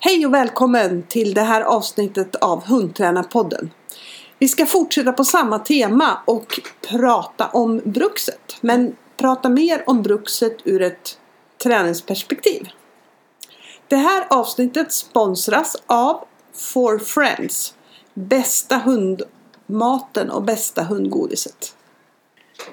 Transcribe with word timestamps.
Hej 0.00 0.26
och 0.26 0.34
välkommen 0.34 1.02
till 1.02 1.34
det 1.34 1.42
här 1.42 1.60
avsnittet 1.60 2.34
av 2.34 2.64
Hundtränarpodden. 2.64 3.70
Vi 4.38 4.48
ska 4.48 4.66
fortsätta 4.66 5.12
på 5.12 5.24
samma 5.24 5.58
tema 5.58 6.18
och 6.24 6.60
prata 6.88 7.46
om 7.46 7.80
bruxet. 7.84 8.56
Men 8.60 8.96
prata 9.16 9.48
mer 9.48 9.84
om 9.86 10.02
bruxet 10.02 10.56
ur 10.64 10.82
ett 10.82 11.18
träningsperspektiv. 11.62 12.68
Det 13.88 13.96
här 13.96 14.26
avsnittet 14.30 14.92
sponsras 14.92 15.76
av 15.86 16.24
For 16.54 16.98
Friends. 16.98 17.74
Bästa 18.14 18.76
hundmaten 18.76 20.30
och 20.30 20.42
bästa 20.42 20.82
hundgodiset. 20.82 21.74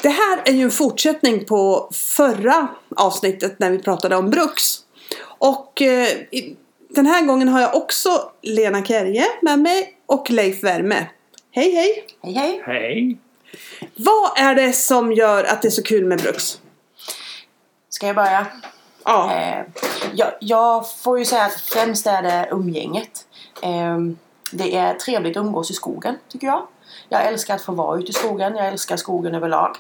Det 0.01 0.09
här 0.09 0.41
är 0.45 0.53
ju 0.53 0.63
en 0.63 0.71
fortsättning 0.71 1.45
på 1.45 1.89
förra 1.93 2.67
avsnittet 2.95 3.59
när 3.59 3.71
vi 3.71 3.79
pratade 3.79 4.15
om 4.15 4.29
brux. 4.29 4.61
Och 5.23 5.81
eh, 5.81 6.07
den 6.95 7.05
här 7.05 7.25
gången 7.25 7.47
har 7.47 7.61
jag 7.61 7.75
också 7.75 8.31
Lena 8.41 8.85
Kerje 8.85 9.25
med 9.41 9.59
mig 9.59 9.97
och 10.05 10.29
Leif 10.29 10.63
Värme. 10.63 11.07
Hej 11.51 11.71
hej! 11.71 12.05
Hej 12.23 12.33
hej! 12.33 12.61
Hej! 12.65 13.17
Vad 13.95 14.39
är 14.39 14.55
det 14.55 14.73
som 14.73 15.11
gör 15.11 15.43
att 15.43 15.61
det 15.61 15.67
är 15.67 15.71
så 15.71 15.83
kul 15.83 16.05
med 16.05 16.21
brux? 16.21 16.59
Ska 17.89 18.07
jag 18.07 18.15
börja? 18.15 18.47
Ja. 19.05 19.33
Eh, 19.33 19.65
jag, 20.13 20.31
jag 20.39 20.89
får 20.89 21.19
ju 21.19 21.25
säga 21.25 21.45
att 21.45 21.61
främst 21.61 22.07
är 22.07 22.21
det 22.21 22.47
umgänget. 22.51 23.25
Eh, 23.63 23.97
det 24.51 24.75
är 24.75 24.93
trevligt 24.93 25.37
att 25.37 25.45
umgås 25.45 25.71
i 25.71 25.73
skogen 25.73 26.15
tycker 26.29 26.47
jag. 26.47 26.67
Jag 27.09 27.27
älskar 27.27 27.55
att 27.55 27.61
få 27.61 27.71
vara 27.71 27.99
ute 27.99 28.09
i 28.09 28.13
skogen. 28.13 28.55
Jag 28.55 28.67
älskar 28.67 28.97
skogen 28.97 29.35
överlag. 29.35 29.77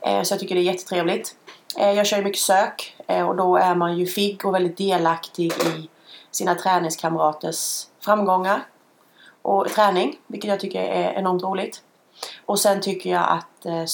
Eh, 0.00 0.22
så 0.22 0.32
jag 0.32 0.40
tycker 0.40 0.54
det 0.54 0.60
är 0.60 0.72
jättetrevligt. 0.72 1.34
Eh, 1.78 1.90
jag 1.90 2.06
kör 2.06 2.16
ju 2.16 2.24
mycket 2.24 2.40
sök 2.40 2.96
eh, 3.06 3.28
och 3.28 3.36
då 3.36 3.56
är 3.56 3.74
man 3.74 3.98
ju 3.98 4.06
figg 4.06 4.44
och 4.44 4.54
väldigt 4.54 4.76
delaktig 4.76 5.52
i 5.52 5.88
sina 6.30 6.54
träningskamraters 6.54 7.86
framgångar 8.00 8.62
och 9.42 9.68
träning, 9.68 10.18
vilket 10.26 10.50
jag 10.50 10.60
tycker 10.60 10.82
är 10.82 11.12
enormt 11.12 11.42
roligt. 11.42 11.82
Och 12.46 12.58
sen 12.58 12.80
tycker 12.80 13.10
jag 13.10 13.26
att 13.28 13.66
eh, 13.66 13.84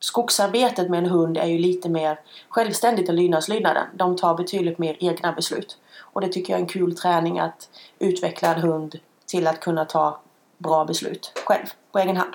skogsarbetet 0.00 0.90
med 0.90 0.98
en 0.98 1.10
hund 1.10 1.36
är 1.36 1.46
ju 1.46 1.58
lite 1.58 1.88
mer 1.88 2.20
självständigt 2.48 3.08
än 3.08 3.16
lydnadslydnaden. 3.16 3.86
De 3.94 4.16
tar 4.16 4.34
betydligt 4.34 4.78
mer 4.78 4.96
egna 5.00 5.32
beslut. 5.32 5.78
Och 5.98 6.20
det 6.20 6.28
tycker 6.28 6.52
jag 6.52 6.58
är 6.58 6.62
en 6.62 6.68
kul 6.68 6.96
träning 6.96 7.38
att 7.38 7.68
utveckla 7.98 8.54
en 8.54 8.60
hund 8.60 8.98
till 9.26 9.46
att 9.46 9.60
kunna 9.60 9.84
ta 9.84 10.20
bra 10.58 10.84
beslut 10.84 11.32
själv, 11.44 11.66
på 11.92 11.98
egen 11.98 12.16
hand. 12.16 12.34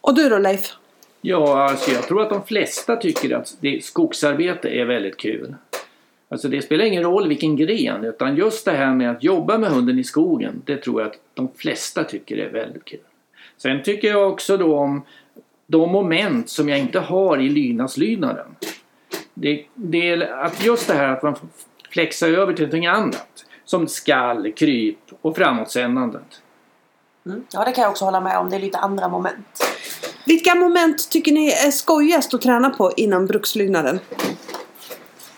Och 0.00 0.14
du 0.14 0.28
då 0.28 0.38
Leif? 0.38 0.76
Ja, 1.20 1.70
alltså 1.70 1.90
jag 1.90 2.02
tror 2.02 2.22
att 2.22 2.30
de 2.30 2.46
flesta 2.46 2.96
tycker 2.96 3.36
att 3.36 3.56
det, 3.60 3.84
skogsarbete 3.84 4.68
är 4.68 4.84
väldigt 4.84 5.16
kul. 5.16 5.54
Alltså 6.32 6.48
det 6.48 6.62
spelar 6.62 6.84
ingen 6.84 7.02
roll 7.02 7.28
vilken 7.28 7.56
gren, 7.56 8.04
utan 8.04 8.36
just 8.36 8.64
det 8.64 8.72
här 8.72 8.94
med 8.94 9.10
att 9.10 9.24
jobba 9.24 9.58
med 9.58 9.70
hunden 9.70 9.98
i 9.98 10.04
skogen, 10.04 10.62
det 10.64 10.76
tror 10.76 11.00
jag 11.00 11.10
att 11.10 11.18
de 11.34 11.48
flesta 11.56 12.04
tycker 12.04 12.36
är 12.36 12.50
väldigt 12.50 12.84
kul. 12.84 13.00
Sen 13.56 13.82
tycker 13.82 14.08
jag 14.08 14.32
också 14.32 14.56
då 14.56 14.78
om 14.78 15.02
de 15.66 15.92
moment 15.92 16.48
som 16.50 16.68
jag 16.68 16.78
inte 16.78 17.00
har 17.00 17.38
i 17.38 17.48
lydnadslydnaden. 17.48 18.46
Det, 19.34 19.64
det 19.74 20.10
är 20.10 20.44
att 20.44 20.64
just 20.64 20.88
det 20.88 20.94
här 20.94 21.08
att 21.08 21.22
man 21.22 21.36
får 21.36 21.48
flexa 21.90 22.26
över 22.26 22.52
till 22.52 22.64
någonting 22.64 22.86
annat. 22.86 23.44
Som 23.64 23.88
skall, 23.88 24.52
kryp 24.52 24.98
och 25.20 25.36
framåtsändandet. 25.36 26.42
Mm. 27.26 27.44
Ja, 27.52 27.64
det 27.64 27.72
kan 27.72 27.82
jag 27.82 27.90
också 27.90 28.04
hålla 28.04 28.20
med 28.20 28.38
om. 28.38 28.50
Det 28.50 28.56
är 28.56 28.60
lite 28.60 28.78
andra 28.78 29.08
moment. 29.08 29.64
Vilka 30.26 30.54
moment 30.54 31.10
tycker 31.10 31.32
ni 31.32 31.48
är 31.48 31.70
skojigast 31.70 32.34
att 32.34 32.42
träna 32.42 32.70
på 32.70 32.92
inom 32.96 33.26
brukslydnaden? 33.26 33.98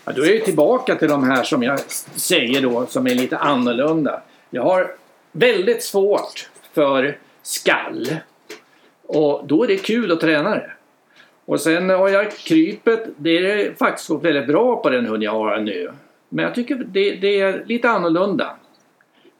Ja, 0.05 0.11
då 0.15 0.25
är 0.25 0.33
jag 0.33 0.45
tillbaka 0.45 0.95
till 0.95 1.07
de 1.07 1.23
här 1.23 1.43
som 1.43 1.63
jag 1.63 1.79
säger 2.15 2.61
då 2.61 2.85
som 2.85 3.07
är 3.07 3.15
lite 3.15 3.37
annorlunda. 3.37 4.21
Jag 4.49 4.63
har 4.63 4.95
väldigt 5.31 5.83
svårt 5.83 6.49
för 6.73 7.17
skall. 7.41 8.15
Och 9.07 9.47
då 9.47 9.63
är 9.63 9.67
det 9.67 9.77
kul 9.77 10.11
att 10.11 10.21
träna 10.21 10.49
det. 10.49 10.71
Och 11.45 11.61
sen 11.61 11.89
har 11.89 12.09
jag 12.09 12.31
krypet. 12.31 13.09
Det 13.17 13.37
är 13.37 13.73
faktiskt 13.73 14.09
gått 14.09 14.23
väldigt 14.23 14.47
bra 14.47 14.81
på 14.81 14.89
den 14.89 15.05
hund 15.05 15.23
jag 15.23 15.31
har 15.31 15.57
nu. 15.57 15.91
Men 16.29 16.45
jag 16.45 16.55
tycker 16.55 16.75
det, 16.75 17.11
det 17.15 17.39
är 17.39 17.63
lite 17.65 17.89
annorlunda. 17.89 18.55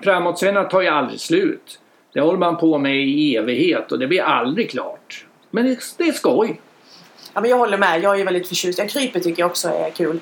Framåtsändaren 0.03 0.69
tar 0.69 0.81
ju 0.81 0.87
aldrig 0.87 1.19
slut. 1.19 1.79
Det 2.13 2.21
håller 2.21 2.39
man 2.39 2.57
på 2.57 2.77
med 2.77 2.95
i 2.95 3.35
evighet 3.35 3.91
och 3.91 3.99
det 3.99 4.07
blir 4.07 4.21
aldrig 4.21 4.71
klart. 4.71 5.25
Men 5.51 5.65
det, 5.65 5.79
det 5.97 6.03
är 6.03 6.11
skoj. 6.11 6.61
Ja, 7.33 7.41
men 7.41 7.49
jag 7.49 7.57
håller 7.57 7.77
med. 7.77 8.03
Jag 8.03 8.19
är 8.19 8.25
väldigt 8.25 8.47
förtjust. 8.47 8.79
Jag 8.79 8.89
kryper 8.89 9.19
tycker 9.19 9.43
jag 9.43 9.49
också 9.49 9.69
är 9.69 9.89
kul. 9.89 10.19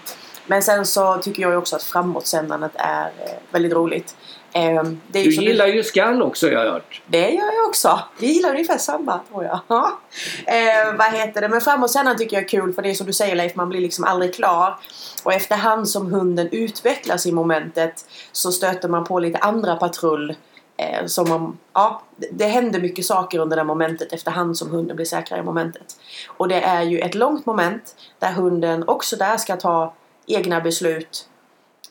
Men 0.47 0.63
sen 0.63 0.85
så 0.85 1.17
tycker 1.17 1.41
jag 1.41 1.51
ju 1.51 1.57
också 1.57 1.75
att 1.75 1.83
framåtsändandet 1.83 2.71
är 2.75 3.05
eh, 3.05 3.33
väldigt 3.51 3.73
roligt. 3.73 4.15
Eh, 4.53 4.83
ju 4.83 4.97
Du 5.11 5.29
gillar 5.29 5.67
ju 5.67 5.83
skall 5.83 6.21
också 6.21 6.47
har 6.47 6.53
jag 6.53 6.71
hört. 6.71 7.01
Det 7.07 7.29
gör 7.29 7.53
jag 7.53 7.67
också. 7.67 7.99
Vi 8.19 8.27
gillar 8.27 8.49
ungefär 8.49 8.77
samma 8.77 9.19
tror 9.29 9.43
jag. 9.43 9.59
Ja. 9.67 9.99
Eh, 10.45 10.95
vad 10.97 11.13
heter 11.13 11.41
det? 11.41 11.49
Men 11.49 11.61
framåtsändaren 11.61 12.17
tycker 12.17 12.35
jag 12.35 12.43
är 12.43 12.47
kul 12.47 12.73
för 12.73 12.81
det 12.81 12.89
är 12.89 12.93
som 12.93 13.07
du 13.07 13.13
säger 13.13 13.35
Leif, 13.35 13.55
man 13.55 13.69
blir 13.69 13.81
liksom 13.81 14.05
aldrig 14.05 14.35
klar. 14.35 14.77
Och 15.23 15.33
efterhand 15.33 15.89
som 15.89 16.13
hunden 16.13 16.49
utvecklas 16.51 17.25
i 17.25 17.31
momentet 17.31 18.05
så 18.31 18.51
stöter 18.51 18.89
man 18.89 19.03
på 19.03 19.19
lite 19.19 19.37
andra 19.37 19.75
patrull. 19.75 20.35
Eh, 20.77 21.05
som 21.05 21.29
man, 21.29 21.57
ja, 21.73 22.01
det, 22.15 22.27
det 22.31 22.45
händer 22.45 22.79
mycket 22.79 23.05
saker 23.05 23.39
under 23.39 23.57
det 23.57 23.63
momentet 23.63 24.13
efterhand 24.13 24.57
som 24.57 24.69
hunden 24.69 24.95
blir 24.95 25.05
säkrare 25.05 25.39
i 25.39 25.43
momentet. 25.43 25.95
Och 26.27 26.47
det 26.47 26.61
är 26.61 26.81
ju 26.81 26.99
ett 26.99 27.15
långt 27.15 27.45
moment 27.45 27.95
där 28.19 28.31
hunden 28.31 28.83
också 28.87 29.15
där 29.15 29.37
ska 29.37 29.55
ta 29.55 29.93
egna 30.27 30.61
beslut 30.61 31.29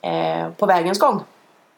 eh, 0.02 0.50
på 0.50 0.66
vägens 0.66 0.98
gång. 0.98 1.22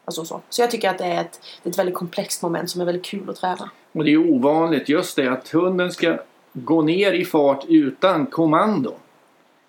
Alltså 0.04 0.24
så. 0.24 0.40
så 0.48 0.62
jag 0.62 0.70
tycker 0.70 0.90
att 0.90 0.98
det 0.98 1.04
är, 1.04 1.20
ett, 1.20 1.40
det 1.62 1.68
är 1.68 1.70
ett 1.70 1.78
väldigt 1.78 1.94
komplext 1.94 2.42
moment 2.42 2.70
som 2.70 2.80
är 2.80 2.84
väldigt 2.84 3.04
kul 3.04 3.30
att 3.30 3.36
träna. 3.36 3.70
Och 3.92 4.04
det 4.04 4.10
är 4.10 4.30
ovanligt 4.32 4.88
just 4.88 5.16
det 5.16 5.28
att 5.28 5.48
hunden 5.48 5.92
ska 5.92 6.18
gå 6.52 6.82
ner 6.82 7.12
i 7.12 7.24
fart 7.24 7.64
utan 7.68 8.26
kommando. 8.26 8.94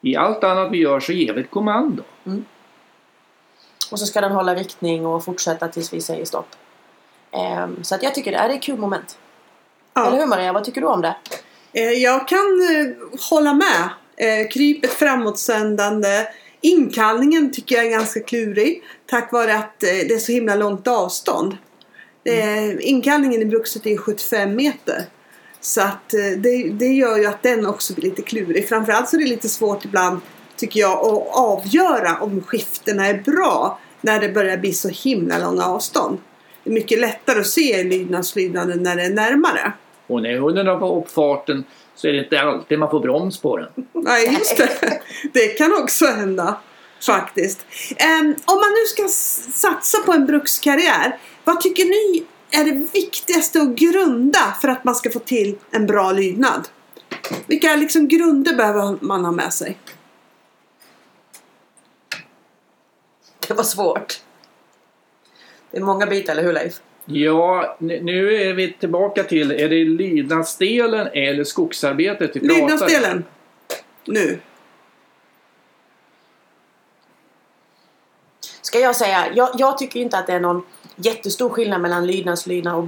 I 0.02 0.16
allt 0.16 0.44
annat 0.44 0.72
vi 0.72 0.78
gör 0.78 1.00
så 1.00 1.12
ger 1.12 1.34
vi 1.34 1.42
ett 1.42 1.52
kommando. 1.52 2.04
Och 3.92 4.00
så 4.00 4.06
ska 4.06 4.22
den 4.22 4.32
hålla 4.32 4.56
riktning 4.56 5.06
och 5.06 5.26
fortsätta 5.26 5.68
tills 5.68 5.94
vi 5.94 6.02
säger 6.02 6.26
stopp. 6.26 6.48
Ehm, 7.32 7.84
så 7.84 7.96
att 7.96 8.04
jag 8.04 8.16
tycker 8.16 8.32
det 8.32 8.38
är 8.38 8.50
ett 8.50 8.64
kul 8.64 8.78
moment. 8.80 9.18
Eller 9.96 10.18
hur 10.18 10.28
Maria? 10.28 10.54
Vad 10.54 10.64
tycker 10.64 10.82
du 10.82 10.88
om 10.88 11.02
det? 11.02 11.16
Eh, 11.74 11.84
Jag 11.92 12.28
kan 12.28 12.38
eh, 12.40 13.20
hålla 13.30 13.54
med. 13.54 13.90
Eh, 14.18 14.48
Krypet 14.50 14.92
framåtsändande. 14.94 16.28
Inkallningen 16.66 17.52
tycker 17.52 17.76
jag 17.76 17.86
är 17.86 17.90
ganska 17.90 18.20
klurig. 18.20 18.84
Tack 19.06 19.32
vare 19.32 19.56
att 19.56 19.84
eh, 19.84 19.90
det 19.90 20.14
är 20.14 20.20
så 20.20 20.32
himla 20.32 20.56
långt 20.56 20.88
avstånd. 20.88 21.58
Eh, 22.24 22.88
Inkallningen 22.90 23.42
i 23.42 23.46
bruxet 23.46 23.86
är 23.86 23.98
75 23.98 24.56
meter. 24.56 25.02
Så 25.62 25.82
att 25.82 26.14
eh, 26.14 26.20
det, 26.38 26.70
det 26.70 26.88
gör 26.88 27.18
ju 27.18 27.26
att 27.26 27.44
den 27.44 27.66
också 27.66 27.94
blir 27.94 28.10
lite 28.10 28.22
klurig. 28.22 28.70
Framförallt 28.70 29.10
så 29.10 29.18
är 29.18 29.22
det 29.22 29.28
lite 29.28 29.50
svårt 29.50 29.86
ibland 29.86 30.20
tycker 30.56 30.80
jag 30.80 30.92
att 30.92 31.28
avgöra 31.36 32.18
om 32.22 32.42
skiftena 32.42 33.08
är 33.08 33.22
bra 33.22 33.80
när 34.02 34.20
det 34.20 34.30
börjar 34.30 34.58
bli 34.58 34.74
så 34.74 34.90
himla 34.90 35.38
långa 35.38 35.66
avstånd. 35.66 36.18
Det 36.64 36.70
är 36.70 36.74
mycket 36.74 37.00
lättare 37.00 37.40
att 37.40 37.48
se 37.48 37.84
lydnadslydnaden 37.84 38.84
när 38.84 38.96
det 38.96 39.04
är 39.04 39.14
närmare. 39.14 39.74
Och 40.08 40.22
när 40.22 40.38
hunden 40.38 40.68
har 40.68 40.80
fått 40.80 41.04
upp 41.04 41.12
farten 41.12 41.64
så 41.96 42.08
är 42.08 42.14
det 42.14 42.20
inte 42.20 42.42
alltid 42.42 42.80
man 42.80 42.90
får 42.90 43.00
broms 43.00 43.42
på 43.42 43.58
den. 43.58 43.70
Nej, 43.94 44.34
just 44.34 44.58
det. 44.58 45.02
Det 45.34 45.48
kan 45.48 45.74
också 45.74 46.06
hända. 46.06 46.60
Faktiskt. 47.06 47.66
Ehm, 47.98 48.36
om 48.46 48.56
man 48.56 48.72
nu 48.72 48.86
ska 48.88 49.08
satsa 49.52 49.98
på 50.06 50.14
en 50.14 50.26
brukskarriär. 50.26 51.20
Vad 51.44 51.62
tycker 51.62 51.86
ni 51.86 52.26
är 52.52 52.64
det 52.64 52.88
viktigaste 52.94 53.62
att 53.62 53.76
grunda 53.76 54.58
för 54.62 54.68
att 54.68 54.84
man 54.84 54.96
ska 54.96 55.12
få 55.12 55.20
till 55.20 55.58
en 55.72 55.86
bra 55.86 56.12
lydnad? 56.12 56.68
Vilka 57.48 57.76
liksom 57.76 58.08
grunder 58.08 58.56
behöver 58.56 58.98
man 59.02 59.26
ha 59.26 59.32
med 59.32 59.54
sig? 59.54 59.78
Det 63.48 63.54
var 63.54 63.64
svårt. 63.64 64.22
Det 65.72 65.78
är 65.78 65.82
många 65.82 66.06
bitar, 66.06 66.34
eller 66.34 66.44
hur 66.44 66.54
Leif? 66.54 66.74
Ja, 67.06 67.78
nu 67.80 68.36
är 68.36 68.54
vi 68.54 68.74
tillbaka 68.74 69.24
till, 69.24 69.52
är 69.52 69.70
det 69.70 69.86
lydnadsdelen 69.86 71.08
eller 71.14 71.44
skogsarbetet 71.44 72.36
vi 72.36 72.40
pratar 72.40 72.62
om? 72.62 72.70
Lydnadsdelen. 72.70 73.24
Nu. 74.06 74.40
Ska 78.62 78.80
jag 78.80 78.96
säga, 78.96 79.26
jag, 79.36 79.50
jag 79.58 79.78
tycker 79.78 80.00
inte 80.00 80.18
att 80.18 80.28
det 80.28 80.34
är 80.34 80.40
någon 80.40 80.64
jättestor 80.96 81.50
skillnad 81.50 81.82
mellan 81.82 82.08
lydnadslydnad 82.08 82.76
och 82.76 82.88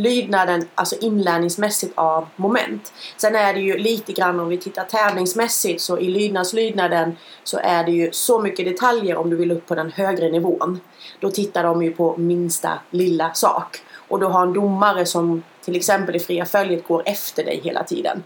Lydnaden, 0.00 0.68
alltså 0.74 0.96
inlärningsmässigt 1.00 1.92
av 1.94 2.28
moment. 2.36 2.92
Sen 3.16 3.34
är 3.34 3.54
det 3.54 3.60
ju 3.60 3.78
lite 3.78 4.12
grann 4.12 4.40
om 4.40 4.48
vi 4.48 4.58
tittar 4.58 4.84
tävlingsmässigt 4.84 5.82
så 5.82 5.98
i 5.98 6.08
lydnadslydnaden 6.08 7.16
så 7.44 7.58
är 7.58 7.84
det 7.84 7.92
ju 7.92 8.12
så 8.12 8.40
mycket 8.40 8.66
detaljer 8.66 9.16
om 9.16 9.30
du 9.30 9.36
vill 9.36 9.50
upp 9.50 9.66
på 9.66 9.74
den 9.74 9.92
högre 9.92 10.30
nivån. 10.30 10.80
Då 11.20 11.30
tittar 11.30 11.62
de 11.62 11.82
ju 11.82 11.92
på 11.92 12.16
minsta 12.16 12.78
lilla 12.90 13.34
sak. 13.34 13.82
Och 14.08 14.20
du 14.20 14.26
har 14.26 14.42
en 14.42 14.52
domare 14.52 15.06
som 15.06 15.42
till 15.64 15.76
exempel 15.76 16.16
i 16.16 16.20
fria 16.20 16.44
följet 16.44 16.88
går 16.88 17.02
efter 17.06 17.44
dig 17.44 17.60
hela 17.64 17.84
tiden 17.84 18.22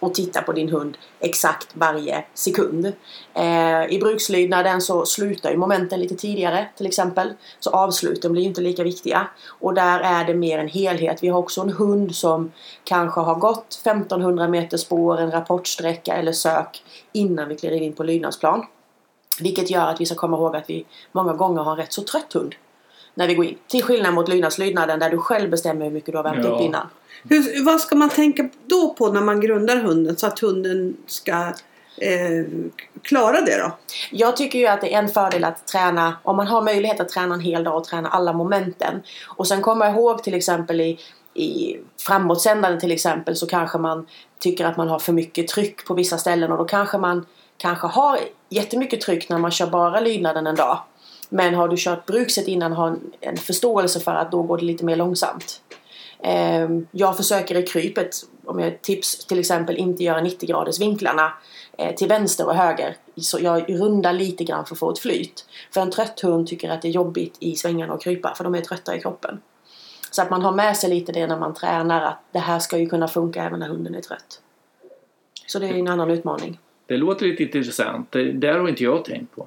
och 0.00 0.14
titta 0.14 0.42
på 0.42 0.52
din 0.52 0.68
hund 0.68 0.98
exakt 1.20 1.68
varje 1.74 2.24
sekund. 2.34 2.92
Eh, 3.34 3.84
I 3.92 3.98
brukslydnaden 4.00 4.80
så 4.80 5.06
slutar 5.06 5.50
ju 5.50 5.56
momenten 5.56 6.00
lite 6.00 6.14
tidigare 6.16 6.68
till 6.76 6.86
exempel. 6.86 7.32
Så 7.60 7.70
avsluten 7.70 8.32
blir 8.32 8.42
inte 8.42 8.60
lika 8.60 8.82
viktiga. 8.82 9.26
Och 9.60 9.74
där 9.74 10.00
är 10.00 10.24
det 10.24 10.34
mer 10.34 10.58
en 10.58 10.68
helhet. 10.68 11.22
Vi 11.22 11.28
har 11.28 11.38
också 11.38 11.60
en 11.60 11.70
hund 11.72 12.14
som 12.14 12.52
kanske 12.84 13.20
har 13.20 13.34
gått 13.34 13.74
1500 13.74 14.48
meter 14.48 14.76
spår, 14.76 15.20
en 15.20 15.30
rapportsträcka 15.30 16.14
eller 16.14 16.32
sök 16.32 16.82
innan 17.12 17.48
vi 17.48 17.56
kliver 17.56 17.76
in 17.76 17.92
på 17.92 18.02
lydnadsplan. 18.02 18.66
Vilket 19.40 19.70
gör 19.70 19.86
att 19.86 20.00
vi 20.00 20.06
ska 20.06 20.14
komma 20.14 20.36
ihåg 20.36 20.56
att 20.56 20.70
vi 20.70 20.86
många 21.12 21.32
gånger 21.32 21.62
har 21.62 21.70
en 21.72 21.76
rätt 21.78 21.92
så 21.92 22.02
trött 22.02 22.32
hund 22.32 22.54
när 23.14 23.28
vi 23.28 23.34
går 23.34 23.44
in. 23.44 23.58
Till 23.66 23.82
skillnad 23.82 24.14
mot 24.14 24.28
lydnadslydnaden 24.28 24.98
där 24.98 25.10
du 25.10 25.18
själv 25.18 25.50
bestämmer 25.50 25.84
hur 25.84 25.92
mycket 25.92 26.12
du 26.12 26.18
har 26.18 26.24
värmt 26.24 26.44
Ja. 26.44 26.50
upp 26.50 26.60
innan. 26.60 26.86
Hur, 27.22 27.64
vad 27.64 27.80
ska 27.80 27.96
man 27.96 28.08
tänka 28.08 28.48
då 28.66 28.94
på 28.94 29.12
när 29.12 29.20
man 29.20 29.40
grundar 29.40 29.76
hunden 29.76 30.16
så 30.16 30.26
att 30.26 30.38
hunden 30.38 30.96
ska 31.06 31.32
eh, 31.96 32.46
klara 33.02 33.40
det 33.40 33.58
då? 33.58 33.78
Jag 34.10 34.36
tycker 34.36 34.58
ju 34.58 34.66
att 34.66 34.80
det 34.80 34.94
är 34.94 34.98
en 34.98 35.08
fördel 35.08 35.44
att 35.44 35.66
träna, 35.66 36.16
om 36.22 36.36
man 36.36 36.46
har 36.46 36.62
möjlighet 36.62 37.00
att 37.00 37.08
träna 37.08 37.34
en 37.34 37.40
hel 37.40 37.64
dag 37.64 37.76
och 37.76 37.84
träna 37.84 38.08
alla 38.08 38.32
momenten. 38.32 39.02
Och 39.26 39.48
sen 39.48 39.62
komma 39.62 39.88
ihåg 39.88 40.22
till 40.22 40.34
exempel 40.34 40.80
i, 40.80 40.98
i 41.34 41.76
framåtsändande 42.06 42.80
till 42.80 42.92
exempel 42.92 43.36
så 43.36 43.46
kanske 43.46 43.78
man 43.78 44.06
tycker 44.38 44.64
att 44.64 44.76
man 44.76 44.88
har 44.88 44.98
för 44.98 45.12
mycket 45.12 45.48
tryck 45.48 45.86
på 45.86 45.94
vissa 45.94 46.18
ställen 46.18 46.52
och 46.52 46.58
då 46.58 46.64
kanske 46.64 46.98
man 46.98 47.26
kanske 47.56 47.86
har 47.86 48.18
jättemycket 48.48 49.00
tryck 49.00 49.28
när 49.28 49.38
man 49.38 49.50
kör 49.50 49.66
bara 49.66 50.00
lydnaden 50.00 50.46
en 50.46 50.56
dag. 50.56 50.78
Men 51.28 51.54
har 51.54 51.68
du 51.68 51.76
kört 51.78 52.06
brukset 52.06 52.48
innan 52.48 52.72
har 52.72 52.96
en, 53.20 53.36
förståelse 53.36 54.00
för 54.00 54.14
att 54.14 54.30
då 54.30 54.42
går 54.42 54.58
det 54.58 54.64
lite 54.64 54.84
mer 54.84 54.96
långsamt. 54.96 55.60
Ehm, 56.22 56.86
jag 56.90 57.16
försöker 57.16 57.56
i 57.56 57.62
krypet, 57.62 58.10
om 58.44 58.58
jag 58.58 58.82
tips 58.82 59.26
till 59.26 59.38
exempel, 59.38 59.76
inte 59.76 60.04
göra 60.04 60.20
90 60.20 60.48
graders 60.48 60.80
vinklarna 60.80 61.32
eh, 61.78 61.94
till 61.94 62.08
vänster 62.08 62.46
och 62.46 62.54
höger. 62.54 62.96
Så 63.16 63.38
jag 63.40 63.70
rundar 63.70 64.12
lite 64.12 64.44
grann 64.44 64.66
för 64.66 64.74
att 64.74 64.78
få 64.78 64.90
ett 64.90 64.98
flyt. 64.98 65.46
För 65.74 65.80
en 65.80 65.90
trött 65.90 66.20
hund 66.20 66.46
tycker 66.46 66.70
att 66.70 66.82
det 66.82 66.88
är 66.88 66.92
jobbigt 66.92 67.36
i 67.40 67.54
svängarna 67.54 67.92
och 67.92 68.02
krypa 68.02 68.34
för 68.34 68.44
de 68.44 68.54
är 68.54 68.60
trötta 68.60 68.96
i 68.96 69.00
kroppen. 69.00 69.40
Så 70.10 70.22
att 70.22 70.30
man 70.30 70.42
har 70.42 70.52
med 70.52 70.76
sig 70.76 70.90
lite 70.90 71.12
det 71.12 71.26
när 71.26 71.38
man 71.38 71.54
tränar 71.54 72.02
att 72.02 72.22
det 72.32 72.38
här 72.38 72.58
ska 72.58 72.78
ju 72.78 72.88
kunna 72.88 73.08
funka 73.08 73.44
även 73.44 73.60
när 73.60 73.68
hunden 73.68 73.94
är 73.94 74.00
trött. 74.00 74.40
Så 75.46 75.58
det 75.58 75.66
är 75.66 75.74
en 75.74 75.88
annan 75.88 76.10
utmaning. 76.10 76.58
Det 76.86 76.96
låter 76.96 77.26
lite 77.26 77.42
intressant. 77.42 78.12
Det 78.12 78.32
där 78.32 78.58
har 78.58 78.68
inte 78.68 78.84
jag 78.84 79.04
tänkt 79.04 79.36
på. 79.36 79.46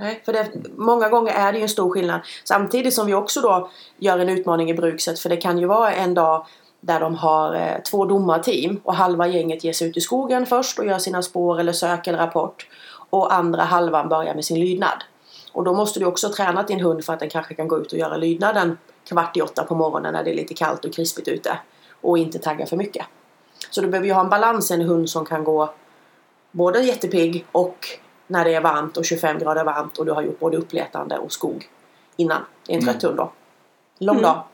Nej, 0.00 0.22
för 0.24 0.32
det, 0.32 0.50
många 0.76 1.08
gånger 1.08 1.32
är 1.32 1.52
det 1.52 1.58
ju 1.58 1.62
en 1.62 1.68
stor 1.68 1.90
skillnad. 1.90 2.20
Samtidigt 2.44 2.94
som 2.94 3.06
vi 3.06 3.14
också 3.14 3.40
då 3.40 3.70
gör 3.96 4.18
en 4.18 4.28
utmaning 4.28 4.70
i 4.70 4.74
brukset. 4.74 5.18
För 5.18 5.28
det 5.28 5.36
kan 5.36 5.58
ju 5.58 5.66
vara 5.66 5.92
en 5.92 6.14
dag 6.14 6.46
där 6.80 7.00
de 7.00 7.14
har 7.14 7.54
eh, 7.54 7.82
två 7.90 8.04
domarteam 8.04 8.80
och 8.84 8.94
halva 8.94 9.26
gänget 9.26 9.64
ger 9.64 9.72
sig 9.72 9.88
ut 9.88 9.96
i 9.96 10.00
skogen 10.00 10.46
först 10.46 10.78
och 10.78 10.86
gör 10.86 10.98
sina 10.98 11.22
spår 11.22 11.60
eller 11.60 11.72
sök 11.72 12.06
eller 12.06 12.18
rapport. 12.18 12.66
Och 13.10 13.34
andra 13.34 13.62
halvan 13.62 14.08
börjar 14.08 14.34
med 14.34 14.44
sin 14.44 14.60
lydnad. 14.60 15.04
Och 15.52 15.64
då 15.64 15.74
måste 15.74 16.00
du 16.00 16.06
också 16.06 16.28
träna 16.28 16.62
din 16.62 16.80
hund 16.80 17.04
för 17.04 17.12
att 17.12 17.20
den 17.20 17.30
kanske 17.30 17.54
kan 17.54 17.68
gå 17.68 17.78
ut 17.78 17.92
och 17.92 17.98
göra 17.98 18.16
lydnaden 18.16 18.78
kvart 19.08 19.36
i 19.36 19.42
åtta 19.42 19.64
på 19.64 19.74
morgonen 19.74 20.12
när 20.12 20.24
det 20.24 20.30
är 20.30 20.34
lite 20.34 20.54
kallt 20.54 20.84
och 20.84 20.94
krispigt 20.94 21.28
ute. 21.28 21.58
Och 22.00 22.18
inte 22.18 22.38
tagga 22.38 22.66
för 22.66 22.76
mycket. 22.76 23.06
Så 23.70 23.80
du 23.80 23.88
behöver 23.88 24.06
ju 24.06 24.14
ha 24.14 24.20
en 24.20 24.30
balans, 24.30 24.70
en 24.70 24.80
hund 24.80 25.10
som 25.10 25.26
kan 25.26 25.44
gå 25.44 25.74
både 26.52 26.80
jättepigg 26.80 27.46
och 27.52 27.86
när 28.28 28.44
det 28.44 28.54
är 28.54 28.60
varmt 28.60 28.96
och 28.96 29.04
25 29.04 29.38
grader 29.38 29.64
varmt 29.64 29.98
och 29.98 30.06
du 30.06 30.12
har 30.12 30.22
gjort 30.22 30.38
både 30.38 30.56
uppletande 30.56 31.18
och 31.18 31.32
skog 31.32 31.68
innan. 32.16 32.42
Det 32.66 32.72
är 32.72 32.76
en 32.76 32.84
trött 32.84 33.02
hund 33.02 33.16
då. 33.16 33.32
Lång 33.98 34.16
Mm. 34.18 34.22
dag. 34.22 34.44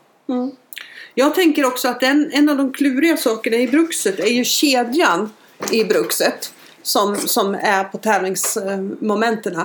Jag 1.13 1.35
tänker 1.35 1.65
också 1.65 1.87
att 1.87 2.03
en, 2.03 2.31
en 2.33 2.49
av 2.49 2.57
de 2.57 2.73
kluriga 2.73 3.17
sakerna 3.17 3.57
i 3.57 3.67
brukset 3.67 4.19
är 4.19 4.27
ju 4.31 4.43
kedjan 4.43 5.33
i 5.71 5.83
brukset. 5.83 6.53
Som, 6.81 7.15
som 7.17 7.55
är 7.55 7.83
på 7.83 7.97
tävlingsmomenten. 7.97 9.61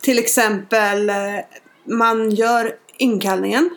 Till 0.00 0.18
exempel 0.18 1.08
eh, 1.10 1.14
man 1.84 2.30
gör 2.30 2.76
inkallningen. 2.96 3.70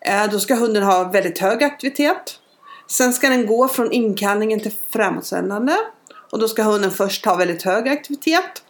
Eh, 0.00 0.30
Då 0.30 0.40
ska 0.40 0.54
hunden 0.54 0.82
ha 0.82 1.04
väldigt 1.04 1.38
hög 1.38 1.64
aktivitet. 1.64 2.40
Sen 2.86 3.12
ska 3.12 3.28
den 3.28 3.46
gå 3.46 3.68
från 3.68 3.92
inkallningen 3.92 4.60
till 4.60 4.72
framåtsändande. 4.90 5.76
Och 6.30 6.38
då 6.38 6.48
ska 6.48 6.62
hunden 6.62 6.90
först 6.90 7.24
ha 7.24 7.36
väldigt 7.36 7.62
hög 7.62 7.88
aktivitet. 7.88 8.62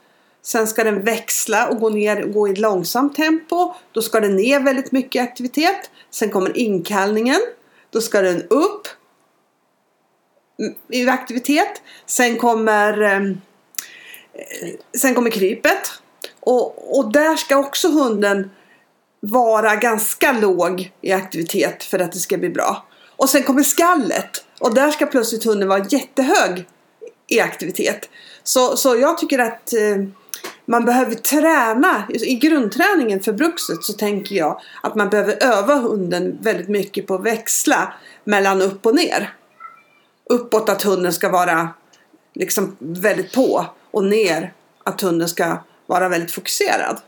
Sen 0.48 0.66
ska 0.66 0.84
den 0.84 1.04
växla 1.04 1.68
och 1.68 1.80
gå 1.80 1.88
ner 1.88 2.22
gå 2.22 2.48
i 2.48 2.54
långsamt 2.54 3.16
tempo. 3.16 3.74
Då 3.92 4.02
ska 4.02 4.20
den 4.20 4.36
ner 4.36 4.60
väldigt 4.60 4.92
mycket 4.92 5.22
aktivitet. 5.22 5.90
Sen 6.10 6.30
kommer 6.30 6.58
inkallningen. 6.58 7.40
Då 7.90 8.00
ska 8.00 8.22
den 8.22 8.42
upp 8.42 8.88
mm, 10.58 10.74
i 10.88 11.08
aktivitet. 11.08 11.82
Sen 12.06 12.36
kommer, 12.36 13.02
ehm, 13.02 13.40
eh, 14.32 14.68
sen 14.98 15.14
kommer 15.14 15.30
krypet. 15.30 15.92
Och, 16.40 16.98
och 16.98 17.12
där 17.12 17.36
ska 17.36 17.56
också 17.56 17.88
hunden 17.88 18.50
vara 19.20 19.76
ganska 19.76 20.32
låg 20.32 20.92
i 21.00 21.12
aktivitet 21.12 21.84
för 21.84 21.98
att 21.98 22.12
det 22.12 22.18
ska 22.18 22.38
bli 22.38 22.50
bra. 22.50 22.86
Och 23.16 23.30
sen 23.30 23.42
kommer 23.42 23.62
skallet. 23.62 24.44
Och 24.60 24.74
där 24.74 24.90
ska 24.90 25.06
plötsligt 25.06 25.44
hunden 25.44 25.68
vara 25.68 25.86
jättehög 25.90 26.66
i 27.26 27.40
aktivitet. 27.40 28.08
Så, 28.42 28.76
så 28.76 28.96
jag 28.96 29.18
tycker 29.18 29.38
att 29.38 29.72
eh, 29.72 30.04
man 30.68 30.84
behöver 30.84 31.14
träna. 31.14 32.02
I 32.08 32.34
grundträningen 32.34 33.20
för 33.20 33.32
brukset 33.32 33.84
så 33.84 33.92
tänker 33.92 34.34
jag 34.34 34.60
att 34.82 34.94
man 34.94 35.08
behöver 35.08 35.44
öva 35.44 35.74
hunden 35.74 36.38
väldigt 36.40 36.68
mycket 36.68 37.06
på 37.06 37.14
att 37.14 37.22
växla 37.22 37.92
mellan 38.24 38.62
upp 38.62 38.86
och 38.86 38.94
ner. 38.94 39.34
Uppåt 40.24 40.68
att 40.68 40.82
hunden 40.82 41.12
ska 41.12 41.28
vara 41.28 41.68
liksom 42.34 42.76
väldigt 42.78 43.34
på 43.34 43.66
och 43.90 44.04
ner 44.04 44.52
att 44.84 45.00
hunden 45.00 45.28
ska 45.28 45.56
vara 45.86 46.08
väldigt 46.08 46.32
fokuserad. 46.32 47.00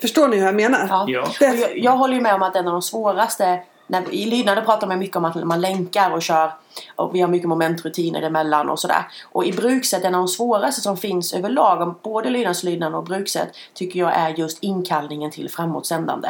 Förstår 0.00 0.28
ni 0.28 0.36
hur 0.36 0.44
jag 0.46 0.54
menar? 0.54 0.86
Ja. 0.88 1.30
Jag, 1.40 1.78
jag 1.78 1.96
håller 1.96 2.14
ju 2.14 2.20
med 2.20 2.34
om 2.34 2.42
att 2.42 2.56
en 2.56 2.66
av 2.66 2.72
de 2.72 2.82
svåraste 2.82 3.62
när, 3.86 4.14
I 4.14 4.24
lydnad 4.24 4.64
pratar 4.64 4.86
man 4.86 4.98
mycket 4.98 5.16
om 5.16 5.24
att 5.24 5.44
man 5.44 5.60
länkar 5.60 6.10
och 6.10 6.22
kör 6.22 6.52
och 6.96 7.14
vi 7.14 7.20
har 7.20 7.28
mycket 7.28 7.48
momentrutiner 7.48 8.22
emellan 8.22 8.70
och 8.70 8.78
sådär. 8.78 9.06
Och 9.32 9.44
i 9.44 9.52
brukset, 9.52 10.04
en 10.04 10.14
av 10.14 10.20
de 10.20 10.28
svåraste 10.28 10.80
som 10.80 10.96
finns 10.96 11.34
överlag 11.34 11.80
om 11.80 11.98
både 12.02 12.30
lydnadslydnad 12.30 12.94
och 12.94 13.04
brukset 13.04 13.48
tycker 13.74 14.00
jag 14.00 14.14
är 14.14 14.28
just 14.28 14.58
inkallningen 14.60 15.30
till 15.30 15.50
framåtsändande. 15.50 16.28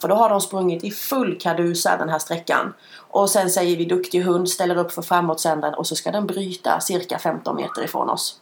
För 0.00 0.08
då 0.08 0.14
har 0.14 0.30
de 0.30 0.40
sprungit 0.40 0.84
i 0.84 0.90
full 0.90 1.38
kadusa 1.40 1.96
den 1.96 2.08
här 2.08 2.18
sträckan. 2.18 2.74
Och 3.10 3.30
sen 3.30 3.50
säger 3.50 3.76
vi 3.76 3.84
duktig 3.84 4.22
hund, 4.22 4.48
ställer 4.48 4.76
upp 4.76 4.92
för 4.92 5.02
framåtsändaren 5.02 5.74
och 5.74 5.86
så 5.86 5.96
ska 5.96 6.10
den 6.10 6.26
bryta 6.26 6.80
cirka 6.80 7.18
15 7.18 7.56
meter 7.56 7.84
ifrån 7.84 8.10
oss. 8.10 8.40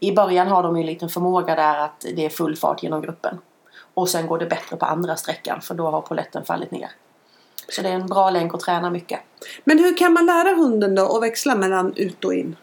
I 0.00 0.12
början 0.12 0.48
har 0.48 0.62
de 0.62 0.76
ju 0.76 0.80
en 0.80 0.86
liten 0.86 1.08
förmåga 1.08 1.54
där 1.54 1.78
att 1.78 2.00
det 2.16 2.24
är 2.24 2.30
full 2.30 2.56
fart 2.56 2.82
genom 2.82 3.02
gruppen. 3.02 3.38
Och 3.94 4.08
sen 4.08 4.26
går 4.26 4.38
det 4.38 4.46
bättre 4.46 4.76
på 4.76 4.86
andra 4.86 5.16
sträckan 5.16 5.60
för 5.60 5.74
då 5.74 5.90
har 5.90 6.00
poletten 6.00 6.44
fallit 6.44 6.70
ner. 6.70 6.90
Så 7.68 7.82
det 7.82 7.88
är 7.88 7.92
en 7.92 8.06
bra 8.06 8.30
länk 8.30 8.54
att 8.54 8.60
träna 8.60 8.90
mycket. 8.90 9.20
Men 9.64 9.78
hur 9.78 9.96
kan 9.96 10.12
man 10.12 10.26
lära 10.26 10.54
hunden 10.54 10.94
då 10.94 11.16
att 11.16 11.22
växla 11.22 11.54
mellan 11.54 11.92
ut 11.96 12.24
och 12.24 12.34
in? 12.34 12.56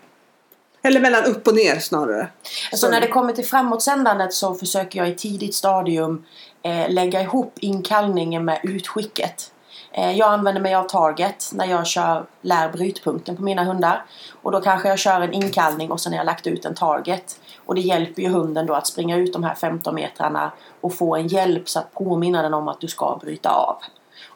Eller 0.82 1.00
mellan 1.00 1.26
upp 1.26 1.48
och 1.48 1.56
ner 1.56 1.80
snarare. 1.80 2.28
Alltså 2.72 2.90
när 2.90 3.02
det 3.02 3.08
kommer 3.08 3.34
till 3.34 3.46
framåtsändandet 3.46 4.34
så 4.34 4.56
försöker 4.56 5.00
jag 5.00 5.10
i 5.10 5.16
tidigt 5.16 5.56
stadium 5.56 6.26
eh, 6.64 6.90
lägga 6.90 7.22
ihop 7.22 7.54
inkallningen 7.60 8.46
med 8.46 8.60
utskicket. 8.64 9.52
Eh, 9.92 10.12
jag 10.12 10.32
använder 10.32 10.62
mig 10.62 10.76
av 10.76 10.84
target 10.84 11.50
när 11.54 11.66
jag 11.66 11.88
kör 11.88 12.26
lär 12.42 12.72
brytpunkten 12.72 13.36
på 13.36 13.44
mina 13.44 13.64
hundar. 13.64 14.06
Och 14.42 14.52
då 14.52 14.62
kanske 14.62 14.90
jag 14.90 15.00
kör 15.00 15.22
en 15.22 15.34
inkallning 15.34 15.92
och 15.92 16.02
sen 16.02 16.14
har 16.14 16.18
jag 16.18 16.26
lagt 16.26 16.48
ut 16.48 16.66
en 16.66 16.76
target. 16.76 17.40
Och 17.66 17.76
det 17.76 17.82
hjälper 17.82 18.22
ju 18.22 18.30
hunden 18.30 18.66
då 18.66 18.74
att 18.74 18.88
springa 18.88 19.18
ut 19.18 19.34
de 19.34 19.44
här 19.44 19.56
15 19.56 19.96
metrarna 19.96 20.52
och 20.82 20.94
få 20.94 21.16
en 21.16 21.28
hjälp 21.28 21.70
så 21.70 21.80
att 21.80 21.94
påminna 21.94 22.42
den 22.42 22.54
om 22.54 22.68
att 22.68 22.82
du 22.82 22.88
ska 22.88 23.20
bryta 23.22 23.50
av. 23.50 23.78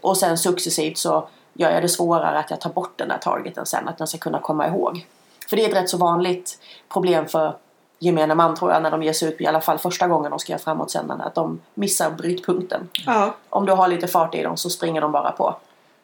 Och 0.03 0.17
sen 0.17 0.37
successivt 0.37 0.97
så 0.97 1.27
gör 1.53 1.71
jag 1.71 1.81
det 1.81 1.89
svårare 1.89 2.39
att 2.39 2.49
jag 2.49 2.61
tar 2.61 2.69
bort 2.69 2.97
den 2.97 3.07
där 3.07 3.17
targeten 3.17 3.65
sen, 3.65 3.87
att 3.87 3.97
den 3.97 4.07
ska 4.07 4.17
kunna 4.17 4.39
komma 4.39 4.67
ihåg. 4.67 5.05
För 5.49 5.55
det 5.55 5.65
är 5.65 5.69
ett 5.69 5.75
rätt 5.75 5.89
så 5.89 5.97
vanligt 5.97 6.59
problem 6.93 7.27
för 7.27 7.55
gemene 7.99 8.35
man 8.35 8.55
tror 8.55 8.71
jag 8.71 8.83
när 8.83 8.91
de 8.91 9.03
ger 9.03 9.13
sig 9.13 9.29
ut, 9.29 9.41
i 9.41 9.45
alla 9.45 9.61
fall 9.61 9.77
första 9.77 10.07
gången 10.07 10.29
de 10.29 10.39
ska 10.39 10.51
göra 10.51 10.61
framåtsändande, 10.61 11.23
att 11.23 11.35
de 11.35 11.59
missar 11.73 12.11
brytpunkten. 12.11 12.89
Ja. 13.05 13.35
Om 13.49 13.65
du 13.65 13.71
har 13.71 13.87
lite 13.87 14.07
fart 14.07 14.35
i 14.35 14.43
dem 14.43 14.57
så 14.57 14.69
springer 14.69 15.01
de 15.01 15.11
bara 15.11 15.31
på. 15.31 15.55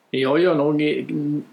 Jag 0.09 0.39
gör 0.39 0.55
nog 0.55 1.05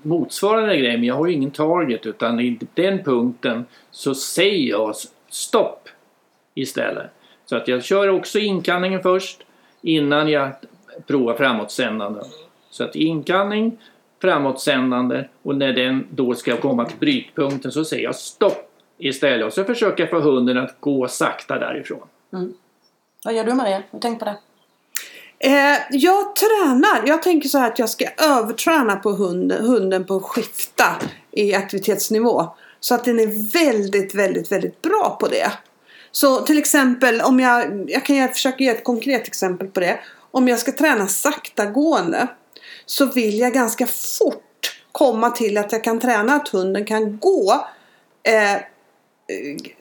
motsvarande 0.03 0.77
grej 0.77 0.97
men 0.97 1.05
jag 1.05 1.15
har 1.15 1.27
ju 1.27 1.33
ingen 1.33 1.51
target 1.51 2.07
utan 2.07 2.41
i 2.41 2.59
den 2.75 3.05
punkten 3.05 3.67
så 3.91 4.15
säger 4.15 4.71
jag 4.71 4.95
stopp 5.29 5.89
istället. 6.55 7.11
Så 7.47 7.57
att 7.57 7.69
jag 7.69 7.85
kör 7.85 8.09
också 8.09 8.39
inkallningen 8.39 9.03
först 9.03 9.43
innan 9.83 10.29
jag 10.29 10.51
provar 11.07 11.35
framåtsändande. 11.35 12.21
Så 12.71 12.85
att 12.85 12.97
inkallning, 12.97 13.79
framåtsändande 14.23 15.25
och 15.43 15.57
när 15.57 15.73
den 15.73 16.07
då 16.11 16.35
ska 16.35 16.57
komma 16.57 16.85
till 16.85 16.99
brytpunkten 16.99 17.73
så 17.73 17.85
säger 17.85 18.05
jag 18.05 18.15
stopp 18.15 18.71
istället 18.99 19.47
och 19.47 19.53
så 19.53 19.65
försöker 19.65 20.03
jag 20.03 20.11
få 20.11 20.21
hunden 20.21 20.59
att 20.59 20.81
gå 20.81 21.09
sakta 21.09 21.59
därifrån. 21.59 22.09
Vad 23.25 23.35
gör 23.35 23.45
du 23.45 23.55
Maria? 23.55 23.77
Har 23.77 23.83
du 23.91 23.99
tänkt 23.99 24.19
på 24.19 24.25
det? 24.25 24.37
Eh, 25.39 25.79
jag 25.91 26.37
tränar. 26.37 27.09
Jag 27.09 27.23
tänker 27.23 27.49
så 27.49 27.59
här 27.59 27.71
att 27.71 27.79
jag 27.79 27.91
ska 27.91 28.05
överträna 28.19 28.97
på 28.97 29.11
hunden, 29.11 29.65
hunden 29.65 30.05
på 30.05 30.17
att 30.17 30.23
skifta 30.23 30.97
i 31.31 31.55
aktivitetsnivå. 31.55 32.47
Så 32.81 32.95
att 32.95 33.05
den 33.05 33.21
är 33.21 33.53
väldigt, 33.53 34.15
väldigt, 34.15 34.53
väldigt 34.53 34.83
bra 34.83 35.17
på 35.21 35.29
det. 35.29 35.53
Så 36.11 36.41
till 36.41 36.59
exempel 36.59 37.21
om 37.21 37.41
jag, 37.41 37.91
jag 37.91 38.05
kan 38.05 38.29
försöka 38.29 38.65
ge 38.65 38.71
ett 38.71 38.85
konkret 38.85 39.27
exempel 39.27 39.69
på 39.69 39.81
det. 39.81 39.99
Om 40.37 40.49
jag 40.49 40.59
ska 40.59 40.73
träna 40.73 41.09
saktagående 41.09 42.29
så 42.87 43.07
vill 43.07 43.39
jag 43.39 43.53
ganska 43.53 43.87
fort 43.87 44.83
komma 44.93 45.31
till 45.31 45.59
att 45.59 45.73
jag 45.73 45.85
kan 45.85 46.01
träna 46.01 46.35
att 46.35 46.49
hunden 46.49 46.85
kan 46.85 47.19
gå 47.19 47.67
eh, 48.23 48.55
eh, 48.55 48.61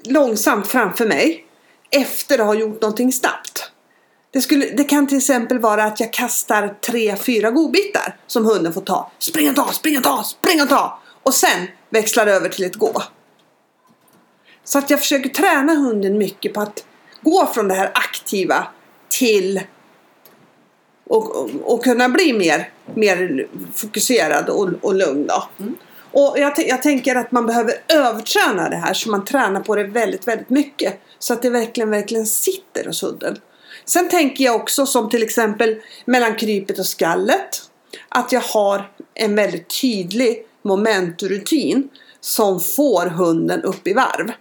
långsamt 0.03 0.67
framför 0.67 1.07
mig 1.07 1.45
efter 1.91 2.39
att 2.39 2.45
ha 2.45 2.53
gjort 2.53 2.81
någonting 2.81 3.13
snabbt. 3.13 3.71
Det, 4.31 4.41
skulle, 4.41 4.65
det 4.65 4.83
kan 4.83 5.07
till 5.07 5.17
exempel 5.17 5.59
vara 5.59 5.83
att 5.83 6.00
jag 6.00 6.13
kastar 6.13 6.75
tre, 6.81 7.15
fyra 7.15 7.51
godbitar 7.51 8.17
som 8.27 8.45
hunden 8.45 8.74
får 8.74 8.81
ta. 8.81 9.12
Spring 9.19 9.50
och 9.50 9.55
ta, 9.55 9.71
spring 9.71 9.97
och 9.97 10.03
ta, 10.03 10.24
spring 10.24 10.62
och 10.62 10.69
ta! 10.69 11.00
Och 11.24 11.33
sen 11.33 11.67
växlar 11.89 12.27
över 12.27 12.50
till 12.50 12.65
ett 12.65 12.75
gå. 12.75 13.03
Så 14.63 14.77
att 14.77 14.89
jag 14.89 15.00
försöker 15.00 15.29
träna 15.29 15.74
hunden 15.74 16.17
mycket 16.17 16.53
på 16.53 16.62
att 16.62 16.85
gå 17.21 17.45
från 17.53 17.67
det 17.67 17.74
här 17.74 17.91
aktiva 17.93 18.67
till 19.09 19.62
och, 21.07 21.35
och, 21.35 21.50
och 21.63 21.83
kunna 21.83 22.09
bli 22.09 22.33
mer, 22.33 22.69
mer 22.93 23.47
fokuserad 23.74 24.50
och, 24.50 24.69
och 24.81 24.95
lugn. 24.95 25.27
Då. 25.27 25.43
Och 26.12 26.39
jag, 26.39 26.53
jag 26.57 26.81
tänker 26.81 27.15
att 27.15 27.31
man 27.31 27.45
behöver 27.45 27.74
överträna 27.88 28.69
det 28.69 28.75
här 28.75 28.93
så 28.93 29.09
man 29.09 29.25
tränar 29.25 29.62
på 29.62 29.75
det 29.75 29.83
väldigt, 29.83 30.27
väldigt 30.27 30.50
mycket. 30.50 31.00
Så 31.19 31.33
att 31.33 31.41
det 31.41 31.50
verkligen, 31.50 31.89
verkligen 31.89 32.25
sitter 32.25 32.85
hos 32.85 33.03
hunden. 33.03 33.38
Sen 33.85 34.09
tänker 34.09 34.43
jag 34.43 34.55
också 34.55 34.85
som 34.85 35.09
till 35.09 35.24
exempel 35.24 35.81
mellan 36.05 36.35
krypet 36.35 36.79
och 36.79 36.85
skallet. 36.85 37.62
Att 38.09 38.31
jag 38.31 38.41
har 38.41 38.91
en 39.13 39.35
väldigt 39.35 39.81
tydlig 39.81 40.45
momentrutin 40.62 41.89
som 42.19 42.59
får 42.59 43.05
hunden 43.05 43.62
upp 43.62 43.88
i 43.88 43.93
varv. 43.93 44.31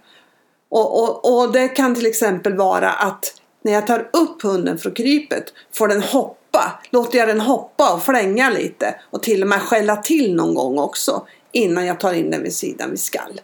Och, 0.69 1.03
och, 1.03 1.41
och 1.41 1.51
det 1.51 1.67
kan 1.67 1.95
till 1.95 2.05
exempel 2.05 2.53
vara 2.53 2.91
att 2.91 3.41
när 3.61 3.71
jag 3.71 3.87
tar 3.87 4.09
upp 4.13 4.41
hunden 4.41 4.77
från 4.77 4.93
krypet 4.93 5.53
får 5.73 5.87
den 5.87 6.01
hoppa. 6.01 6.44
Låter 6.89 7.17
jag 7.17 7.27
den 7.27 7.41
hoppa 7.41 7.93
och 7.93 8.03
flänga 8.03 8.49
lite 8.49 8.95
och 9.11 9.23
till 9.23 9.41
och 9.41 9.47
med 9.47 9.61
skälla 9.61 9.95
till 9.95 10.35
någon 10.35 10.55
gång 10.55 10.79
också 10.79 11.27
innan 11.51 11.85
jag 11.85 11.99
tar 11.99 12.13
in 12.13 12.31
den 12.31 12.43
vid 12.43 12.53
sidan 12.53 12.89
vid 12.89 12.99
skall. 12.99 13.41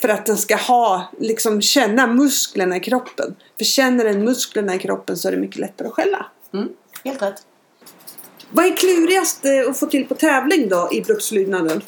För 0.00 0.08
att 0.08 0.26
den 0.26 0.36
ska 0.36 0.56
ha, 0.56 1.10
liksom 1.18 1.62
känna 1.62 2.06
musklerna 2.06 2.76
i 2.76 2.80
kroppen. 2.80 3.36
För 3.58 3.64
känner 3.64 4.04
den 4.04 4.24
musklerna 4.24 4.74
i 4.74 4.78
kroppen 4.78 5.16
så 5.16 5.28
är 5.28 5.32
det 5.32 5.38
mycket 5.38 5.56
lättare 5.56 5.88
att 5.88 5.94
skälla. 5.94 6.26
Mm, 6.54 6.68
helt 7.04 7.22
rätt. 7.22 7.42
Vad 8.50 8.64
är 8.64 8.76
klurigast 8.76 9.44
eh, 9.44 9.70
att 9.70 9.78
få 9.78 9.86
till 9.86 10.06
på 10.06 10.14
tävling 10.14 10.68
då 10.68 10.88
i 10.92 11.02
brukslydnaden? 11.02 11.80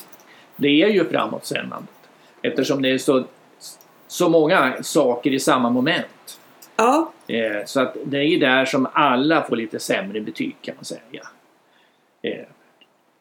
Det 0.56 0.82
är 0.82 0.88
ju 0.88 1.08
framåtsändandet. 1.08 1.90
Eftersom 2.42 2.82
det 2.82 2.88
är 2.88 2.98
så, 2.98 3.24
så 4.08 4.28
många 4.28 4.82
saker 4.82 5.30
i 5.30 5.40
samma 5.40 5.70
moment. 5.70 6.38
Ja, 6.76 7.12
Eh, 7.32 7.64
så 7.64 7.80
att 7.80 7.96
det 8.04 8.18
är 8.18 8.22
ju 8.22 8.38
där 8.38 8.64
som 8.64 8.88
alla 8.92 9.42
får 9.42 9.56
lite 9.56 9.78
sämre 9.78 10.20
betyg 10.20 10.56
kan 10.62 10.74
man 10.74 10.84
säga. 10.84 11.28
Eh, 12.22 12.46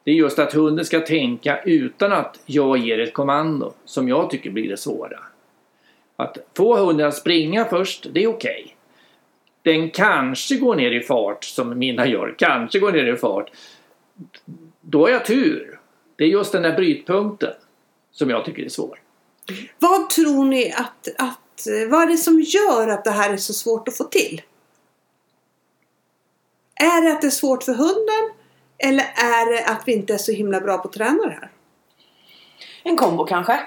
det 0.03 0.11
är 0.11 0.15
just 0.15 0.39
att 0.39 0.53
hunden 0.53 0.85
ska 0.85 0.99
tänka 0.99 1.61
utan 1.63 2.11
att 2.11 2.39
jag 2.45 2.77
ger 2.77 2.99
ett 2.99 3.13
kommando 3.13 3.73
som 3.85 4.09
jag 4.09 4.29
tycker 4.29 4.49
blir 4.49 4.69
det 4.69 4.77
svåra. 4.77 5.19
Att 6.15 6.37
få 6.57 6.77
hunden 6.77 7.07
att 7.07 7.15
springa 7.15 7.65
först, 7.65 8.07
det 8.11 8.23
är 8.23 8.27
okej. 8.27 8.75
Den 9.61 9.89
kanske 9.89 10.55
går 10.55 10.75
ner 10.75 10.91
i 10.91 11.01
fart 11.01 11.43
som 11.43 11.79
mina 11.79 12.07
gör, 12.07 12.35
kanske 12.37 12.79
går 12.79 12.91
ner 12.91 13.13
i 13.13 13.17
fart. 13.17 13.51
Då 14.81 15.01
har 15.01 15.09
jag 15.09 15.25
tur. 15.25 15.79
Det 16.15 16.23
är 16.23 16.27
just 16.27 16.51
den 16.51 16.61
där 16.61 16.75
brytpunkten 16.75 17.53
som 18.11 18.29
jag 18.29 18.45
tycker 18.45 18.63
är 18.63 18.69
svår. 18.69 18.99
Vad 19.79 20.09
tror 20.09 20.45
ni 20.45 20.71
att, 20.71 21.07
att 21.17 21.40
eh, 21.67 21.87
vad 21.87 22.01
är 22.01 22.07
det 22.07 22.17
som 22.17 22.41
gör 22.41 22.87
att 22.87 23.03
det 23.03 23.11
här 23.11 23.33
är 23.33 23.37
så 23.37 23.53
svårt 23.53 23.87
att 23.87 23.97
få 23.97 24.03
till? 24.03 24.41
Är 26.75 27.01
det 27.01 27.11
att 27.11 27.21
det 27.21 27.27
är 27.27 27.31
svårt 27.31 27.63
för 27.63 27.73
hunden? 27.73 28.31
Eller 28.77 29.03
är 29.03 29.53
det 29.53 29.65
att 29.65 29.83
vi 29.85 29.93
inte 29.93 30.13
är 30.13 30.17
så 30.17 30.31
himla 30.31 30.61
bra 30.61 30.77
på 30.77 30.87
att 30.87 30.93
träna 30.93 31.25
det 31.25 31.37
här? 31.41 31.49
En 32.83 32.97
kombo 32.97 33.25
kanske. 33.25 33.59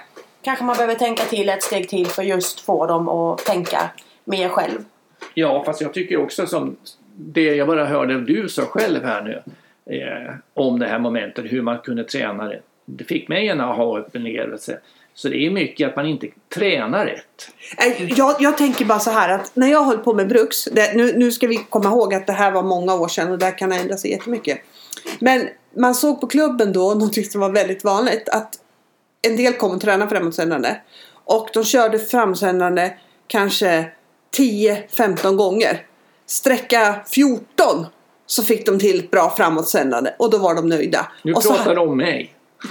Kanske 0.43 0.65
man 0.65 0.77
behöver 0.77 0.95
tänka 0.95 1.25
till 1.25 1.49
ett 1.49 1.63
steg 1.63 1.89
till 1.89 2.07
för 2.07 2.23
just 2.23 2.61
få 2.61 2.87
dem 2.87 3.09
att 3.09 3.39
tänka 3.39 3.91
mer 4.25 4.49
själv. 4.49 4.85
Ja, 5.35 5.65
fast 5.65 5.81
jag 5.81 5.95
tycker 5.95 6.23
också 6.23 6.47
som 6.47 6.77
det 7.17 7.55
jag 7.55 7.67
bara 7.67 7.87
hörde 7.87 8.21
du 8.21 8.49
sa 8.49 8.63
själv 8.63 9.05
här 9.05 9.23
nu 9.23 9.43
eh, 9.97 10.35
om 10.55 10.79
det 10.79 10.87
här 10.87 10.99
momentet, 10.99 11.53
hur 11.53 11.63
man 11.63 11.79
kunde 11.79 12.05
träna 12.05 12.49
det. 12.49 12.61
Det 12.85 13.05
fick 13.05 13.29
mig 13.29 13.49
en 13.49 13.61
aha-upplevelse. 13.61 14.79
Så 15.15 15.29
det 15.29 15.47
är 15.47 15.51
mycket 15.51 15.89
att 15.89 15.97
man 15.97 16.07
inte 16.07 16.27
tränar 16.55 17.07
rätt. 17.07 17.49
Eh, 17.79 18.13
Jag, 18.13 18.37
jag 18.39 18.59
tänker 18.59 18.85
bara 18.85 18.99
så 18.99 19.11
här 19.11 19.29
att 19.29 19.51
när 19.55 19.67
jag 19.71 19.85
höll 19.85 19.99
på 19.99 20.15
med 20.15 20.29
bruks, 20.29 20.65
det, 20.65 20.97
nu, 20.97 21.13
nu 21.17 21.33
ska 21.33 21.47
vi 21.47 21.57
komma 21.57 21.89
ihåg 21.89 22.15
att 22.15 22.27
det 22.27 22.33
här 22.33 22.51
var 22.51 22.63
många 22.63 22.95
år 22.95 23.09
sedan 23.09 23.31
och 23.31 23.39
det 23.39 23.45
här 23.45 23.59
kan 23.59 23.73
ändra 23.73 23.97
sig 23.97 24.11
jättemycket. 24.11 24.59
Men 25.19 25.49
man 25.77 25.95
såg 25.95 26.21
på 26.21 26.27
klubben 26.27 26.73
då 26.73 26.95
något 26.95 27.27
som 27.33 27.41
var 27.41 27.51
väldigt 27.51 27.85
vanligt 27.85 28.29
att 28.29 28.59
en 29.23 29.37
del 29.37 29.53
kom 29.53 29.71
och 29.71 29.81
tränade 29.81 30.11
framåtsändande 30.11 30.77
och 31.25 31.49
de 31.55 31.65
körde 31.65 31.99
framsändande 31.99 32.91
kanske 33.27 33.85
10-15 34.37 35.37
gånger. 35.37 35.87
Sträcka 36.27 37.01
14 37.07 37.87
så 38.27 38.43
fick 38.43 38.67
de 38.67 38.79
till 38.79 38.99
ett 38.99 39.11
bra 39.11 39.35
framåtsändande 39.37 40.11
och 40.19 40.31
då 40.31 40.39
var 40.39 40.55
de 40.55 40.69
nöjda. 40.69 41.07
Nu 41.23 41.33
och 41.33 41.43
så 41.43 41.55
pratar 41.55 41.75
du 41.75 41.81
om 41.81 41.97
mig. 41.97 42.35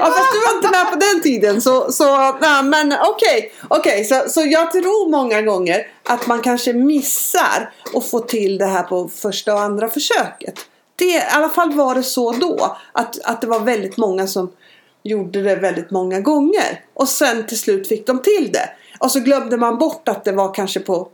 Ja 0.00 0.06
fast 0.06 0.32
du 0.32 0.40
var 0.40 0.56
inte 0.56 0.70
med 0.70 0.92
på 0.92 0.98
den 0.98 1.22
tiden 1.22 1.60
så, 1.60 1.92
så 1.92 2.04
ja, 2.40 2.62
men 2.62 2.94
okej. 3.08 3.52
okej 3.68 4.04
så, 4.04 4.22
så 4.28 4.40
jag 4.40 4.72
tror 4.72 5.10
många 5.10 5.42
gånger 5.42 5.86
att 6.04 6.26
man 6.26 6.40
kanske 6.40 6.72
missar 6.72 7.72
att 7.94 8.10
få 8.10 8.20
till 8.20 8.58
det 8.58 8.66
här 8.66 8.82
på 8.82 9.08
första 9.08 9.54
och 9.54 9.60
andra 9.60 9.88
försöket. 9.88 10.54
Det, 10.96 11.04
I 11.04 11.22
alla 11.30 11.48
fall 11.48 11.72
var 11.72 11.94
det 11.94 12.02
så 12.02 12.32
då 12.32 12.76
att, 12.92 13.20
att 13.24 13.40
det 13.40 13.46
var 13.46 13.60
väldigt 13.60 13.96
många 13.96 14.26
som 14.26 14.50
gjorde 15.02 15.42
det 15.42 15.56
väldigt 15.56 15.90
många 15.90 16.20
gånger. 16.20 16.84
Och 16.94 17.08
sen 17.08 17.46
till 17.46 17.58
slut 17.58 17.88
fick 17.88 18.06
de 18.06 18.22
till 18.22 18.52
det. 18.52 18.70
Och 18.98 19.10
så 19.10 19.20
glömde 19.20 19.56
man 19.56 19.78
bort 19.78 20.08
att 20.08 20.24
det 20.24 20.32
var 20.32 20.54
kanske 20.54 20.80
på 20.80 21.08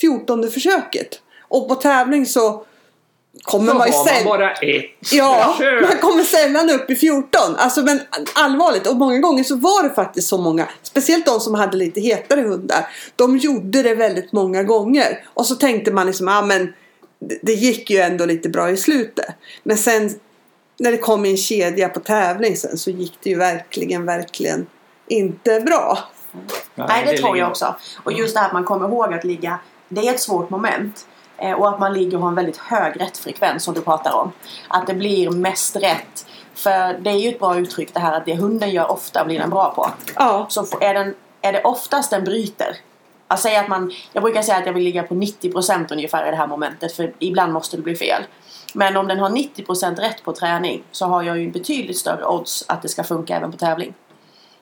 14 0.00 0.50
försöket. 0.50 1.20
Och 1.48 1.68
på 1.68 1.74
tävling 1.74 2.26
så 2.26 2.64
kommer 3.42 3.72
Så 3.72 3.78
man 3.78 3.86
ju 3.88 3.92
har 3.92 4.14
man 4.14 4.24
bara 4.24 4.52
ett 4.52 4.84
Ja, 5.12 5.54
försök. 5.58 5.88
man 5.88 5.98
kommer 5.98 6.24
sällan 6.24 6.70
upp 6.70 6.90
i 6.90 6.96
14. 6.96 7.40
Alltså 7.56 7.82
men 7.82 8.00
allvarligt. 8.34 8.86
Och 8.86 8.96
många 8.96 9.18
gånger 9.18 9.44
så 9.44 9.56
var 9.56 9.82
det 9.82 9.94
faktiskt 9.94 10.28
så 10.28 10.38
många. 10.38 10.68
Speciellt 10.82 11.26
de 11.26 11.40
som 11.40 11.54
hade 11.54 11.76
lite 11.76 12.00
hetare 12.00 12.40
hundar. 12.40 12.86
De 13.16 13.36
gjorde 13.36 13.82
det 13.82 13.94
väldigt 13.94 14.32
många 14.32 14.62
gånger. 14.62 15.24
Och 15.34 15.46
så 15.46 15.54
tänkte 15.54 15.90
man 15.90 16.06
liksom, 16.06 16.28
ja 16.28 16.42
men 16.42 16.72
det, 17.42 17.52
gick 17.52 17.90
ju 17.90 17.98
ändå 17.98 18.24
lite 18.24 18.48
bra 18.48 18.70
i 18.70 18.76
slutet. 18.76 19.34
Men 19.62 19.78
sen 19.78 20.10
när 20.78 20.92
det 20.92 20.98
kom 20.98 21.24
en 21.24 21.36
kedja 21.36 21.88
på 21.88 22.00
tävling 22.00 22.56
sen 22.56 22.78
så 22.78 22.90
gick 22.90 23.18
det 23.22 23.30
ju 23.30 23.36
verkligen, 23.36 24.06
verkligen 24.06 24.66
inte 25.08 25.60
bra. 25.60 25.98
Nej, 26.74 27.04
det, 27.06 27.18
tror 27.18 27.38
jag 27.38 27.48
också. 27.48 27.76
Och 28.04 28.12
just 28.12 28.34
det 28.34 28.40
här 28.40 28.46
att 28.46 28.52
man 28.52 28.64
kommer 28.64 28.88
ihåg 28.88 29.14
att 29.14 29.24
ligga, 29.24 29.58
det 29.88 30.08
är 30.08 30.14
ett 30.14 30.20
svårt 30.20 30.50
moment. 30.50 31.06
Eh, 31.38 31.52
Och 31.52 31.68
att 31.68 31.78
man 31.80 31.92
ligger 31.92 32.16
och 32.16 32.22
har 32.22 32.28
en 32.28 32.34
väldigt 32.34 32.56
hög 32.56 33.00
rättfrekvens 33.00 33.64
som 33.64 33.74
du 33.74 33.80
pratar 33.80 34.12
om. 34.14 34.32
Att 34.68 34.86
det 34.86 34.94
blir 34.94 35.30
mest 35.30 35.76
rätt. 35.76 36.26
För 36.54 36.98
det 36.98 37.10
är 37.10 37.14
ju 37.16 37.28
ett 37.28 37.38
bra 37.38 37.56
uttryck 37.58 37.94
det 37.94 38.00
här 38.00 38.12
att 38.12 38.24
det 38.24 38.34
hunden 38.36 38.70
gör 38.70 38.90
ofta 38.90 39.24
blir 39.24 39.38
den 39.38 39.50
bra 39.50 39.72
på. 39.76 39.90
Ja, 40.16 40.46
Så 40.48 40.66
är, 40.80 40.94
den, 40.94 41.14
är 41.42 41.52
det 41.52 41.62
oftast 41.62 42.10
den 42.10 42.24
bryter. 42.24 42.76
Jag, 43.28 43.38
säger 43.38 43.60
att 43.60 43.68
man, 43.68 43.92
jag 44.12 44.22
brukar 44.22 44.42
säga 44.42 44.58
att 44.58 44.66
jag 44.66 44.72
vill 44.72 44.82
ligga 44.84 45.02
på 45.02 45.14
90% 45.14 45.92
ungefär 45.92 46.26
i 46.28 46.30
det 46.30 46.36
här 46.36 46.46
momentet 46.46 46.92
för 46.92 47.12
ibland 47.18 47.52
måste 47.52 47.76
det 47.76 47.82
bli 47.82 47.96
fel. 47.96 48.22
Men 48.74 48.96
om 48.96 49.08
den 49.08 49.18
har 49.18 49.28
90% 49.30 49.96
rätt 49.96 50.24
på 50.24 50.32
träning 50.32 50.82
så 50.90 51.06
har 51.06 51.22
jag 51.22 51.38
ju 51.38 51.50
betydligt 51.50 51.98
större 51.98 52.26
odds 52.26 52.64
att 52.68 52.82
det 52.82 52.88
ska 52.88 53.04
funka 53.04 53.36
även 53.36 53.52
på 53.52 53.58
tävling. 53.58 53.94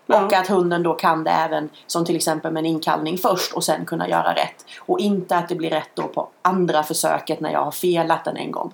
Ja. 0.06 0.24
Och 0.24 0.32
att 0.32 0.46
hunden 0.46 0.82
då 0.82 0.94
kan 0.94 1.24
det 1.24 1.30
även 1.30 1.68
som 1.86 2.04
till 2.04 2.16
exempel 2.16 2.52
med 2.52 2.60
en 2.60 2.66
inkallning 2.66 3.18
först 3.18 3.52
och 3.52 3.64
sen 3.64 3.84
kunna 3.84 4.08
göra 4.08 4.34
rätt. 4.34 4.64
Och 4.80 5.00
inte 5.00 5.36
att 5.36 5.48
det 5.48 5.54
blir 5.54 5.70
rätt 5.70 5.90
då 5.94 6.02
på 6.02 6.28
andra 6.42 6.82
försöket 6.82 7.40
när 7.40 7.52
jag 7.52 7.64
har 7.64 7.70
felat 7.70 8.24
den 8.24 8.36
en 8.36 8.50
gång. 8.50 8.72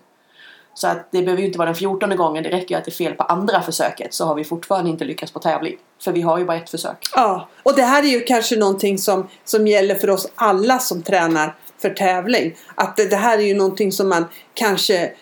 Så 0.74 0.88
att 0.88 1.08
det 1.10 1.22
behöver 1.22 1.40
ju 1.40 1.46
inte 1.46 1.58
vara 1.58 1.66
den 1.66 1.74
fjortonde 1.74 2.16
gången, 2.16 2.42
det 2.42 2.50
räcker 2.50 2.74
ju 2.74 2.78
att 2.78 2.84
det 2.84 2.90
är 2.90 3.04
fel 3.04 3.14
på 3.14 3.22
andra 3.22 3.62
försöket 3.62 4.14
så 4.14 4.24
har 4.24 4.34
vi 4.34 4.44
fortfarande 4.44 4.90
inte 4.90 5.04
lyckats 5.04 5.32
på 5.32 5.38
tävling. 5.38 5.76
För 6.04 6.12
vi 6.12 6.20
har 6.22 6.38
ju 6.38 6.44
bara 6.44 6.56
ett 6.56 6.70
försök. 6.70 7.06
Ja, 7.14 7.48
och 7.62 7.76
det 7.76 7.82
här 7.82 8.02
är 8.02 8.06
ju 8.06 8.20
kanske 8.20 8.56
någonting 8.56 8.98
som, 8.98 9.28
som 9.44 9.66
gäller 9.66 9.94
för 9.94 10.10
oss 10.10 10.28
alla 10.34 10.78
som 10.78 11.02
tränar 11.02 11.56
för 11.78 11.90
tävling. 11.90 12.56
Att 12.74 12.96
det, 12.96 13.10
det 13.10 13.16
här 13.16 13.38
är 13.38 13.42
ju 13.42 13.54
någonting 13.54 13.92
som 13.92 14.08
man 14.08 14.24
kanske 14.54 15.12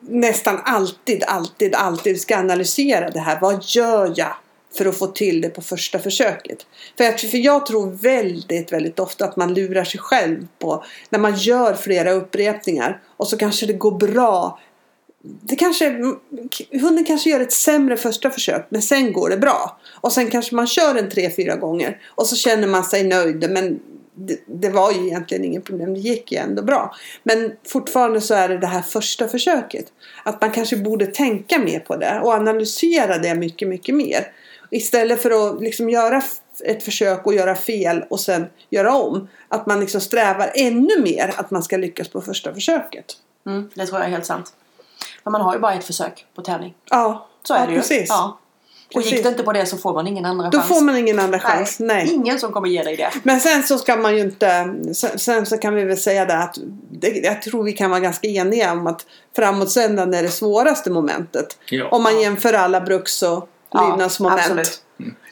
nästan 0.00 0.60
alltid, 0.64 1.24
alltid, 1.26 1.74
alltid 1.74 2.20
ska 2.20 2.38
analysera 2.38 3.10
det 3.10 3.20
här. 3.20 3.38
Vad 3.40 3.64
gör 3.64 4.12
jag 4.16 4.34
för 4.76 4.86
att 4.86 4.98
få 4.98 5.06
till 5.06 5.40
det 5.40 5.48
på 5.48 5.62
första 5.62 5.98
försöket? 5.98 6.66
För 6.96 7.04
jag, 7.04 7.20
för 7.20 7.38
jag 7.38 7.66
tror 7.66 7.90
väldigt, 7.90 8.72
väldigt 8.72 8.98
ofta 8.98 9.24
att 9.24 9.36
man 9.36 9.54
lurar 9.54 9.84
sig 9.84 10.00
själv 10.00 10.46
på 10.58 10.84
när 11.10 11.18
man 11.18 11.34
gör 11.34 11.74
flera 11.74 12.12
upprepningar 12.12 13.02
och 13.16 13.28
så 13.28 13.36
kanske 13.36 13.66
det 13.66 13.72
går 13.72 13.98
bra 13.98 14.58
det 15.42 15.56
kanske, 15.56 16.14
hunden 16.72 17.04
kanske 17.04 17.30
gör 17.30 17.40
ett 17.40 17.52
sämre 17.52 17.96
första 17.96 18.30
försök 18.30 18.66
men 18.68 18.82
sen 18.82 19.12
går 19.12 19.30
det 19.30 19.36
bra. 19.36 19.80
Och 20.00 20.12
sen 20.12 20.30
kanske 20.30 20.54
man 20.54 20.66
kör 20.66 20.94
en 20.94 21.10
tre, 21.10 21.30
fyra 21.30 21.56
gånger 21.56 22.00
och 22.06 22.26
så 22.26 22.36
känner 22.36 22.66
man 22.66 22.84
sig 22.84 23.04
nöjd 23.04 23.50
men 23.50 23.80
det, 24.14 24.40
det 24.46 24.68
var 24.68 24.92
ju 24.92 25.06
egentligen 25.06 25.44
inget 25.44 25.64
problem, 25.64 25.94
det 25.94 26.00
gick 26.00 26.32
ju 26.32 26.38
ändå 26.38 26.62
bra. 26.62 26.94
Men 27.22 27.52
fortfarande 27.66 28.20
så 28.20 28.34
är 28.34 28.48
det 28.48 28.58
det 28.58 28.66
här 28.66 28.82
första 28.82 29.28
försöket. 29.28 29.86
Att 30.24 30.40
man 30.40 30.50
kanske 30.50 30.76
borde 30.76 31.06
tänka 31.06 31.58
mer 31.58 31.78
på 31.78 31.96
det 31.96 32.20
och 32.22 32.32
analysera 32.32 33.18
det 33.18 33.34
mycket, 33.34 33.68
mycket 33.68 33.94
mer. 33.94 34.32
Istället 34.70 35.22
för 35.22 35.30
att 35.50 35.60
liksom 35.62 35.90
göra 35.90 36.22
ett 36.64 36.82
försök 36.82 37.26
och 37.26 37.34
göra 37.34 37.54
fel 37.54 38.04
och 38.10 38.20
sen 38.20 38.46
göra 38.70 38.94
om. 38.94 39.28
Att 39.48 39.66
man 39.66 39.80
liksom 39.80 40.00
strävar 40.00 40.50
ännu 40.54 41.00
mer 41.02 41.34
att 41.36 41.50
man 41.50 41.62
ska 41.62 41.76
lyckas 41.76 42.08
på 42.08 42.20
första 42.20 42.54
försöket. 42.54 43.04
Mm, 43.46 43.70
det 43.74 43.86
tror 43.86 43.98
jag 43.98 44.06
är 44.06 44.10
helt 44.10 44.26
sant. 44.26 44.52
Men 45.24 45.32
man 45.32 45.40
har 45.40 45.54
ju 45.54 45.60
bara 45.60 45.74
ett 45.74 45.84
försök 45.84 46.26
på 46.34 46.42
tävling. 46.42 46.74
Ja, 46.90 47.28
Så 47.42 47.54
är 47.54 47.58
ja, 47.58 47.66
det 47.66 47.72
ju. 47.72 47.78
precis. 47.78 48.06
Ja. 48.08 48.38
Och 48.86 48.92
Precis. 48.94 49.12
gick 49.12 49.22
det 49.22 49.28
inte 49.28 49.42
på 49.42 49.52
det 49.52 49.66
så 49.66 49.76
får 49.76 49.92
man 49.94 50.06
ingen 50.06 50.24
andra 50.24 50.50
Då 50.50 50.58
chans. 50.58 50.68
får 50.68 50.80
man 50.80 50.96
ingen 50.96 51.18
andra 51.18 51.38
chans. 51.40 51.78
Nej. 51.80 52.12
Ingen 52.14 52.38
som 52.38 52.52
kommer 52.52 52.68
ge 52.68 52.82
dig 52.82 52.96
det. 52.96 53.10
Men 53.22 53.40
sen 53.40 53.62
så 53.62 53.78
ska 53.78 53.96
man 53.96 54.14
ju 54.16 54.20
inte, 54.20 54.74
sen, 54.94 55.18
sen 55.18 55.46
så 55.46 55.58
kan 55.58 55.74
vi 55.74 55.84
väl 55.84 55.96
säga 55.96 56.24
det 56.24 56.38
att 56.38 56.56
det, 56.90 57.08
jag 57.08 57.42
tror 57.42 57.64
vi 57.64 57.72
kan 57.72 57.90
vara 57.90 58.00
ganska 58.00 58.28
eniga 58.28 58.72
om 58.72 58.86
att 58.86 59.06
framåtsändan 59.36 60.14
är 60.14 60.22
det 60.22 60.28
svåraste 60.28 60.90
momentet. 60.90 61.58
Ja. 61.70 61.88
Om 61.88 62.02
man 62.02 62.20
jämför 62.20 62.52
alla 62.52 62.80
bruks 62.80 63.22
och 63.22 63.48
lydnadsmoment. 63.76 64.40
absolut. 64.40 64.82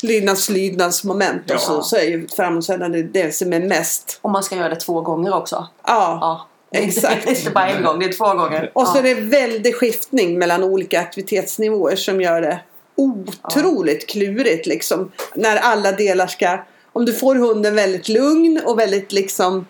Lydnads, 0.03 0.49
lydnadsmoment 0.49 1.43
Ja. 1.47 1.55
och 1.55 1.61
så, 1.61 1.83
så 1.83 1.97
är 1.97 2.03
ju 2.03 2.29
framåtsändan 2.29 2.93
det, 2.93 3.03
det 3.03 3.35
som 3.35 3.53
är 3.53 3.61
mest. 3.61 4.19
Och 4.23 4.31
man 4.31 4.43
ska 4.43 4.57
göra 4.57 4.69
det 4.69 4.77
två 4.81 5.01
gånger 5.01 5.35
också. 5.35 5.69
Ja. 5.87 6.19
Ja. 6.21 6.47
Exakt. 6.79 7.27
Det 7.27 7.33
är 7.33 7.37
inte 7.39 7.51
bara 7.51 7.69
en 7.69 7.85
gång, 7.85 7.99
det 7.99 8.07
är 8.07 8.13
två 8.13 8.35
gånger. 8.35 8.71
Och 8.75 8.89
så 8.89 8.99
ja. 8.99 8.99
är 8.99 9.15
det 9.15 9.21
väldig 9.21 9.75
skiftning 9.77 10.39
mellan 10.39 10.65
olika 10.65 11.01
aktivitetsnivåer 11.01 11.97
som 11.97 12.21
gör 12.21 12.41
det 12.43 12.61
otroligt 12.97 14.09
klurigt 14.09 14.67
liksom. 14.67 15.13
När 15.35 15.57
alla 15.57 15.93
delar 15.93 16.27
ska... 16.27 16.59
Om 16.93 17.05
du 17.05 17.13
får 17.13 17.35
hunden 17.35 17.75
väldigt 17.75 18.09
lugn 18.09 18.61
och 18.65 18.79
väldigt 18.79 19.13
liksom 19.13 19.67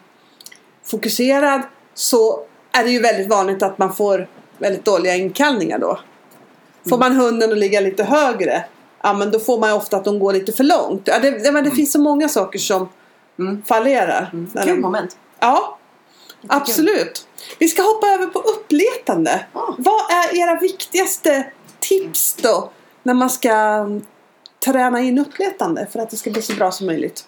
fokuserad 0.85 1.63
så 1.95 2.41
är 2.73 2.85
det 2.85 2.91
ju 2.91 3.01
väldigt 3.01 3.29
vanligt 3.29 3.63
att 3.63 3.79
man 3.79 3.95
får 3.95 4.29
väldigt 4.59 4.85
dåliga 4.85 5.15
inkallningar 5.17 5.79
då. 5.79 5.99
Får 6.89 6.99
man 6.99 7.17
hunden 7.17 7.53
att 7.53 7.59
ligga 7.59 7.81
lite 7.81 8.05
högre 8.05 8.65
ja 9.03 9.13
men 9.13 9.31
då 9.31 9.39
får 9.39 9.61
man 9.61 9.73
ofta 9.73 9.97
att 9.97 10.05
de 10.05 10.19
går 10.19 10.33
lite 10.33 10.53
för 10.53 10.65
långt. 10.65 11.03
Ja, 11.05 11.19
det, 11.19 11.31
det, 11.31 11.61
det 11.61 11.71
finns 11.71 11.93
så 11.93 12.01
många 12.01 12.29
saker 12.29 12.59
som 12.59 12.89
Mm. 13.39 13.63
fallerar. 13.63 14.31
när 14.53 14.65
Kul 14.65 14.81
moment. 14.81 15.17
Ja, 15.41 15.79
absolut. 16.47 17.27
Vi 17.59 17.69
ska 17.69 17.83
hoppa 17.83 18.07
över 18.07 18.27
på 18.27 18.39
uppletande. 18.39 19.45
Ja. 19.53 19.75
Vad 19.79 20.11
är 20.11 20.37
era 20.37 20.61
viktigaste 20.61 21.47
tips 21.81 22.35
då 22.35 22.71
när 23.03 23.15
man 23.15 23.31
ska 23.31 23.51
mm, 23.51 24.03
träna 24.65 25.01
in 25.01 25.19
uppletande 25.19 25.87
för 25.93 26.01
att 26.01 26.11
det 26.11 26.17
ska 26.17 26.31
bli 26.31 26.43
så 26.43 26.55
bra 26.55 26.71
som 26.71 26.87
möjligt? 26.87 27.25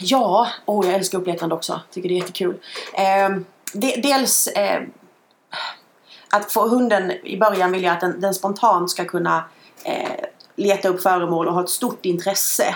Ja, 0.00 0.48
åh 0.66 0.86
jag 0.86 0.94
älskar 0.94 1.18
uppletande 1.18 1.54
också. 1.54 1.80
Tycker 1.90 2.08
det 2.08 2.14
är 2.14 2.18
jättekul. 2.18 2.54
Eh, 2.94 3.38
de, 3.72 4.00
dels 4.00 4.46
eh, 4.46 4.82
att 6.30 6.52
få 6.52 6.68
hunden, 6.68 7.10
i 7.10 7.38
början 7.38 7.72
vill 7.72 7.82
jag 7.82 7.92
att 7.92 8.00
den, 8.00 8.20
den 8.20 8.34
spontant 8.34 8.90
ska 8.90 9.04
kunna 9.04 9.44
eh, 9.84 10.24
leta 10.56 10.88
upp 10.88 11.02
föremål 11.02 11.48
och 11.48 11.54
ha 11.54 11.62
ett 11.62 11.68
stort 11.68 12.06
intresse. 12.06 12.74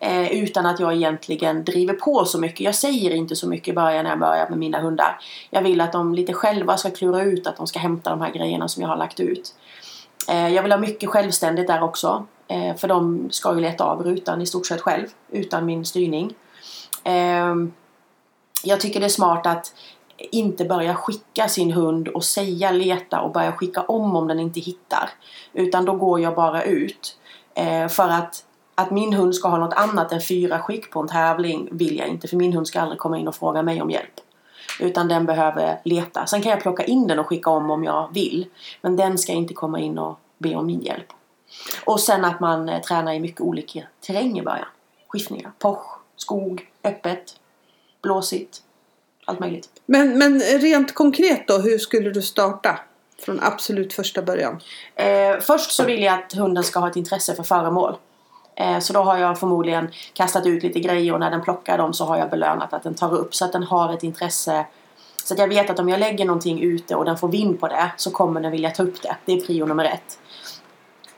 Eh, 0.00 0.32
utan 0.32 0.66
att 0.66 0.80
jag 0.80 0.94
egentligen 0.94 1.64
driver 1.64 1.94
på 1.94 2.24
så 2.24 2.38
mycket. 2.38 2.60
Jag 2.60 2.74
säger 2.74 3.10
inte 3.10 3.36
så 3.36 3.48
mycket 3.48 3.68
i 3.68 3.72
början 3.72 4.04
när 4.04 4.10
jag 4.10 4.18
börjar 4.18 4.48
med 4.48 4.58
mina 4.58 4.80
hundar. 4.80 5.18
Jag 5.50 5.62
vill 5.62 5.80
att 5.80 5.92
de 5.92 6.14
lite 6.14 6.32
själva 6.32 6.76
ska 6.76 6.90
klura 6.90 7.22
ut 7.22 7.46
att 7.46 7.56
de 7.56 7.66
ska 7.66 7.78
hämta 7.78 8.10
de 8.10 8.20
här 8.20 8.32
grejerna 8.32 8.68
som 8.68 8.82
jag 8.82 8.88
har 8.88 8.96
lagt 8.96 9.20
ut. 9.20 9.54
Eh, 10.28 10.48
jag 10.48 10.62
vill 10.62 10.72
ha 10.72 10.78
mycket 10.78 11.08
självständigt 11.08 11.66
där 11.66 11.82
också. 11.82 12.26
Eh, 12.48 12.76
för 12.76 12.88
de 12.88 13.28
ska 13.30 13.54
ju 13.54 13.60
leta 13.60 13.84
av 13.84 14.02
rutan 14.02 14.42
i 14.42 14.46
stort 14.46 14.66
sett 14.66 14.80
själv. 14.80 15.06
Utan 15.30 15.66
min 15.66 15.84
styrning. 15.84 16.34
Ehm, 17.04 17.72
jag 18.64 18.80
tycker 18.80 19.00
det 19.00 19.06
är 19.06 19.10
smart 19.10 19.46
att 19.46 19.74
inte 20.16 20.64
börja 20.64 20.94
skicka 20.94 21.48
sin 21.48 21.70
hund 21.70 22.08
och 22.08 22.24
säga 22.24 22.70
leta 22.70 23.20
och 23.20 23.32
börja 23.32 23.52
skicka 23.52 23.82
om 23.82 24.16
om 24.16 24.28
den 24.28 24.40
inte 24.40 24.60
hittar. 24.60 25.10
Utan 25.52 25.84
då 25.84 25.92
går 25.92 26.20
jag 26.20 26.34
bara 26.34 26.62
ut. 26.62 27.18
Eh, 27.54 27.88
för 27.88 28.08
att, 28.08 28.44
att 28.74 28.90
min 28.90 29.12
hund 29.12 29.34
ska 29.34 29.48
ha 29.48 29.58
något 29.58 29.74
annat 29.74 30.12
än 30.12 30.20
fyra 30.20 30.58
skick 30.58 30.90
på 30.90 31.00
en 31.00 31.08
tävling 31.08 31.68
vill 31.72 31.98
jag 31.98 32.08
inte. 32.08 32.28
För 32.28 32.36
min 32.36 32.52
hund 32.52 32.66
ska 32.66 32.80
aldrig 32.80 32.98
komma 32.98 33.18
in 33.18 33.28
och 33.28 33.34
fråga 33.34 33.62
mig 33.62 33.82
om 33.82 33.90
hjälp. 33.90 34.20
Utan 34.80 35.08
den 35.08 35.26
behöver 35.26 35.80
leta. 35.84 36.26
Sen 36.26 36.42
kan 36.42 36.50
jag 36.50 36.60
plocka 36.60 36.84
in 36.84 37.06
den 37.06 37.18
och 37.18 37.26
skicka 37.26 37.50
om 37.50 37.70
om 37.70 37.84
jag 37.84 38.08
vill. 38.14 38.46
Men 38.80 38.96
den 38.96 39.18
ska 39.18 39.32
inte 39.32 39.54
komma 39.54 39.80
in 39.80 39.98
och 39.98 40.18
be 40.38 40.54
om 40.54 40.66
min 40.66 40.80
hjälp. 40.80 41.12
Och 41.84 42.00
sen 42.00 42.24
att 42.24 42.40
man 42.40 42.68
eh, 42.68 42.80
tränar 42.80 43.12
i 43.12 43.20
mycket 43.20 43.40
olika 43.40 43.82
terräng 44.00 44.38
i 44.38 44.42
början. 44.42 44.66
Skiftningar, 45.08 45.52
posch, 45.58 45.98
skog, 46.16 46.66
öppet, 46.84 47.40
blåsigt. 48.02 48.62
Allt 49.24 49.40
möjligt. 49.40 49.68
Men, 49.86 50.18
men 50.18 50.40
rent 50.40 50.94
konkret 50.94 51.48
då, 51.48 51.58
hur 51.58 51.78
skulle 51.78 52.10
du 52.10 52.22
starta? 52.22 52.78
Från 53.18 53.40
absolut 53.42 53.92
första 53.92 54.22
början. 54.22 54.60
Eh, 54.94 55.40
först 55.40 55.70
så 55.70 55.84
vill 55.84 56.02
jag 56.02 56.14
att 56.14 56.32
hunden 56.32 56.64
ska 56.64 56.80
ha 56.80 56.88
ett 56.88 56.96
intresse 56.96 57.34
för 57.34 57.42
föremål. 57.42 57.96
Eh, 58.54 58.78
så 58.78 58.92
då 58.92 59.00
har 59.00 59.18
jag 59.18 59.40
förmodligen 59.40 59.90
kastat 60.14 60.46
ut 60.46 60.62
lite 60.62 60.80
grejer 60.80 61.12
och 61.12 61.20
när 61.20 61.30
den 61.30 61.42
plockar 61.42 61.78
dem 61.78 61.92
så 61.92 62.04
har 62.04 62.18
jag 62.18 62.30
belönat 62.30 62.72
att 62.72 62.82
den 62.82 62.94
tar 62.94 63.14
upp 63.14 63.34
så 63.34 63.44
att 63.44 63.52
den 63.52 63.62
har 63.62 63.94
ett 63.94 64.02
intresse. 64.02 64.66
Så 65.24 65.34
att 65.34 65.40
jag 65.40 65.48
vet 65.48 65.70
att 65.70 65.78
om 65.78 65.88
jag 65.88 66.00
lägger 66.00 66.24
någonting 66.24 66.62
ute 66.62 66.94
och 66.94 67.04
den 67.04 67.18
får 67.18 67.28
vind 67.28 67.60
på 67.60 67.68
det 67.68 67.90
så 67.96 68.10
kommer 68.10 68.40
den 68.40 68.52
vilja 68.52 68.70
ta 68.70 68.82
upp 68.82 69.02
det. 69.02 69.16
Det 69.24 69.32
är 69.32 69.40
prio 69.40 69.66
nummer 69.66 69.84
ett. 69.84 70.18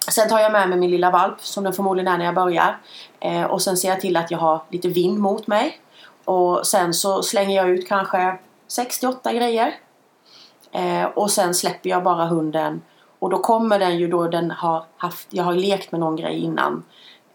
Sen 0.08 0.28
tar 0.28 0.40
jag 0.40 0.52
med 0.52 0.68
mig 0.68 0.78
min 0.78 0.90
lilla 0.90 1.10
valp 1.10 1.40
som 1.40 1.64
den 1.64 1.72
förmodligen 1.72 2.12
är 2.12 2.18
när 2.18 2.24
jag 2.24 2.34
börjar. 2.34 2.78
Eh, 3.20 3.44
och 3.44 3.62
sen 3.62 3.76
ser 3.76 3.88
jag 3.88 4.00
till 4.00 4.16
att 4.16 4.30
jag 4.30 4.38
har 4.38 4.62
lite 4.70 4.88
vind 4.88 5.18
mot 5.18 5.46
mig. 5.46 5.80
Och 6.24 6.66
sen 6.66 6.94
så 6.94 7.22
slänger 7.22 7.56
jag 7.56 7.70
ut 7.70 7.88
kanske 7.88 8.38
68 8.68 9.32
grejer. 9.32 9.74
Eh, 10.72 11.04
och 11.04 11.30
sen 11.30 11.54
släpper 11.54 11.90
jag 11.90 12.02
bara 12.02 12.26
hunden. 12.26 12.82
Och 13.18 13.30
då 13.30 13.38
kommer 13.38 13.78
den 13.78 13.98
ju 13.98 14.08
då 14.08 14.28
den 14.28 14.50
har 14.50 14.84
haft, 14.96 15.28
jag 15.30 15.44
har 15.44 15.54
lekt 15.54 15.92
med 15.92 16.00
någon 16.00 16.16
grej 16.16 16.38
innan. 16.38 16.84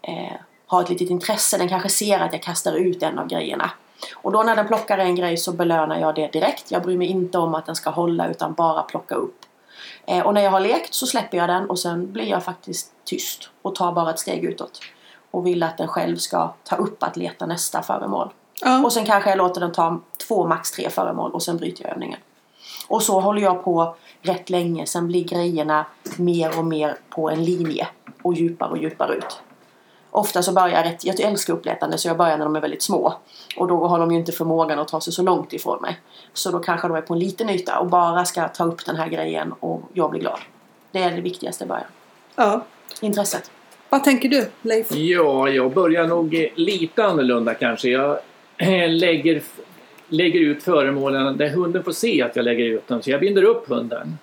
Eh, 0.02 0.36
har 0.66 0.82
ett 0.82 0.88
litet 0.88 1.10
intresse, 1.10 1.58
den 1.58 1.68
kanske 1.68 1.88
ser 1.88 2.20
att 2.20 2.32
jag 2.32 2.42
kastar 2.42 2.72
ut 2.72 3.02
en 3.02 3.18
av 3.18 3.26
grejerna. 3.26 3.70
Och 4.14 4.32
då 4.32 4.42
när 4.42 4.56
den 4.56 4.66
plockar 4.66 4.98
en 4.98 5.14
grej 5.14 5.36
så 5.36 5.52
belönar 5.52 6.00
jag 6.00 6.14
det 6.14 6.32
direkt. 6.32 6.70
Jag 6.70 6.82
bryr 6.82 6.96
mig 6.96 7.06
inte 7.06 7.38
om 7.38 7.54
att 7.54 7.66
den 7.66 7.74
ska 7.74 7.90
hålla 7.90 8.28
utan 8.28 8.54
bara 8.54 8.82
plocka 8.82 9.14
upp. 9.14 9.38
Eh, 10.06 10.26
och 10.26 10.34
när 10.34 10.40
jag 10.40 10.50
har 10.50 10.60
lekt 10.60 10.94
så 10.94 11.06
släpper 11.06 11.38
jag 11.38 11.48
den 11.48 11.70
och 11.70 11.78
sen 11.78 12.12
blir 12.12 12.26
jag 12.26 12.44
faktiskt 12.44 12.92
tyst 13.04 13.50
och 13.62 13.74
tar 13.74 13.92
bara 13.92 14.10
ett 14.10 14.18
steg 14.18 14.44
utåt. 14.44 14.80
Och 15.30 15.46
vill 15.46 15.62
att 15.62 15.78
den 15.78 15.88
själv 15.88 16.16
ska 16.16 16.54
ta 16.64 16.76
upp 16.76 17.02
att 17.02 17.16
leta 17.16 17.46
nästa 17.46 17.82
föremål. 17.82 18.30
Ja. 18.64 18.84
Och 18.84 18.92
sen 18.92 19.06
kanske 19.06 19.30
jag 19.30 19.38
låter 19.38 19.60
den 19.60 19.72
ta 19.72 20.00
två, 20.28 20.46
max 20.46 20.70
tre 20.70 20.90
föremål 20.90 21.30
och 21.30 21.42
sen 21.42 21.56
bryter 21.56 21.84
jag 21.84 21.92
övningen. 21.92 22.18
Och 22.88 23.02
så 23.02 23.20
håller 23.20 23.42
jag 23.42 23.64
på 23.64 23.96
rätt 24.22 24.50
länge. 24.50 24.86
Sen 24.86 25.08
blir 25.08 25.24
grejerna 25.24 25.86
mer 26.16 26.58
och 26.58 26.64
mer 26.64 26.96
på 27.10 27.30
en 27.30 27.44
linje 27.44 27.88
och 28.22 28.34
djupare 28.34 28.70
och 28.70 28.78
djupare 28.78 29.14
ut. 29.14 29.40
Ofta 30.10 30.42
så 30.42 30.52
börjar 30.52 30.68
jag 30.68 30.84
rätt, 30.84 31.04
jag 31.04 31.20
älskar 31.20 31.54
uppletande 31.54 31.98
så 31.98 32.08
jag 32.08 32.16
börjar 32.16 32.38
när 32.38 32.44
de 32.44 32.56
är 32.56 32.60
väldigt 32.60 32.82
små. 32.82 33.14
Och 33.56 33.68
då 33.68 33.86
har 33.86 33.98
de 33.98 34.10
ju 34.10 34.18
inte 34.18 34.32
förmågan 34.32 34.78
att 34.78 34.88
ta 34.88 35.00
sig 35.00 35.12
så 35.12 35.22
långt 35.22 35.52
ifrån 35.52 35.82
mig. 35.82 36.00
Så 36.32 36.50
då 36.50 36.58
kanske 36.58 36.88
de 36.88 36.96
är 36.96 37.00
på 37.00 37.14
en 37.14 37.20
liten 37.20 37.50
yta 37.50 37.78
och 37.78 37.86
bara 37.86 38.24
ska 38.24 38.48
ta 38.48 38.64
upp 38.64 38.86
den 38.86 38.96
här 38.96 39.08
grejen 39.08 39.52
och 39.60 39.82
jag 39.92 40.10
blir 40.10 40.20
glad. 40.20 40.40
Det 40.92 41.02
är 41.02 41.10
det 41.10 41.20
viktigaste 41.20 41.64
i 41.64 41.66
början. 41.66 41.86
ja. 42.36 42.64
Intresset. 43.00 43.50
Vad 43.88 44.04
tänker 44.04 44.28
du 44.28 44.50
Leif? 44.62 44.92
Ja, 44.92 45.48
jag 45.48 45.72
börjar 45.72 46.06
nog 46.06 46.50
lite 46.54 47.04
annorlunda 47.04 47.54
kanske. 47.54 47.88
Jag 47.88 48.18
lägger, 48.88 49.42
lägger 50.08 50.40
ut 50.40 50.62
föremålen 50.62 51.36
där 51.36 51.48
hunden 51.48 51.84
får 51.84 51.92
se 51.92 52.22
att 52.22 52.36
jag 52.36 52.44
lägger 52.44 52.64
ut 52.64 52.88
dem. 52.88 53.02
Så 53.02 53.10
jag 53.10 53.20
binder 53.20 53.42
upp 53.42 53.68
hunden. 53.68 54.18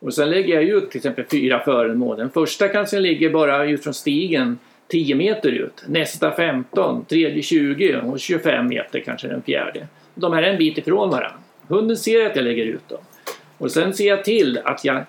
Och 0.00 0.14
sen 0.14 0.30
lägger 0.30 0.54
jag 0.54 0.64
ut 0.64 0.90
till 0.90 0.98
exempel 0.98 1.24
fyra 1.30 1.60
föremål. 1.64 2.16
Den 2.16 2.30
första 2.30 2.68
kanske 2.68 3.00
ligger 3.00 3.30
bara 3.30 3.64
ut 3.64 3.84
från 3.84 3.94
stigen 3.94 4.58
10 4.88 5.14
meter 5.14 5.50
ut. 5.50 5.84
Nästa 5.86 6.30
15, 6.30 7.04
tredje 7.04 7.42
20 7.42 7.96
och 7.96 8.20
25 8.20 8.68
meter 8.68 9.00
kanske 9.00 9.28
den 9.28 9.42
fjärde. 9.42 9.86
De 10.14 10.32
här 10.32 10.42
är 10.42 10.52
en 10.52 10.58
bit 10.58 10.78
ifrån 10.78 11.10
varandra. 11.10 11.38
Hunden 11.68 11.96
ser 11.96 12.26
att 12.26 12.36
jag 12.36 12.44
lägger 12.44 12.64
ut 12.64 12.88
dem. 12.88 12.98
Och 13.58 13.70
sen 13.70 13.94
ser 13.94 14.08
jag 14.08 14.24
till 14.24 14.60
att 14.64 14.84
jag 14.84 15.04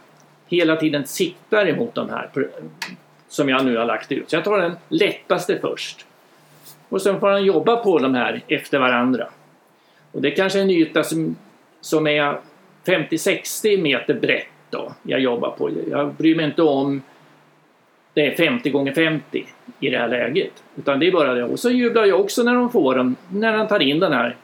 hela 0.47 0.75
tiden 0.75 1.07
siktar 1.07 1.67
emot 1.67 1.95
de 1.95 2.09
här 2.09 2.29
som 3.29 3.49
jag 3.49 3.65
nu 3.65 3.77
har 3.77 3.85
lagt 3.85 4.11
ut. 4.11 4.29
Så 4.29 4.35
jag 4.35 4.43
tar 4.43 4.61
den 4.61 4.75
lättaste 4.89 5.59
först. 5.61 6.05
Och 6.89 7.01
sen 7.01 7.19
får 7.19 7.27
han 7.27 7.45
jobba 7.45 7.75
på 7.75 7.99
de 7.99 8.15
här 8.15 8.41
efter 8.47 8.79
varandra. 8.79 9.27
Och 10.11 10.21
det 10.21 10.31
är 10.31 10.35
kanske 10.35 10.59
är 10.59 10.63
en 10.63 10.69
yta 10.69 11.03
som, 11.03 11.35
som 11.81 12.07
är 12.07 12.37
50-60 12.85 13.81
meter 13.81 14.13
brett 14.13 14.47
då 14.69 14.93
jag 15.03 15.19
jobbar 15.19 15.51
på. 15.51 15.71
Jag 15.89 16.13
bryr 16.13 16.35
mig 16.35 16.45
inte 16.45 16.61
om 16.61 17.01
det 18.13 18.27
är 18.27 18.35
50 18.35 18.69
gånger 18.69 18.93
50 18.93 19.45
i 19.79 19.89
det 19.89 19.97
här 19.97 20.07
läget. 20.07 20.63
Utan 20.77 20.99
det 20.99 21.07
är 21.07 21.11
bara 21.11 21.33
det. 21.33 21.43
Och 21.43 21.59
så 21.59 21.69
jublar 21.69 22.05
jag 22.05 22.19
också 22.19 22.43
när 22.43 22.55
de 22.55 22.71
får 22.71 22.95
dem, 22.95 23.15
när 23.29 23.53
han 23.53 23.67
tar 23.67 23.79
in 23.79 23.99
den 23.99 24.13
här 24.13 24.35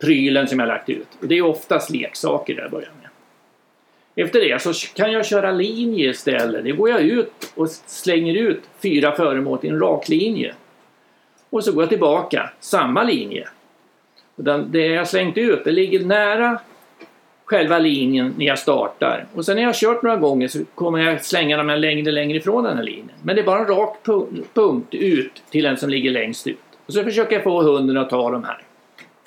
prylen 0.00 0.48
som 0.48 0.58
jag 0.58 0.66
lagt 0.66 0.88
ut. 0.88 1.08
Och 1.20 1.28
det 1.28 1.38
är 1.38 1.42
oftast 1.42 1.90
leksaker 1.90 2.54
där 2.54 2.62
jag 2.62 2.70
börjar 2.70 2.90
med. 3.00 3.10
Efter 4.24 4.40
det 4.40 4.62
så 4.62 4.72
kan 4.94 5.12
jag 5.12 5.26
köra 5.26 5.52
linje 5.52 6.10
istället. 6.10 6.64
Det 6.64 6.72
går 6.72 6.90
jag 6.90 7.00
ut 7.00 7.52
och 7.54 7.70
slänger 7.70 8.34
ut 8.34 8.62
fyra 8.82 9.12
föremål 9.12 9.58
i 9.62 9.68
en 9.68 9.80
rak 9.80 10.08
linje. 10.08 10.54
Och 11.50 11.64
så 11.64 11.72
går 11.72 11.82
jag 11.82 11.88
tillbaka, 11.88 12.50
samma 12.60 13.02
linje. 13.02 13.48
Den, 14.36 14.72
det 14.72 14.86
jag 14.86 15.08
slängt 15.08 15.38
ut, 15.38 15.64
det 15.64 15.70
ligger 15.70 16.04
nära 16.04 16.60
själva 17.44 17.78
linjen 17.78 18.34
när 18.38 18.46
jag 18.46 18.58
startar. 18.58 19.26
Och 19.34 19.44
sen 19.44 19.56
när 19.56 19.62
jag 19.62 19.68
har 19.68 19.74
kört 19.74 20.02
några 20.02 20.16
gånger 20.16 20.48
så 20.48 20.58
kommer 20.74 20.98
jag 20.98 21.24
slänga 21.24 21.56
dem 21.56 21.66
längre 21.66 22.10
längre 22.10 22.38
ifrån 22.38 22.64
den 22.64 22.76
här 22.76 22.84
linjen. 22.84 23.16
Men 23.22 23.36
det 23.36 23.42
är 23.42 23.46
bara 23.46 23.58
en 23.58 23.66
rak 23.66 23.96
punkt 24.54 24.94
ut 24.94 25.42
till 25.50 25.64
den 25.64 25.76
som 25.76 25.90
ligger 25.90 26.10
längst 26.10 26.46
ut. 26.46 26.58
Och 26.86 26.92
så 26.92 27.04
försöker 27.04 27.34
jag 27.34 27.42
få 27.42 27.62
hunden 27.62 27.96
att 27.96 28.10
ta 28.10 28.30
de 28.30 28.44
här 28.44 28.62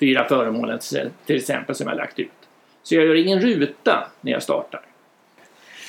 fyra 0.00 0.28
föremålen 0.28 0.78
till 1.26 1.36
exempel 1.36 1.74
som 1.74 1.88
jag 1.88 1.96
lagt 1.96 2.18
ut. 2.18 2.28
Så 2.82 2.94
jag 2.94 3.04
gör 3.04 3.14
ingen 3.14 3.40
ruta 3.40 4.08
när 4.20 4.32
jag 4.32 4.42
startar. 4.42 4.80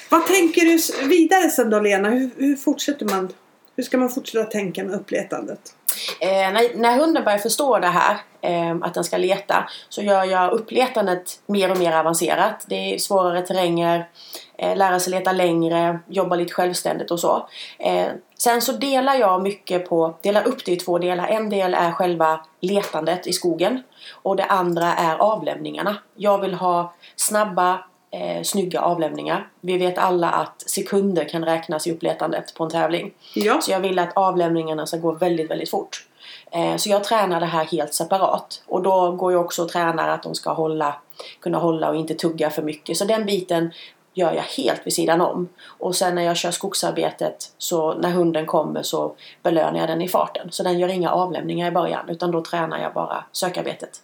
Vad 0.09 0.25
tänker 0.25 0.61
du 0.61 1.07
vidare 1.07 1.49
sen 1.49 1.69
då 1.69 1.79
Lena? 1.79 2.09
Hur, 2.09 2.29
hur 2.37 2.55
fortsätter 2.55 3.05
man? 3.05 3.29
Hur 3.75 3.83
ska 3.83 3.97
man 3.97 4.09
fortsätta 4.09 4.45
tänka 4.45 4.83
med 4.83 4.95
uppletandet? 4.95 5.75
Eh, 6.19 6.53
när, 6.53 6.77
när, 6.77 6.99
hunden 6.99 7.23
börjar 7.23 7.37
förstå 7.37 7.79
det 7.79 7.87
här, 7.87 8.17
eh, 8.41 8.75
att 8.81 8.93
den 8.93 9.03
ska 9.03 9.17
leta, 9.17 9.69
så 9.89 10.01
gör 10.01 10.23
jag 10.23 10.51
uppletandet 10.51 11.39
mer 11.45 11.71
och 11.71 11.77
mer 11.77 11.91
avancerat. 11.91 12.65
Det 12.67 12.93
är 12.93 12.97
svårare 12.97 13.41
terränger, 13.41 14.09
eh, 14.57 14.77
lära 14.77 14.99
sig 14.99 15.11
leta 15.11 15.31
längre, 15.31 15.99
jobba 16.07 16.35
lite 16.35 16.53
självständigt 16.53 17.11
och 17.11 17.19
så. 17.19 17.47
Eh, 17.79 18.07
sen 18.37 18.61
så 18.61 18.71
delar 18.71 19.15
jag 19.15 19.41
mycket 19.41 19.89
på, 19.89 20.15
delar 20.21 20.47
upp 20.47 20.65
det 20.65 20.71
i 20.71 20.75
två 20.75 20.97
delar. 20.97 21.27
En 21.27 21.49
del 21.49 21.73
är 21.73 21.91
själva 21.91 22.45
letandet 22.61 23.27
i 23.27 23.33
skogen 23.33 23.83
och 24.13 24.35
det 24.35 24.45
andra 24.45 24.93
är 24.93 25.15
avlämningarna. 25.15 25.97
Jag 26.15 26.41
vill 26.41 26.53
ha 26.53 26.93
snabba 27.15 27.79
eh, 28.15 28.43
snygga 28.43 28.81
avlämningar. 28.81 29.47
Vi 29.61 29.77
vet 29.77 29.97
alla 29.97 30.29
att 30.29 30.63
sekunder 30.69 31.29
kan 31.29 31.45
räknas 31.45 31.87
i 31.87 31.91
uppletandet 31.91 32.53
på 32.55 32.63
en 32.63 32.69
tävling. 32.69 33.13
Ja. 33.33 33.61
Så 33.61 33.71
jag 33.71 33.79
vill 33.79 33.99
att 33.99 34.17
avlämningarna 34.17 34.85
ska 34.85 34.97
gå 34.97 35.11
väldigt, 35.11 35.51
väldigt 35.51 35.69
fort. 35.69 36.05
Eh, 36.51 36.75
så 36.75 36.89
jag 36.89 37.03
tränar 37.03 37.39
det 37.39 37.45
här 37.45 37.65
helt 37.65 37.93
separat. 37.93 38.63
Och 38.67 38.81
då 38.81 39.11
går 39.11 39.31
jag 39.31 39.41
också 39.45 39.63
och 39.63 39.69
tränar 39.69 40.09
att 40.09 40.23
de 40.23 40.35
ska 40.35 40.53
hålla, 40.53 40.95
kunna 41.39 41.57
hålla 41.57 41.89
och 41.89 41.95
inte 41.95 42.13
tugga 42.13 42.49
för 42.49 42.61
mycket. 42.61 42.97
Så 42.97 43.05
den 43.05 43.25
biten 43.25 43.71
gör 44.13 44.33
jag 44.33 44.43
helt 44.43 44.81
vid 44.87 44.93
sidan 44.93 45.21
om. 45.21 45.49
Och 45.65 45.95
sen 45.95 46.15
när 46.15 46.21
jag 46.21 46.37
kör 46.37 46.51
skogsarbetet 46.51 47.53
så 47.57 47.93
när 47.93 48.11
hunden 48.11 48.45
kommer 48.45 48.83
så 48.83 49.15
belönar 49.43 49.79
jag 49.79 49.89
den 49.89 50.01
i 50.01 50.07
farten. 50.07 50.47
Så 50.51 50.63
den 50.63 50.79
gör 50.79 50.89
inga 50.89 51.11
avlämningar 51.11 51.67
i 51.67 51.71
början 51.71 52.09
utan 52.09 52.31
då 52.31 52.41
tränar 52.41 52.79
jag 52.79 52.93
bara 52.93 53.23
sökarbetet. 53.31 54.01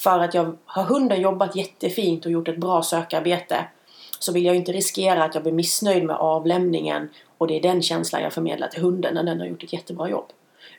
För 0.00 0.18
att 0.18 0.34
jag 0.34 0.56
har 0.64 0.84
hunden 0.84 1.20
jobbat 1.20 1.56
jättefint 1.56 2.26
och 2.26 2.32
gjort 2.32 2.48
ett 2.48 2.56
bra 2.56 2.82
sökarbete 2.82 3.64
så 4.18 4.32
vill 4.32 4.44
jag 4.44 4.56
inte 4.56 4.72
riskera 4.72 5.24
att 5.24 5.34
jag 5.34 5.42
blir 5.42 5.52
missnöjd 5.52 6.04
med 6.04 6.16
avlämningen 6.16 7.08
och 7.38 7.46
det 7.46 7.56
är 7.56 7.62
den 7.62 7.82
känslan 7.82 8.22
jag 8.22 8.32
förmedlar 8.32 8.68
till 8.68 8.82
hunden 8.82 9.14
när 9.14 9.22
den 9.22 9.40
har 9.40 9.46
gjort 9.46 9.62
ett 9.62 9.72
jättebra 9.72 10.10
jobb. 10.10 10.26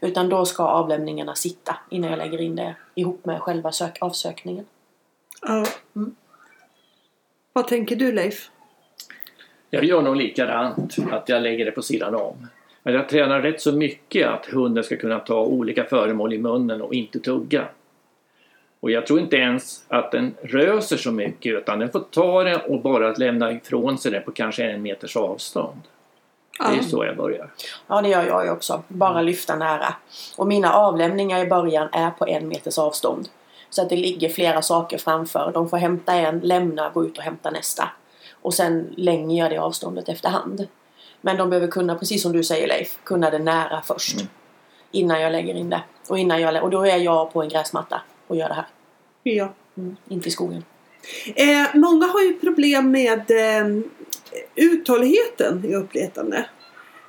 Utan 0.02 0.30
då 0.30 0.46
ska 0.46 0.64
avlämningarna 0.64 1.36
sitta 1.36 1.76
innan 1.90 2.10
jag 2.10 2.18
lägger 2.18 2.42
in 2.42 2.56
det 2.56 2.76
ihop 2.96 3.26
med 3.26 3.42
själva 3.42 3.72
sök 3.72 3.98
avsökningen. 4.02 4.66
Ja. 5.42 5.66
Mm. 5.96 6.16
Vad 7.54 7.68
tänker 7.68 7.96
du 7.96 8.12
Leif? 8.12 8.50
Jag 9.70 9.84
gör 9.84 10.02
nog 10.02 10.16
likadant, 10.16 10.96
att 11.12 11.30
jag 11.30 11.42
lägger 11.44 11.66
det 11.66 11.72
på 11.72 11.82
sidan 11.82 12.16
om. 12.16 12.48
Men 12.84 12.94
jag 12.94 13.10
tränar 13.10 13.42
rätt 13.42 13.62
så 13.62 13.72
mycket 13.72 14.28
att 14.28 14.46
hunden 14.46 14.84
ska 14.84 14.98
kunna 14.98 15.20
ta 15.20 15.42
olika 15.42 15.84
föremål 15.84 16.34
i 16.34 16.38
munnen 16.38 16.82
och 16.82 16.94
inte 16.94 17.20
tugga. 17.20 17.68
Och 18.82 18.92
jag 18.92 19.08
tror 19.08 19.20
inte 19.20 19.36
ens 19.36 19.84
att 19.88 20.12
den 20.12 20.36
röser 20.42 20.98
så 20.98 21.12
mycket 21.12 21.54
utan 21.54 21.80
den 21.80 21.92
får 21.92 22.00
ta 22.00 22.44
det 22.44 22.56
och 22.58 22.82
bara 22.82 23.14
lämna 23.14 23.52
ifrån 23.52 23.98
sig 23.98 24.12
det 24.12 24.20
på 24.20 24.32
kanske 24.32 24.64
en 24.64 24.82
meters 24.82 25.18
avstånd. 25.18 25.82
Ja. 26.60 26.70
Det 26.70 26.78
är 26.78 26.82
så 26.82 27.06
jag 27.06 27.18
börjar. 27.18 27.50
Ja 27.88 28.02
det 28.02 28.10
gör 28.10 28.46
jag 28.46 28.54
också. 28.54 28.84
Bara 28.88 29.22
lyfta 29.22 29.56
nära. 29.56 29.94
Och 30.38 30.48
mina 30.48 30.74
avlämningar 30.74 31.46
i 31.46 31.50
början 31.50 31.90
är 31.92 32.10
på 32.12 32.28
en 32.28 32.48
meters 32.48 32.78
avstånd. 32.78 33.30
Så 33.70 33.82
att 33.82 33.90
det 33.90 33.96
ligger 33.96 34.30
flera 34.30 34.62
saker 34.62 34.98
framför. 34.98 35.52
De 35.54 35.70
får 35.70 35.78
hämta 35.78 36.14
en, 36.14 36.40
lämna, 36.40 36.90
gå 36.90 37.06
ut 37.06 37.18
och 37.18 37.24
hämta 37.24 37.52
nästa. 37.52 37.90
Och 38.42 38.54
sen 38.54 38.94
länger 38.98 39.44
jag 39.44 39.52
det 39.52 39.58
avståndet 39.58 40.10
efterhand. 40.10 40.68
Men 41.22 41.38
de 41.38 41.50
behöver 41.50 41.68
kunna, 41.68 41.96
precis 41.96 42.22
som 42.22 42.32
du 42.32 42.44
säger 42.44 42.68
Leif, 42.68 42.98
kunna 43.04 43.30
det 43.30 43.40
nära 43.40 43.82
först. 43.86 44.16
Mm. 44.16 44.28
Innan 44.92 45.22
jag 45.22 45.32
lägger 45.32 45.54
in 45.54 45.70
det. 45.70 45.82
Och, 46.10 46.20
innan 46.20 46.42
jag, 46.42 46.64
och 46.64 46.70
då 46.70 46.86
är 46.86 46.98
jag 46.98 47.34
på 47.34 47.42
en 47.42 47.50
gräsmatta 47.50 48.02
och 48.32 48.38
gör 48.38 48.48
det 48.48 48.54
här. 48.54 48.68
Ja. 49.24 49.54
Mm, 49.78 49.96
inte 50.10 50.28
i 50.28 50.32
skogen. 50.32 50.64
Eh, 51.36 51.66
många 51.74 52.06
har 52.06 52.22
ju 52.22 52.40
problem 52.40 52.92
med 52.92 53.32
eh, 53.32 53.84
uthålligheten 54.56 55.66
i 55.66 55.76
uppletande. 55.76 56.46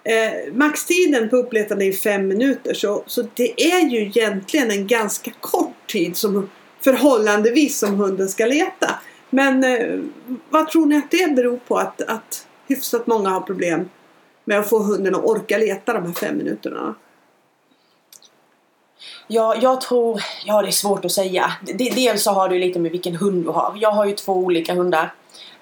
Eh, 0.05 0.55
maxtiden 0.55 1.29
på 1.29 1.37
uppletande 1.37 1.85
är 1.85 1.93
fem 1.93 2.29
minuter 2.29 2.75
så, 2.75 3.03
så 3.07 3.23
det 3.35 3.73
är 3.73 3.81
ju 3.81 4.01
egentligen 4.01 4.71
en 4.71 4.87
ganska 4.87 5.31
kort 5.41 5.87
tid 5.87 6.17
som 6.17 6.51
förhållandevis 6.81 7.79
som 7.79 7.95
hunden 7.95 8.29
ska 8.29 8.47
leta. 8.47 9.01
Men 9.31 9.65
eh, 9.65 10.01
vad 10.51 10.69
tror 10.69 10.87
ni 10.87 10.97
att 10.97 11.11
det 11.11 11.35
beror 11.35 11.57
på 11.57 11.77
att, 11.77 12.03
att 12.03 12.47
hyfsat 12.69 13.07
många 13.07 13.31
har 13.31 13.41
problem 13.41 13.91
med 14.45 14.59
att 14.59 14.69
få 14.69 14.79
hunden 14.79 15.15
att 15.15 15.25
orka 15.25 15.59
leta 15.59 15.93
de 15.93 16.07
här 16.07 16.13
fem 16.13 16.37
minuterna? 16.37 16.95
Ja, 19.27 19.55
jag 19.61 19.81
tror, 19.81 20.21
ja 20.45 20.63
det 20.63 20.69
är 20.69 20.73
svårt 20.73 21.05
att 21.05 21.13
säga. 21.13 21.53
Dels 21.79 22.23
så 22.23 22.31
har 22.31 22.49
du 22.49 22.59
lite 22.59 22.79
med 22.79 22.93
vilken 22.93 23.17
hund 23.17 23.45
du 23.45 23.51
har. 23.51 23.75
Jag 23.81 23.91
har 23.91 24.05
ju 24.05 24.13
två 24.13 24.33
olika 24.33 24.75
hundar. 24.75 25.15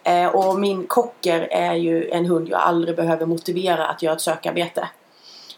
Eh, 0.03 0.27
och 0.27 0.61
min 0.61 0.87
kocker 0.87 1.41
är 1.51 1.75
ju 1.75 2.11
en 2.11 2.27
hund 2.27 2.49
jag 2.49 2.61
aldrig 2.61 2.97
behöver 2.97 3.27
motivera 3.27 3.87
att 3.87 4.03
göra 4.03 4.15
ett 4.15 4.21
sökarbete. 4.21 4.89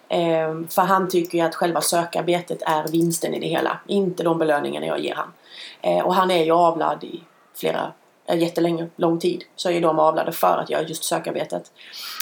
Eh, 0.08 0.54
för 0.68 0.82
han 0.82 1.08
tycker 1.08 1.38
ju 1.38 1.44
att 1.44 1.54
själva 1.54 1.80
sökarbetet 1.80 2.62
är 2.62 2.88
vinsten 2.88 3.34
i 3.34 3.40
det 3.40 3.46
hela. 3.46 3.78
Inte 3.86 4.22
de 4.22 4.38
belöningarna 4.38 4.86
jag 4.86 5.00
ger 5.00 5.14
han. 5.14 5.32
Eh, 5.80 6.04
och 6.04 6.14
han 6.14 6.30
är 6.30 6.44
ju 6.44 6.52
avlad 6.52 7.04
i 7.04 7.20
flera 7.54 7.92
eh, 8.26 8.38
jättelänge, 8.38 8.88
lång 8.96 9.18
tid 9.18 9.44
så 9.56 9.70
är 9.70 9.80
de 9.80 9.98
avlade 9.98 10.32
för 10.32 10.58
att 10.58 10.70
göra 10.70 10.82
just 10.82 11.04
sökarbetet. 11.04 11.72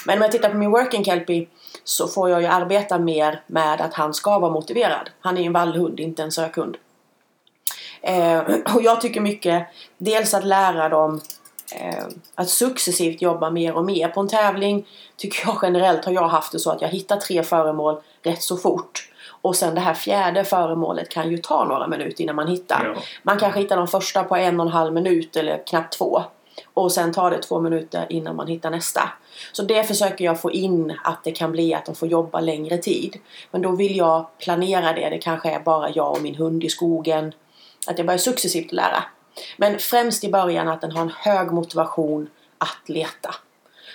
Men 0.06 0.18
om 0.18 0.22
jag 0.22 0.32
tittar 0.32 0.48
på 0.48 0.56
min 0.56 0.70
working 0.70 1.04
kelpie 1.04 1.46
så 1.90 2.08
får 2.08 2.30
jag 2.30 2.40
ju 2.40 2.46
arbeta 2.46 2.98
mer 2.98 3.42
med 3.46 3.80
att 3.80 3.94
han 3.94 4.14
ska 4.14 4.38
vara 4.38 4.52
motiverad. 4.52 5.10
Han 5.20 5.36
är 5.36 5.40
ju 5.40 5.46
en 5.46 5.52
vallhund, 5.52 6.00
inte 6.00 6.22
en 6.22 6.32
sökhund. 6.32 6.76
Eh, 8.02 8.38
och 8.74 8.82
jag 8.82 9.00
tycker 9.00 9.20
mycket, 9.20 9.66
dels 9.98 10.34
att 10.34 10.44
lära 10.44 10.88
dem 10.88 11.20
eh, 11.74 12.04
att 12.34 12.48
successivt 12.48 13.22
jobba 13.22 13.50
mer 13.50 13.74
och 13.74 13.84
mer. 13.84 14.08
På 14.08 14.20
en 14.20 14.28
tävling 14.28 14.86
tycker 15.16 15.48
jag 15.48 15.58
generellt 15.62 16.04
har 16.04 16.12
jag 16.12 16.28
haft 16.28 16.52
det 16.52 16.58
så 16.58 16.70
att 16.70 16.80
jag 16.80 16.88
hittar 16.88 17.16
tre 17.16 17.42
föremål 17.42 18.00
rätt 18.22 18.42
så 18.42 18.56
fort. 18.56 19.10
Och 19.42 19.56
sen 19.56 19.74
det 19.74 19.80
här 19.80 19.94
fjärde 19.94 20.44
föremålet 20.44 21.08
kan 21.08 21.30
ju 21.30 21.38
ta 21.38 21.64
några 21.64 21.86
minuter 21.86 22.22
innan 22.22 22.36
man 22.36 22.48
hittar. 22.48 22.92
Ja. 22.94 23.02
Man 23.22 23.38
kanske 23.38 23.60
hittar 23.60 23.76
de 23.76 23.88
första 23.88 24.24
på 24.24 24.36
en 24.36 24.60
och 24.60 24.66
en 24.66 24.72
halv 24.72 24.92
minut 24.92 25.36
eller 25.36 25.66
knappt 25.66 25.98
två. 25.98 26.22
Och 26.74 26.92
sen 26.92 27.12
tar 27.12 27.30
det 27.30 27.42
två 27.42 27.60
minuter 27.60 28.06
innan 28.08 28.36
man 28.36 28.46
hittar 28.46 28.70
nästa. 28.70 29.12
Så 29.52 29.62
det 29.62 29.84
försöker 29.84 30.24
jag 30.24 30.40
få 30.40 30.50
in 30.52 30.98
att 31.04 31.24
det 31.24 31.32
kan 31.32 31.52
bli 31.52 31.74
att 31.74 31.86
de 31.86 31.94
får 31.94 32.08
jobba 32.08 32.40
längre 32.40 32.78
tid. 32.78 33.18
Men 33.50 33.62
då 33.62 33.70
vill 33.70 33.96
jag 33.96 34.26
planera 34.38 34.92
det. 34.92 35.08
Det 35.08 35.18
kanske 35.18 35.50
är 35.50 35.60
bara 35.60 35.90
jag 35.90 36.12
och 36.12 36.22
min 36.22 36.34
hund 36.34 36.64
i 36.64 36.68
skogen. 36.68 37.32
Att 37.86 37.98
jag 37.98 38.06
börjar 38.06 38.18
successivt 38.18 38.72
lära. 38.72 39.04
Men 39.56 39.78
främst 39.78 40.24
i 40.24 40.30
början 40.30 40.68
att 40.68 40.80
den 40.80 40.92
har 40.92 41.02
en 41.02 41.12
hög 41.16 41.52
motivation 41.52 42.30
att 42.58 42.88
leta. 42.88 43.34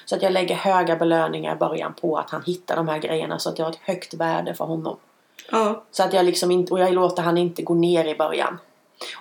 Så 0.05 0.15
att 0.15 0.21
jag 0.21 0.33
lägger 0.33 0.55
höga 0.55 0.95
belöningar 0.95 1.55
i 1.55 1.57
början 1.57 1.93
på 1.93 2.17
att 2.17 2.29
han 2.29 2.43
hittar 2.45 2.75
de 2.75 2.87
här 2.87 2.99
grejerna 2.99 3.39
så 3.39 3.49
att 3.49 3.55
det 3.55 3.63
har 3.63 3.69
ett 3.69 3.79
högt 3.81 4.13
värde 4.13 4.53
för 4.53 4.65
honom. 4.65 4.97
Ja. 5.51 5.83
Så 5.91 6.03
att 6.03 6.13
jag 6.13 6.25
liksom 6.25 6.51
inte, 6.51 6.73
och 6.73 6.79
jag 6.79 6.93
låter 6.93 7.23
han 7.23 7.37
inte 7.37 7.61
gå 7.61 7.73
ner 7.73 8.05
i 8.05 8.15
början. 8.15 8.57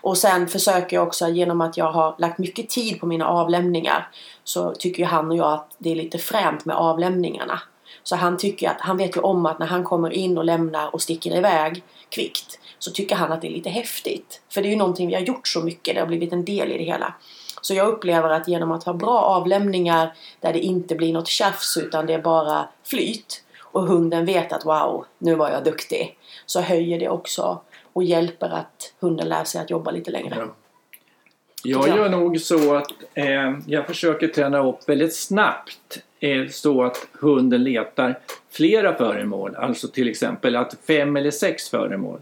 Och 0.02 0.18
sen 0.18 0.48
försöker 0.48 0.96
jag 0.96 1.06
också 1.06 1.28
genom 1.28 1.60
att 1.60 1.76
jag 1.76 1.92
har 1.92 2.14
lagt 2.18 2.38
mycket 2.38 2.68
tid 2.68 3.00
på 3.00 3.06
mina 3.06 3.26
avlämningar 3.26 4.08
så 4.44 4.74
tycker 4.74 5.02
ju 5.02 5.04
han 5.04 5.30
och 5.30 5.36
jag 5.36 5.52
att 5.52 5.76
det 5.78 5.92
är 5.92 5.96
lite 5.96 6.18
fränt 6.18 6.64
med 6.64 6.76
avlämningarna. 6.76 7.60
Så 8.02 8.16
han 8.16 8.36
tycker 8.36 8.68
att, 8.68 8.80
han 8.80 8.96
vet 8.96 9.16
ju 9.16 9.20
om 9.20 9.46
att 9.46 9.58
när 9.58 9.66
han 9.66 9.84
kommer 9.84 10.10
in 10.10 10.38
och 10.38 10.44
lämnar 10.44 10.94
och 10.94 11.02
sticker 11.02 11.36
iväg 11.36 11.82
kvickt 12.08 12.58
så 12.78 12.90
tycker 12.90 13.16
han 13.16 13.32
att 13.32 13.40
det 13.40 13.48
är 13.48 13.52
lite 13.52 13.70
häftigt. 13.70 14.40
För 14.48 14.62
det 14.62 14.68
är 14.68 14.70
ju 14.70 14.76
någonting 14.76 15.08
vi 15.08 15.14
har 15.14 15.22
gjort 15.22 15.48
så 15.48 15.60
mycket, 15.60 15.94
det 15.94 16.00
har 16.00 16.06
blivit 16.06 16.32
en 16.32 16.44
del 16.44 16.72
i 16.72 16.78
det 16.78 16.84
hela. 16.84 17.14
Så 17.60 17.74
jag 17.74 17.88
upplever 17.88 18.30
att 18.30 18.48
genom 18.48 18.72
att 18.72 18.84
ha 18.84 18.92
bra 18.92 19.18
avlämningar 19.18 20.14
där 20.40 20.52
det 20.52 20.60
inte 20.60 20.94
blir 20.94 21.12
något 21.12 21.28
tjafs 21.28 21.76
utan 21.76 22.06
det 22.06 22.14
är 22.14 22.22
bara 22.22 22.68
flyt 22.84 23.44
och 23.62 23.82
hunden 23.82 24.26
vet 24.26 24.52
att 24.52 24.66
wow, 24.66 25.06
nu 25.18 25.34
var 25.34 25.50
jag 25.50 25.64
duktig. 25.64 26.18
Så 26.46 26.60
höjer 26.60 27.00
det 27.00 27.08
också 27.08 27.60
och 27.94 28.04
hjälper 28.04 28.50
att 28.50 28.94
hunden 29.00 29.28
lär 29.28 29.44
sig 29.44 29.60
att 29.60 29.70
jobba 29.70 29.90
lite 29.90 30.10
längre. 30.10 30.36
Ja. 30.38 30.54
Jag 31.66 31.88
gör 31.88 32.08
nog 32.08 32.40
så 32.40 32.74
att 32.74 32.92
eh, 33.14 33.58
jag 33.66 33.86
försöker 33.86 34.28
träna 34.28 34.68
upp 34.68 34.88
väldigt 34.88 35.16
snabbt 35.16 36.02
eh, 36.20 36.48
så 36.48 36.82
att 36.82 37.06
hunden 37.12 37.64
letar 37.64 38.18
flera 38.50 38.94
föremål. 38.94 39.56
Alltså 39.56 39.88
till 39.88 40.08
exempel 40.08 40.56
att 40.56 40.76
fem 40.86 41.16
eller 41.16 41.30
sex 41.30 41.68
föremål. 41.68 42.20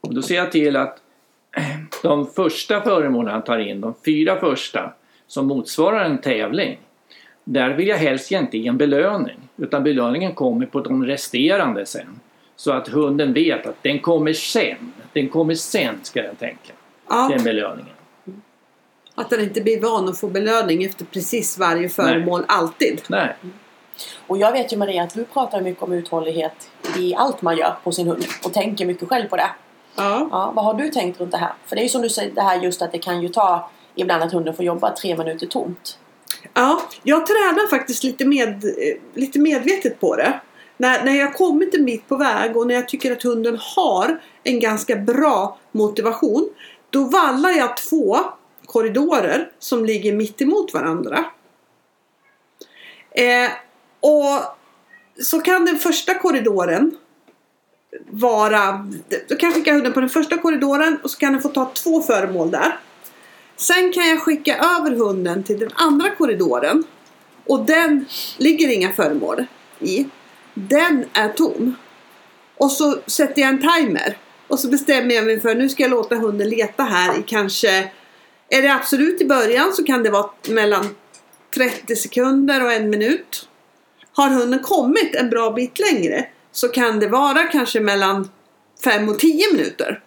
Och 0.00 0.14
då 0.14 0.22
ser 0.22 0.34
jag 0.34 0.52
till 0.52 0.76
att 0.76 0.98
eh, 1.56 1.62
de 2.02 2.26
första 2.26 2.80
föremålen 2.80 3.32
han 3.32 3.42
tar 3.42 3.58
in, 3.58 3.80
de 3.80 3.94
fyra 4.04 4.40
första 4.40 4.92
som 5.26 5.46
motsvarar 5.46 6.04
en 6.04 6.18
tävling, 6.18 6.78
där 7.44 7.70
vill 7.70 7.88
jag 7.88 7.96
helst 7.96 8.32
inte 8.32 8.58
ge 8.58 8.68
en 8.68 8.78
belöning. 8.78 9.36
Utan 9.56 9.84
belöningen 9.84 10.34
kommer 10.34 10.66
på 10.66 10.80
de 10.80 11.06
resterande 11.06 11.86
sen. 11.86 12.20
Så 12.56 12.72
att 12.72 12.88
hunden 12.88 13.32
vet 13.32 13.66
att 13.66 13.82
den 13.82 13.98
kommer 14.00 14.32
sen. 14.32 14.92
Den 15.12 15.28
kommer 15.28 15.54
sen 15.54 16.00
ska 16.02 16.22
den 16.22 16.36
tänka. 16.36 16.72
Ja, 17.08 17.28
Den 17.34 17.44
belöningen. 17.44 17.92
att 19.14 19.30
den 19.30 19.40
inte 19.40 19.60
blir 19.60 19.80
van 19.80 20.08
att 20.08 20.18
få 20.18 20.28
belöning 20.28 20.84
efter 20.84 21.04
precis 21.04 21.58
varje 21.58 21.88
föremål 21.88 22.44
alltid. 22.48 23.02
Nej. 23.08 23.36
Och 24.26 24.38
jag 24.38 24.52
vet 24.52 24.72
ju 24.72 24.76
Maria 24.76 25.02
att 25.02 25.14
du 25.14 25.24
pratar 25.24 25.60
mycket 25.60 25.82
om 25.82 25.92
uthållighet 25.92 26.70
i 26.98 27.14
allt 27.14 27.42
man 27.42 27.56
gör 27.56 27.74
på 27.84 27.92
sin 27.92 28.06
hund 28.06 28.24
och 28.44 28.52
tänker 28.52 28.86
mycket 28.86 29.08
själv 29.08 29.28
på 29.28 29.36
det. 29.36 29.50
Ja. 29.96 30.28
Ja, 30.30 30.52
vad 30.56 30.64
har 30.64 30.74
du 30.74 30.88
tänkt 30.90 31.20
runt 31.20 31.30
det 31.32 31.38
här? 31.38 31.52
För 31.66 31.76
det 31.76 31.80
är 31.80 31.82
ju 31.82 31.88
som 31.88 32.02
du 32.02 32.08
säger 32.08 32.34
det 32.34 32.42
här 32.42 32.60
just 32.60 32.82
att 32.82 32.92
det 32.92 32.98
kan 32.98 33.22
ju 33.22 33.28
ta 33.28 33.70
ibland 33.94 34.22
att 34.22 34.32
hunden 34.32 34.54
får 34.56 34.64
jobba 34.64 34.96
tre 34.96 35.16
minuter 35.16 35.46
tomt. 35.46 35.98
Ja, 36.54 36.82
jag 37.02 37.26
tränar 37.26 37.68
faktiskt 37.68 38.04
lite, 38.04 38.24
med, 38.24 38.64
eh, 38.64 38.96
lite 39.14 39.38
medvetet 39.38 40.00
på 40.00 40.16
det. 40.16 40.40
När, 40.76 41.04
när 41.04 41.12
jag 41.12 41.34
kommit 41.34 41.74
en 41.74 41.84
bit 41.84 42.08
på 42.08 42.16
väg 42.16 42.56
och 42.56 42.66
när 42.66 42.74
jag 42.74 42.88
tycker 42.88 43.12
att 43.12 43.22
hunden 43.22 43.58
har 43.76 44.20
en 44.44 44.60
ganska 44.60 44.96
bra 44.96 45.58
motivation. 45.72 46.48
Då 46.90 47.04
vallar 47.04 47.50
jag 47.50 47.76
två 47.76 48.18
korridorer 48.66 49.50
som 49.58 49.84
ligger 49.84 50.12
mitt 50.12 50.42
emot 50.42 50.74
varandra. 50.74 51.24
Eh, 53.10 53.50
och 54.00 54.42
så 55.22 55.40
kan 55.40 55.64
den 55.64 55.78
första 55.78 56.14
korridoren 56.14 56.96
vara... 58.10 58.90
Då 59.28 59.36
kan 59.36 59.48
jag 59.48 59.54
skicka 59.54 59.72
hunden 59.72 59.92
på 59.92 60.00
den 60.00 60.08
första 60.08 60.38
korridoren 60.38 60.98
och 61.02 61.10
så 61.10 61.18
kan 61.18 61.32
den 61.32 61.42
få 61.42 61.48
ta 61.48 61.70
två 61.74 62.02
föremål 62.02 62.50
där. 62.50 62.78
Sen 63.56 63.92
kan 63.92 64.08
jag 64.08 64.20
skicka 64.20 64.56
över 64.56 64.90
hunden 64.90 65.44
till 65.44 65.58
den 65.58 65.70
andra 65.74 66.10
korridoren. 66.10 66.84
Och 67.46 67.64
den 67.64 68.06
ligger 68.36 68.68
inga 68.68 68.92
föremål 68.92 69.44
i. 69.78 70.06
Den 70.58 71.04
är 71.12 71.28
tom. 71.28 71.76
Och 72.56 72.70
så 72.70 72.98
sätter 73.06 73.42
jag 73.42 73.48
en 73.48 73.60
timer. 73.60 74.18
Och 74.48 74.58
så 74.58 74.68
bestämmer 74.68 75.14
jag 75.14 75.24
mig 75.24 75.40
för 75.40 75.54
nu 75.54 75.68
ska 75.68 75.82
jag 75.82 75.90
låta 75.90 76.16
hunden 76.16 76.48
leta 76.48 76.82
här 76.82 77.18
i 77.18 77.22
kanske... 77.22 77.90
Är 78.48 78.62
det 78.62 78.72
absolut 78.72 79.20
i 79.20 79.26
början 79.26 79.72
så 79.72 79.84
kan 79.84 80.02
det 80.02 80.10
vara 80.10 80.30
mellan 80.48 80.94
30 81.54 81.96
sekunder 81.96 82.64
och 82.64 82.72
en 82.72 82.90
minut. 82.90 83.48
Har 84.12 84.28
hunden 84.28 84.58
kommit 84.62 85.14
en 85.14 85.30
bra 85.30 85.50
bit 85.50 85.78
längre 85.78 86.26
så 86.52 86.68
kan 86.68 87.00
det 87.00 87.08
vara 87.08 87.42
kanske 87.42 87.80
mellan 87.80 88.30
5 88.84 89.08
och 89.08 89.18
10 89.18 89.52
minuter. 89.52 90.02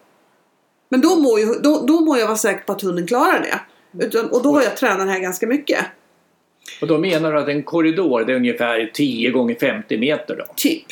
Men 0.88 1.00
då 1.00 1.16
må, 1.16 1.38
ju, 1.38 1.46
då, 1.46 1.86
då 1.86 2.00
må 2.00 2.18
jag 2.18 2.26
vara 2.26 2.36
säker 2.36 2.64
på 2.64 2.72
att 2.72 2.82
hunden 2.82 3.06
klarar 3.06 3.40
det. 3.40 3.60
Utan, 4.04 4.30
och 4.30 4.42
då 4.42 4.52
har 4.54 4.62
jag 4.62 4.76
tränat 4.76 5.08
här 5.08 5.18
ganska 5.18 5.46
mycket. 5.46 5.86
Och 6.80 6.86
då 6.86 6.98
menar 6.98 7.32
du 7.32 7.38
att 7.38 7.48
en 7.48 7.62
korridor 7.62 8.24
det 8.24 8.32
är 8.32 8.36
ungefär 8.36 8.90
10 8.94 9.30
gånger 9.30 9.54
50 9.54 9.98
meter 9.98 10.36
då? 10.36 10.44
Typ. 10.56 10.86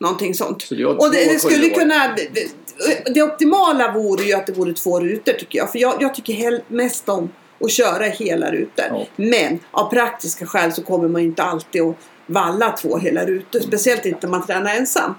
Någonting 0.00 0.34
sånt. 0.34 0.62
Så 0.62 0.74
har 0.74 0.84
Och 0.84 1.12
det, 1.12 1.32
det 1.32 1.38
skulle 1.38 1.68
kunna... 1.68 2.16
Det, 2.16 3.14
det 3.14 3.22
optimala 3.22 3.92
vore 3.92 4.24
ju 4.24 4.32
att 4.32 4.46
det 4.46 4.52
vore 4.52 4.72
två 4.72 5.00
rutor 5.00 5.32
tycker 5.32 5.58
jag. 5.58 5.72
För 5.72 5.78
jag, 5.78 5.94
jag 6.00 6.14
tycker 6.14 6.32
hel, 6.32 6.60
mest 6.68 7.08
om 7.08 7.30
att 7.60 7.70
köra 7.70 8.04
hela 8.04 8.50
rutor. 8.52 8.84
Ja. 8.90 9.06
Men 9.16 9.58
av 9.70 9.90
praktiska 9.90 10.46
skäl 10.46 10.72
så 10.72 10.82
kommer 10.82 11.08
man 11.08 11.20
inte 11.20 11.42
alltid 11.42 11.82
att 11.82 11.96
valla 12.26 12.70
två 12.70 12.98
hela 12.98 13.26
rutor. 13.26 13.60
Speciellt 13.60 14.06
inte 14.06 14.26
om 14.26 14.30
man 14.30 14.46
tränar 14.46 14.74
ensam. 14.74 15.14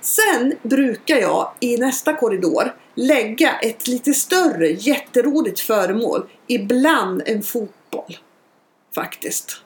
Sen 0.00 0.54
brukar 0.62 1.16
jag 1.16 1.52
i 1.60 1.76
nästa 1.76 2.14
korridor 2.14 2.74
lägga 2.94 3.52
ett 3.52 3.88
lite 3.88 4.14
större 4.14 4.68
jätteroligt 4.68 5.60
föremål. 5.60 6.22
Ibland 6.46 7.22
en 7.26 7.42
fotboll. 7.42 8.16
Faktiskt. 8.94 9.62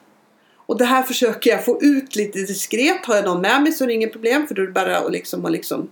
Och 0.55 0.77
det 0.77 0.85
här 0.85 1.03
försöker 1.03 1.49
jag 1.49 1.65
få 1.65 1.81
ut 1.81 2.15
lite 2.15 2.39
diskret. 2.39 3.05
Har 3.05 3.15
jag 3.15 3.25
någon 3.25 3.41
med 3.41 3.61
mig 3.61 3.71
så 3.71 3.83
är 3.83 3.87
det 3.87 3.93
inget 3.93 4.11
problem 4.11 4.47
för 4.47 4.55
då 4.55 4.61
är 4.61 4.65
det 4.65 4.71
bara 4.71 4.97
att 4.97 5.11
liksom, 5.11 5.45
att 5.45 5.51
liksom 5.51 5.89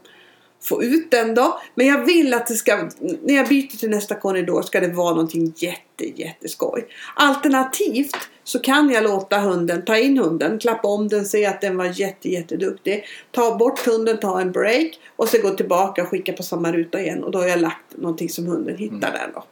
få 0.63 0.83
ut 0.83 1.11
den 1.11 1.35
då. 1.35 1.59
Men 1.75 1.87
jag 1.87 2.05
vill 2.05 2.33
att 2.33 2.47
det 2.47 2.53
ska, 2.53 2.89
när 3.21 3.35
jag 3.35 3.47
byter 3.47 3.77
till 3.77 3.89
nästa 3.89 4.15
korridor 4.15 4.61
ska 4.61 4.79
det 4.79 4.87
vara 4.87 5.09
någonting 5.09 5.53
jätte, 5.55 6.21
jätteskoj. 6.21 6.87
Alternativt 7.15 8.17
så 8.43 8.59
kan 8.59 8.89
jag 8.89 9.03
låta 9.03 9.39
hunden, 9.39 9.85
ta 9.85 9.97
in 9.97 10.17
hunden, 10.17 10.59
klappa 10.59 10.87
om 10.87 11.07
den, 11.07 11.25
se 11.25 11.45
att 11.45 11.61
den 11.61 11.77
var 11.77 11.99
jätte, 11.99 12.29
jätteduktig. 12.29 13.05
Ta 13.31 13.57
bort 13.57 13.85
hunden, 13.85 14.19
ta 14.19 14.41
en 14.41 14.51
break 14.51 14.99
och 15.15 15.29
så 15.29 15.37
gå 15.41 15.49
tillbaka 15.49 16.03
och 16.03 16.09
skicka 16.09 16.33
på 16.33 16.43
samma 16.43 16.71
ruta 16.71 17.01
igen. 17.01 17.23
Och 17.23 17.31
då 17.31 17.39
har 17.39 17.47
jag 17.47 17.61
lagt 17.61 17.97
någonting 17.97 18.29
som 18.29 18.45
hunden 18.47 18.77
hittar 18.77 19.11
där 19.11 19.31
då. 19.33 19.43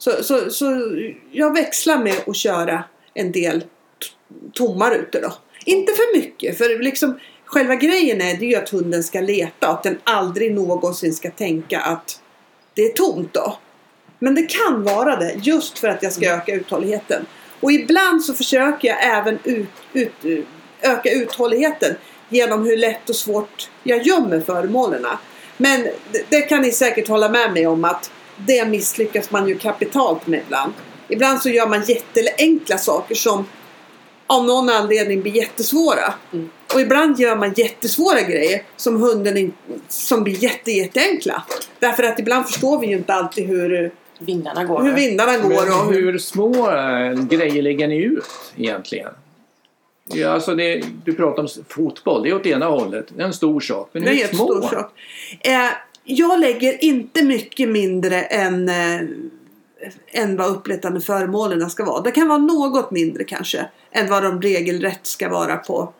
Så, 0.00 0.22
så, 0.22 0.50
så 0.50 0.96
jag 1.30 1.54
växlar 1.54 1.98
med 1.98 2.16
att 2.26 2.36
köra 2.36 2.84
en 3.14 3.32
del 3.32 3.64
tomma 4.52 4.90
rutor 4.90 5.20
då. 5.20 5.32
Inte 5.64 5.92
för 5.92 6.16
mycket, 6.16 6.58
för 6.58 6.82
liksom 6.82 7.18
själva 7.44 7.74
grejen 7.74 8.20
är 8.20 8.36
det 8.36 8.46
ju 8.46 8.56
att 8.56 8.68
hunden 8.68 9.02
ska 9.02 9.20
leta 9.20 9.68
och 9.68 9.74
att 9.74 9.82
den 9.82 9.98
aldrig 10.04 10.54
någonsin 10.54 11.14
ska 11.14 11.30
tänka 11.30 11.80
att 11.80 12.20
det 12.74 12.82
är 12.82 12.92
tomt 12.92 13.34
då. 13.34 13.58
Men 14.18 14.34
det 14.34 14.42
kan 14.42 14.82
vara 14.84 15.16
det 15.16 15.34
just 15.42 15.78
för 15.78 15.88
att 15.88 16.02
jag 16.02 16.12
ska 16.12 16.26
öka 16.26 16.54
uthålligheten. 16.54 17.26
Och 17.60 17.72
ibland 17.72 18.24
så 18.24 18.34
försöker 18.34 18.88
jag 18.88 19.04
även 19.04 19.38
ut, 19.44 19.68
ut, 19.92 20.46
öka 20.80 21.10
uthålligheten 21.10 21.94
genom 22.28 22.64
hur 22.64 22.76
lätt 22.76 23.10
och 23.10 23.16
svårt 23.16 23.70
jag 23.82 24.06
gömmer 24.06 24.40
föremålen. 24.40 25.06
Men 25.56 25.82
det, 25.82 26.24
det 26.28 26.40
kan 26.40 26.62
ni 26.62 26.72
säkert 26.72 27.08
hålla 27.08 27.28
med 27.28 27.52
mig 27.52 27.66
om 27.66 27.84
att 27.84 28.10
det 28.46 28.68
misslyckas 28.68 29.30
man 29.30 29.48
ju 29.48 29.58
kapitalt 29.58 30.26
med 30.26 30.40
ibland. 30.46 30.72
Ibland 31.08 31.42
så 31.42 31.48
gör 31.48 31.66
man 31.66 31.82
jätteenkla 31.84 32.78
saker 32.78 33.14
som 33.14 33.46
av 34.26 34.44
någon 34.44 34.68
anledning 34.68 35.22
blir 35.22 35.36
jättesvåra. 35.36 36.14
Mm. 36.32 36.50
Och 36.74 36.80
ibland 36.80 37.20
gör 37.20 37.36
man 37.36 37.52
jättesvåra 37.56 38.20
grejer 38.22 38.62
som 38.76 39.02
hunden 39.02 39.36
in, 39.36 39.52
som 39.88 40.24
blir 40.24 40.42
jätte, 40.44 40.70
jätteenkla. 40.70 41.42
Därför 41.78 42.02
att 42.02 42.18
ibland 42.18 42.46
förstår 42.46 42.80
vi 42.80 42.86
ju 42.86 42.96
inte 42.96 43.14
alltid 43.14 43.46
hur, 43.46 43.90
Vindarna 44.18 44.64
går. 44.64 44.82
hur 44.82 44.94
vindarna 44.94 45.38
går 45.38 45.52
och 45.52 45.92
hur... 45.92 46.02
hur 46.12 46.18
små 46.18 46.70
äh, 46.70 47.12
grejer 47.12 47.62
lägger 47.62 47.88
ni 47.88 47.96
ut 48.02 48.24
egentligen? 48.56 49.10
Ja, 50.12 50.28
alltså 50.30 50.54
det, 50.54 50.82
du 51.04 51.12
pratar 51.14 51.42
om 51.42 51.48
fotboll, 51.68 52.22
det 52.22 52.28
är 52.30 52.34
åt 52.34 52.46
ena 52.46 52.66
hållet. 52.66 53.06
Det 53.16 53.22
är 53.22 53.26
en 53.26 53.32
stor 53.32 53.60
sak. 53.60 53.88
Men 53.92 54.02
Det 54.02 54.22
är 54.22 54.28
små? 54.28 54.54
jättestor 54.54 54.76
sak. 54.76 54.92
Eh, 55.40 55.68
jag 56.04 56.40
lägger 56.40 56.84
inte 56.84 57.22
mycket 57.22 57.68
mindre 57.68 58.22
än, 58.22 58.68
eh, 58.68 59.00
än 60.12 60.36
vad 60.36 60.50
uppletande 60.50 61.00
föremålen 61.00 61.70
ska 61.70 61.84
vara. 61.84 62.00
Det 62.00 62.10
kan 62.10 62.28
vara 62.28 62.38
något 62.38 62.90
mindre 62.90 63.24
kanske 63.24 63.68
än 63.90 64.10
vad 64.10 64.22
de 64.22 64.42
regelrätt 64.42 65.06
ska 65.06 65.28
vara 65.28 65.56
på, 65.56 65.92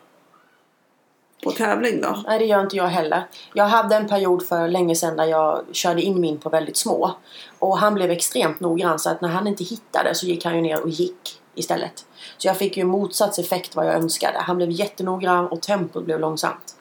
på 1.43 1.51
tävling 1.51 2.01
då. 2.01 2.23
Nej, 2.27 2.39
det 2.39 2.45
gör 2.45 2.61
inte 2.61 2.75
jag 2.75 2.87
heller. 2.87 3.27
Jag 3.53 3.65
hade 3.65 3.95
en 3.95 4.07
period 4.07 4.47
för 4.47 4.67
länge 4.67 4.95
sedan 4.95 5.15
där 5.15 5.25
jag 5.25 5.61
körde 5.71 6.01
in 6.01 6.21
min 6.21 6.37
på 6.37 6.49
väldigt 6.49 6.77
små. 6.77 7.11
Och 7.59 7.77
han 7.77 7.93
blev 7.93 8.11
extremt 8.11 8.59
noggrann 8.59 8.99
så 8.99 9.09
att 9.09 9.21
när 9.21 9.29
han 9.29 9.47
inte 9.47 9.63
hittade 9.63 10.15
så 10.15 10.25
gick 10.25 10.45
han 10.45 10.55
ju 10.55 10.61
ner 10.61 10.81
och 10.81 10.89
gick 10.89 11.41
istället. 11.55 12.05
Så 12.37 12.47
jag 12.47 12.57
fick 12.57 12.77
ju 12.77 12.83
motsatt 12.83 13.39
effekt 13.39 13.75
vad 13.75 13.87
jag 13.87 13.95
önskade. 13.95 14.39
Han 14.39 14.57
blev 14.57 14.71
jättenoggrann 14.71 15.47
och 15.47 15.61
tempot 15.61 16.05
blev 16.05 16.19
långsamt. 16.19 16.75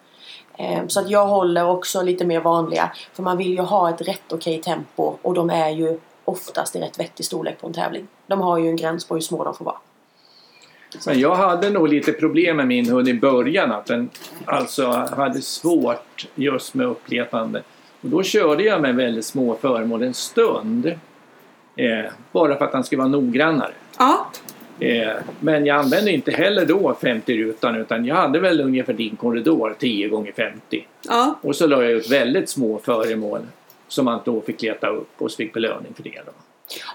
Eh, 0.60 0.86
Så 0.86 1.00
att 1.00 1.10
jag 1.10 1.26
håller 1.26 1.66
också 1.66 2.02
lite 2.02 2.24
mer 2.24 2.40
vanliga. 2.40 2.90
För 3.14 3.22
man 3.22 3.36
vill 3.36 3.52
ju 3.52 3.60
ha 3.60 3.90
ett 3.90 4.00
rätt 4.08 4.32
okej 4.32 4.60
tempo 4.60 5.14
och 5.22 5.34
de 5.34 5.50
är 5.50 5.70
ju 5.70 5.98
oftast 6.24 6.76
i 6.76 6.80
rätt 6.80 7.00
vettig 7.00 7.26
storlek 7.26 7.60
på 7.60 7.66
en 7.66 7.72
tävling. 7.72 8.06
De 8.26 8.40
har 8.40 8.58
ju 8.58 8.68
en 8.68 8.76
gräns 8.76 9.04
på 9.04 9.14
hur 9.14 9.20
små 9.20 9.44
de 9.44 9.54
får 9.54 9.64
vara. 9.64 9.76
Men 11.06 11.20
jag 11.20 11.34
hade 11.34 11.70
nog 11.70 11.88
lite 11.88 12.12
problem 12.12 12.56
med 12.56 12.66
min 12.66 12.90
hund 12.90 13.08
i 13.08 13.14
början. 13.14 13.72
Att 13.72 13.86
den 13.86 14.10
alltså 14.44 14.86
hade 15.16 15.42
svårt 15.42 16.26
just 16.34 16.74
med 16.74 16.86
uppletande. 16.86 17.62
Och 18.02 18.08
då 18.08 18.22
körde 18.22 18.62
jag 18.62 18.80
med 18.80 18.94
väldigt 18.96 19.24
små 19.24 19.56
föremål 19.56 20.02
en 20.02 20.14
stund. 20.14 20.86
Eh, 21.76 22.10
bara 22.32 22.56
för 22.56 22.64
att 22.64 22.72
han 22.72 22.84
skulle 22.84 22.98
vara 22.98 23.08
noggrannare. 23.08 23.72
Ja, 23.98 24.26
Eh, 24.80 25.16
men 25.40 25.66
jag 25.66 25.78
använde 25.78 26.12
inte 26.12 26.30
heller 26.30 26.66
då 26.66 26.96
50-rutan 27.00 27.76
utan 27.76 28.04
jag 28.04 28.14
hade 28.14 28.40
väl 28.40 28.60
ungefär 28.60 28.92
din 28.92 29.16
korridor 29.16 29.76
10 29.78 30.08
gånger 30.08 30.32
50 30.32 30.86
ja, 31.08 31.38
Och 31.42 31.56
så 31.56 31.66
la 31.66 31.82
jag 31.82 31.92
ut 31.92 32.10
väldigt 32.10 32.48
små 32.48 32.78
föremål 32.78 33.40
som 33.88 34.04
man 34.04 34.20
då 34.24 34.40
fick 34.40 34.62
leta 34.62 34.88
upp 34.88 35.10
och 35.18 35.30
så 35.30 35.36
fick 35.36 35.52
belöning 35.52 35.94
för 35.94 36.02
det. 36.02 36.22
Då. 36.26 36.32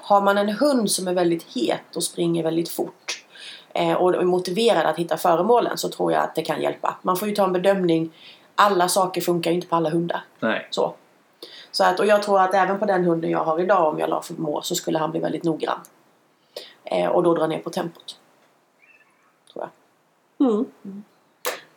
Har 0.02 0.22
man 0.22 0.38
en 0.38 0.50
hund 0.50 0.92
som 0.92 1.08
är 1.08 1.14
väldigt 1.14 1.44
het 1.56 1.96
och 1.96 2.04
springer 2.04 2.44
väldigt 2.44 2.70
fort 2.70 3.24
eh, 3.74 3.94
och 3.94 4.16
är 4.16 4.24
motiverad 4.24 4.86
att 4.86 4.98
hitta 4.98 5.18
föremålen 5.18 5.78
så 5.78 5.90
tror 5.90 6.12
jag 6.12 6.24
att 6.24 6.36
det 6.36 6.42
kan 6.42 6.62
hjälpa. 6.62 6.96
Man 7.02 7.18
får 7.18 7.28
ju 7.28 7.36
ta 7.36 7.44
en 7.44 7.54
bedömning. 7.54 8.12
Alla 8.56 8.88
saker 8.88 9.22
funkar 9.22 9.52
ju 9.52 9.56
inte 9.56 9.68
på 9.68 9.76
alla 9.76 9.90
hundar. 9.90 10.22
Nej. 10.40 10.68
Så. 10.70 10.94
Så 11.72 11.84
att, 11.84 12.00
och 12.00 12.06
jag 12.06 12.24
tror 12.24 12.42
att 12.42 12.54
även 12.54 12.80
på 12.80 12.86
den 12.86 13.04
hunden 13.04 13.32
jag 13.32 13.44
har 13.44 13.60
idag 13.60 13.94
om 13.94 14.00
jag 14.00 14.10
la 14.10 14.22
för 14.22 14.34
må 14.34 14.62
så 14.62 14.76
skulle 14.76 14.98
han 15.00 15.12
bli 15.12 15.20
väldigt 15.20 15.44
noggrann. 15.44 15.80
Eh, 16.86 17.08
och 17.08 17.24
då 17.24 17.34
dra 17.34 17.48
ner 17.48 17.60
på 17.60 17.70
tempot. 17.70 18.20
Tror 19.54 19.70
jag. 20.38 20.48
Mm. 20.50 20.66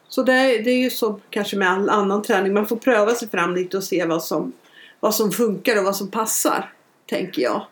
Så 0.08 0.22
det 0.22 0.32
är, 0.32 0.62
det 0.62 0.70
är 0.70 0.78
ju 0.78 0.90
så 0.90 1.20
kanske 1.30 1.56
med 1.56 1.70
all 1.70 1.90
annan 1.90 2.22
träning. 2.22 2.54
Man 2.54 2.66
får 2.66 2.76
pröva 2.76 3.14
sig 3.14 3.28
fram 3.28 3.54
lite 3.54 3.76
och 3.76 3.84
se 3.84 4.04
vad 4.04 4.24
som, 4.24 4.52
vad 5.00 5.14
som 5.14 5.32
funkar 5.32 5.78
och 5.78 5.84
vad 5.84 5.96
som 5.96 6.10
passar. 6.10 6.72
Tänker 7.06 7.42
jag. 7.42 7.66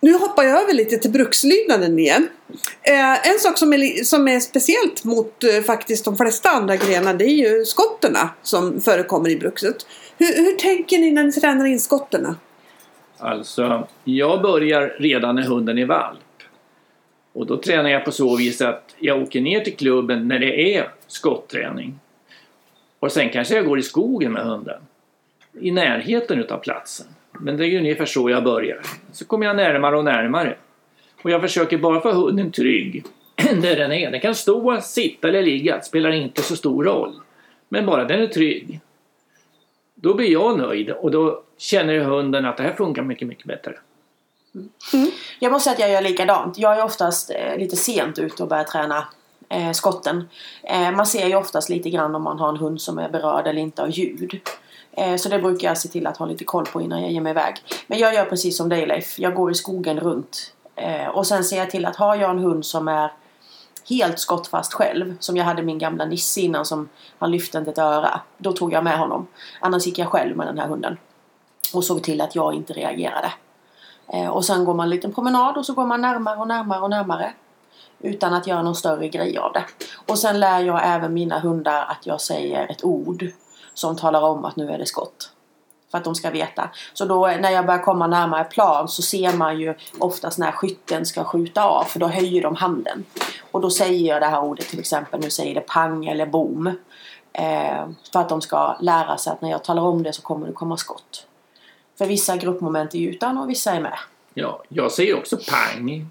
Nu 0.00 0.14
hoppar 0.14 0.42
jag 0.42 0.62
över 0.62 0.72
lite 0.72 0.98
till 0.98 1.10
brukslydnaden 1.10 1.98
igen. 1.98 2.28
Eh, 2.82 3.28
en 3.28 3.38
sak 3.38 3.58
som 3.58 3.72
är, 3.72 4.04
som 4.04 4.28
är 4.28 4.40
speciellt 4.40 5.04
mot 5.04 5.44
eh, 5.44 5.62
faktiskt 5.62 6.04
de 6.04 6.16
flesta 6.16 6.50
andra 6.50 6.76
grenar 6.76 7.14
det 7.14 7.24
är 7.24 7.34
ju 7.34 7.64
skotterna 7.64 8.30
som 8.42 8.80
förekommer 8.80 9.30
i 9.30 9.36
brukset. 9.36 9.76
Hur, 10.18 10.44
hur 10.44 10.52
tänker 10.52 10.98
ni 10.98 11.10
när 11.10 11.24
ni 11.24 11.32
tränar 11.32 11.64
in 11.64 11.80
skotterna? 11.80 12.36
Alltså, 13.18 13.86
jag 14.04 14.42
börjar 14.42 14.96
redan 14.98 15.34
när 15.34 15.42
hunden 15.42 15.78
är 15.78 15.86
valp. 15.86 16.18
Och 17.32 17.46
då 17.46 17.56
tränar 17.56 17.90
jag 17.90 18.04
på 18.04 18.12
så 18.12 18.36
vis 18.36 18.60
att 18.60 18.96
jag 18.98 19.22
åker 19.22 19.40
ner 19.40 19.60
till 19.60 19.76
klubben 19.76 20.28
när 20.28 20.38
det 20.38 20.76
är 20.76 20.88
skotträning. 21.06 21.98
Och 22.98 23.12
sen 23.12 23.30
kanske 23.30 23.54
jag 23.54 23.66
går 23.66 23.78
i 23.78 23.82
skogen 23.82 24.32
med 24.32 24.42
hunden. 24.42 24.80
I 25.60 25.70
närheten 25.70 26.38
utav 26.38 26.58
platsen. 26.58 27.06
Men 27.32 27.56
det 27.56 27.64
är 27.64 27.68
ju 27.68 27.78
ungefär 27.78 28.04
så 28.04 28.30
jag 28.30 28.44
börjar. 28.44 28.80
Så 29.12 29.24
kommer 29.24 29.46
jag 29.46 29.56
närmare 29.56 29.98
och 29.98 30.04
närmare. 30.04 30.56
Och 31.22 31.30
jag 31.30 31.40
försöker 31.40 31.78
bara 31.78 32.00
få 32.00 32.12
hunden 32.12 32.52
trygg 32.52 33.04
där 33.36 33.76
den 33.76 33.92
är. 33.92 34.10
Den 34.10 34.20
kan 34.20 34.34
stå, 34.34 34.80
sitta 34.80 35.28
eller 35.28 35.42
ligga. 35.42 35.76
Det 35.76 35.84
spelar 35.84 36.10
inte 36.10 36.42
så 36.42 36.56
stor 36.56 36.84
roll. 36.84 37.14
Men 37.68 37.86
bara 37.86 38.04
den 38.04 38.22
är 38.22 38.26
trygg. 38.26 38.80
Då 39.94 40.14
blir 40.14 40.32
jag 40.32 40.58
nöjd 40.58 40.90
och 40.90 41.10
då 41.10 41.42
känner 41.58 41.98
hunden 41.98 42.44
att 42.44 42.56
det 42.56 42.62
här 42.62 42.72
funkar 42.72 43.02
mycket, 43.02 43.28
mycket 43.28 43.46
bättre. 43.46 43.74
Mm. 44.92 45.10
Jag 45.38 45.52
måste 45.52 45.64
säga 45.64 45.74
att 45.74 45.80
jag 45.80 45.90
gör 45.90 46.10
likadant. 46.10 46.58
Jag 46.58 46.78
är 46.78 46.84
oftast 46.84 47.30
eh, 47.30 47.58
lite 47.58 47.76
sent 47.76 48.18
ute 48.18 48.42
och 48.42 48.48
börjar 48.48 48.64
träna 48.64 49.08
eh, 49.48 49.72
skotten. 49.72 50.28
Eh, 50.62 50.90
man 50.90 51.06
ser 51.06 51.26
ju 51.26 51.36
oftast 51.36 51.68
lite 51.68 51.90
grann 51.90 52.14
om 52.14 52.22
man 52.22 52.38
har 52.38 52.48
en 52.48 52.56
hund 52.56 52.80
som 52.80 52.98
är 52.98 53.08
berörd 53.08 53.46
eller 53.46 53.60
inte 53.60 53.82
av 53.82 53.90
ljud. 53.90 54.40
Eh, 54.92 55.16
så 55.16 55.28
det 55.28 55.38
brukar 55.38 55.68
jag 55.68 55.78
se 55.78 55.88
till 55.88 56.06
att 56.06 56.16
ha 56.16 56.26
lite 56.26 56.44
koll 56.44 56.66
på 56.66 56.82
innan 56.82 57.02
jag 57.02 57.12
ger 57.12 57.20
mig 57.20 57.30
iväg. 57.30 57.54
Men 57.86 57.98
jag 57.98 58.14
gör 58.14 58.24
precis 58.24 58.56
som 58.56 58.68
dig 58.68 58.86
Leif. 58.86 59.18
Jag 59.18 59.34
går 59.34 59.50
i 59.50 59.54
skogen 59.54 60.00
runt. 60.00 60.52
Eh, 60.76 61.08
och 61.08 61.26
sen 61.26 61.44
ser 61.44 61.56
jag 61.56 61.70
till 61.70 61.86
att 61.86 61.96
har 61.96 62.16
jag 62.16 62.30
en 62.30 62.38
hund 62.38 62.66
som 62.66 62.88
är 62.88 63.12
helt 63.88 64.18
skottfast 64.18 64.72
själv. 64.72 65.16
Som 65.20 65.36
jag 65.36 65.44
hade 65.44 65.62
min 65.62 65.78
gamla 65.78 66.04
Nisse 66.04 66.40
innan 66.40 66.64
som 66.64 66.88
han 67.18 67.30
lyfte 67.30 67.58
inte 67.58 67.70
ett 67.70 67.78
öra. 67.78 68.20
Då 68.38 68.52
tog 68.52 68.72
jag 68.72 68.84
med 68.84 68.98
honom. 68.98 69.26
Annars 69.60 69.86
gick 69.86 69.98
jag 69.98 70.08
själv 70.08 70.36
med 70.36 70.46
den 70.46 70.58
här 70.58 70.68
hunden. 70.68 70.96
Och 71.74 71.84
såg 71.84 72.02
till 72.02 72.20
att 72.20 72.34
jag 72.34 72.54
inte 72.54 72.72
reagerade. 72.72 73.32
Eh, 74.12 74.28
och 74.28 74.44
sen 74.44 74.64
går 74.64 74.74
man 74.74 74.84
en 74.84 74.90
liten 74.90 75.14
promenad 75.14 75.56
och 75.56 75.66
så 75.66 75.74
går 75.74 75.86
man 75.86 76.00
närmare 76.00 76.36
och 76.36 76.48
närmare 76.48 76.80
och 76.80 76.90
närmare. 76.90 77.32
Utan 78.00 78.34
att 78.34 78.46
göra 78.46 78.62
någon 78.62 78.74
större 78.74 79.08
grej 79.08 79.38
av 79.38 79.52
det. 79.52 79.64
Och 80.06 80.18
sen 80.18 80.40
lär 80.40 80.60
jag 80.60 80.80
även 80.84 81.14
mina 81.14 81.38
hundar 81.38 81.84
att 81.84 82.06
jag 82.06 82.20
säger 82.20 82.70
ett 82.70 82.84
ord. 82.84 83.26
Som 83.74 83.96
talar 83.96 84.20
om 84.22 84.44
att 84.44 84.56
nu 84.56 84.70
är 84.70 84.78
det 84.78 84.86
skott. 84.86 85.32
För 85.90 85.98
att 85.98 86.04
de 86.04 86.14
ska 86.14 86.30
veta. 86.30 86.70
Så 86.92 87.04
då 87.04 87.26
när 87.26 87.50
jag 87.50 87.66
börjar 87.66 87.82
komma 87.82 88.06
närmare 88.06 88.44
plan 88.44 88.88
så 88.88 89.02
ser 89.02 89.32
man 89.32 89.60
ju 89.60 89.74
oftast 89.98 90.38
när 90.38 90.52
skytten 90.52 91.06
ska 91.06 91.24
skjuta 91.24 91.64
av. 91.64 91.84
För 91.84 92.00
då 92.00 92.06
höjer 92.06 92.42
de 92.42 92.56
handen. 92.56 93.04
Och 93.50 93.60
då 93.60 93.70
säger 93.70 94.08
jag 94.08 94.22
det 94.22 94.26
här 94.26 94.40
ordet 94.40 94.68
till 94.68 94.80
exempel. 94.80 95.20
Nu 95.20 95.30
säger 95.30 95.54
det 95.54 95.60
pang 95.60 96.06
eller 96.06 96.26
bom. 96.26 96.66
Eh, 97.32 97.88
för 98.12 98.20
att 98.20 98.28
de 98.28 98.40
ska 98.40 98.76
lära 98.80 99.16
sig 99.16 99.32
att 99.32 99.42
när 99.42 99.50
jag 99.50 99.64
talar 99.64 99.82
om 99.82 100.02
det 100.02 100.12
så 100.12 100.22
kommer 100.22 100.46
det 100.46 100.52
komma 100.52 100.76
skott. 100.76 101.27
För 101.98 102.06
vissa 102.06 102.36
gruppmoment 102.36 102.94
är 102.94 102.98
utan 102.98 103.38
och 103.38 103.50
vissa 103.50 103.72
är 103.72 103.80
med. 103.80 103.98
Ja, 104.34 104.62
jag 104.68 104.92
säger 104.92 105.18
också 105.18 105.36
pang. 105.36 106.06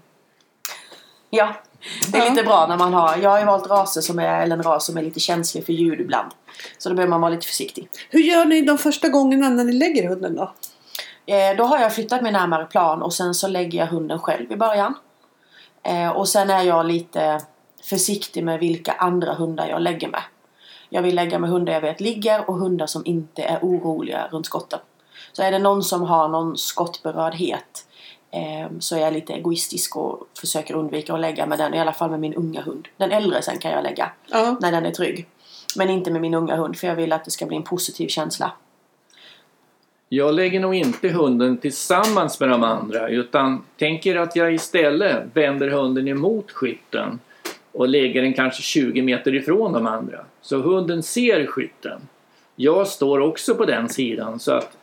Ja, 1.30 1.54
det 2.12 2.18
är 2.18 2.24
Ja. 2.24 2.30
lite 2.30 2.42
bra 2.42 2.66
när 2.66 2.76
man 2.76 2.94
har... 2.94 3.16
Jag 3.16 3.30
har 3.30 3.38
ju 3.38 3.44
valt 3.44 3.66
raser 3.70 4.00
som 4.00 4.18
är, 4.18 4.42
eller 4.42 4.56
en 4.56 4.62
ras 4.62 4.86
som 4.86 4.96
är 4.98 5.02
lite 5.02 5.20
känslig 5.20 5.66
för 5.66 5.72
ljud 5.72 6.00
ibland. 6.00 6.30
Så 6.78 6.88
då 6.88 6.94
behöver 6.94 7.10
man 7.10 7.20
vara 7.20 7.30
lite 7.30 7.46
försiktig. 7.46 7.88
Hur 8.10 8.20
gör 8.20 8.44
ni 8.44 8.62
de 8.62 8.78
första 8.78 9.08
gångerna 9.08 9.48
när 9.48 9.64
ni 9.64 9.72
lägger 9.72 10.08
hunden 10.08 10.36
då? 10.36 10.52
Eh, 11.26 11.56
då 11.56 11.64
har 11.64 11.78
jag 11.78 11.94
flyttat 11.94 12.22
mig 12.22 12.32
närmare 12.32 12.64
plan 12.64 13.02
och 13.02 13.14
sen 13.14 13.34
så 13.34 13.48
lägger 13.48 13.78
jag 13.78 13.86
hunden 13.86 14.18
själv 14.18 14.52
i 14.52 14.56
början. 14.56 14.94
Eh, 15.82 16.08
och 16.08 16.28
sen 16.28 16.50
är 16.50 16.62
jag 16.62 16.86
lite 16.86 17.40
försiktig 17.82 18.44
med 18.44 18.60
vilka 18.60 18.92
andra 18.92 19.34
hundar 19.34 19.68
jag 19.68 19.82
lägger 19.82 20.08
med. 20.08 20.22
Jag 20.88 21.02
vill 21.02 21.14
lägga 21.14 21.38
med 21.38 21.50
hundar 21.50 21.72
jag 21.72 21.80
vet 21.80 22.00
ligger 22.00 22.50
och 22.50 22.56
hundar 22.56 22.86
som 22.86 23.02
inte 23.06 23.42
är 23.42 23.58
oroliga 23.62 24.28
runt 24.30 24.46
skotten. 24.46 24.78
Så 25.38 25.42
är 25.44 25.50
det 25.50 25.58
någon 25.58 25.82
som 25.82 26.02
har 26.02 26.28
någon 26.28 26.56
skottberördhet 26.56 27.86
eh, 28.30 28.78
så 28.78 28.96
är 28.96 29.00
jag 29.00 29.12
lite 29.12 29.32
egoistisk 29.32 29.96
och 29.96 30.28
försöker 30.40 30.74
undvika 30.74 31.14
att 31.14 31.20
lägga 31.20 31.46
med 31.46 31.58
den, 31.58 31.74
i 31.74 31.80
alla 31.80 31.92
fall 31.92 32.10
med 32.10 32.20
min 32.20 32.34
unga 32.34 32.62
hund. 32.62 32.88
Den 32.96 33.12
äldre 33.12 33.42
sen 33.42 33.58
kan 33.58 33.70
jag 33.70 33.82
lägga 33.82 34.10
Ja. 34.26 34.56
när 34.60 34.72
den 34.72 34.86
är 34.86 34.90
trygg. 34.90 35.26
Men 35.76 35.90
inte 35.90 36.10
med 36.10 36.20
min 36.20 36.34
unga 36.34 36.56
hund 36.56 36.76
för 36.76 36.86
jag 36.86 36.94
vill 36.94 37.12
att 37.12 37.24
det 37.24 37.30
ska 37.30 37.46
bli 37.46 37.56
en 37.56 37.62
positiv 37.62 38.08
känsla. 38.08 38.52
Jag 40.08 40.34
lägger 40.34 40.60
nog 40.60 40.74
inte 40.74 41.08
hunden 41.08 41.56
tillsammans 41.58 42.40
med 42.40 42.48
de 42.48 42.64
andra 42.64 43.08
utan 43.08 43.64
tänker 43.76 44.16
att 44.16 44.36
jag 44.36 44.54
istället 44.54 45.24
vänder 45.32 45.68
hunden 45.68 46.08
emot 46.08 46.50
skytten 46.50 47.20
och 47.72 47.88
lägger 47.88 48.22
den 48.22 48.34
kanske 48.34 48.62
20 48.62 49.02
meter 49.02 49.34
ifrån 49.34 49.72
de 49.72 49.86
andra. 49.86 50.18
Så 50.42 50.56
hunden 50.56 51.02
ser 51.02 51.46
skytten. 51.46 52.00
Jag 52.56 52.88
står 52.88 53.20
också 53.20 53.54
på 53.54 53.64
den 53.64 53.88
sidan 53.88 54.38
så 54.38 54.52
att 54.52 54.77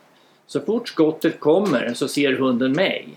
så 0.46 0.60
fort 0.60 0.88
skottet 0.88 1.40
kommer 1.40 1.94
så 1.94 2.08
ser 2.08 2.32
hunden 2.32 2.72
mig. 2.72 3.08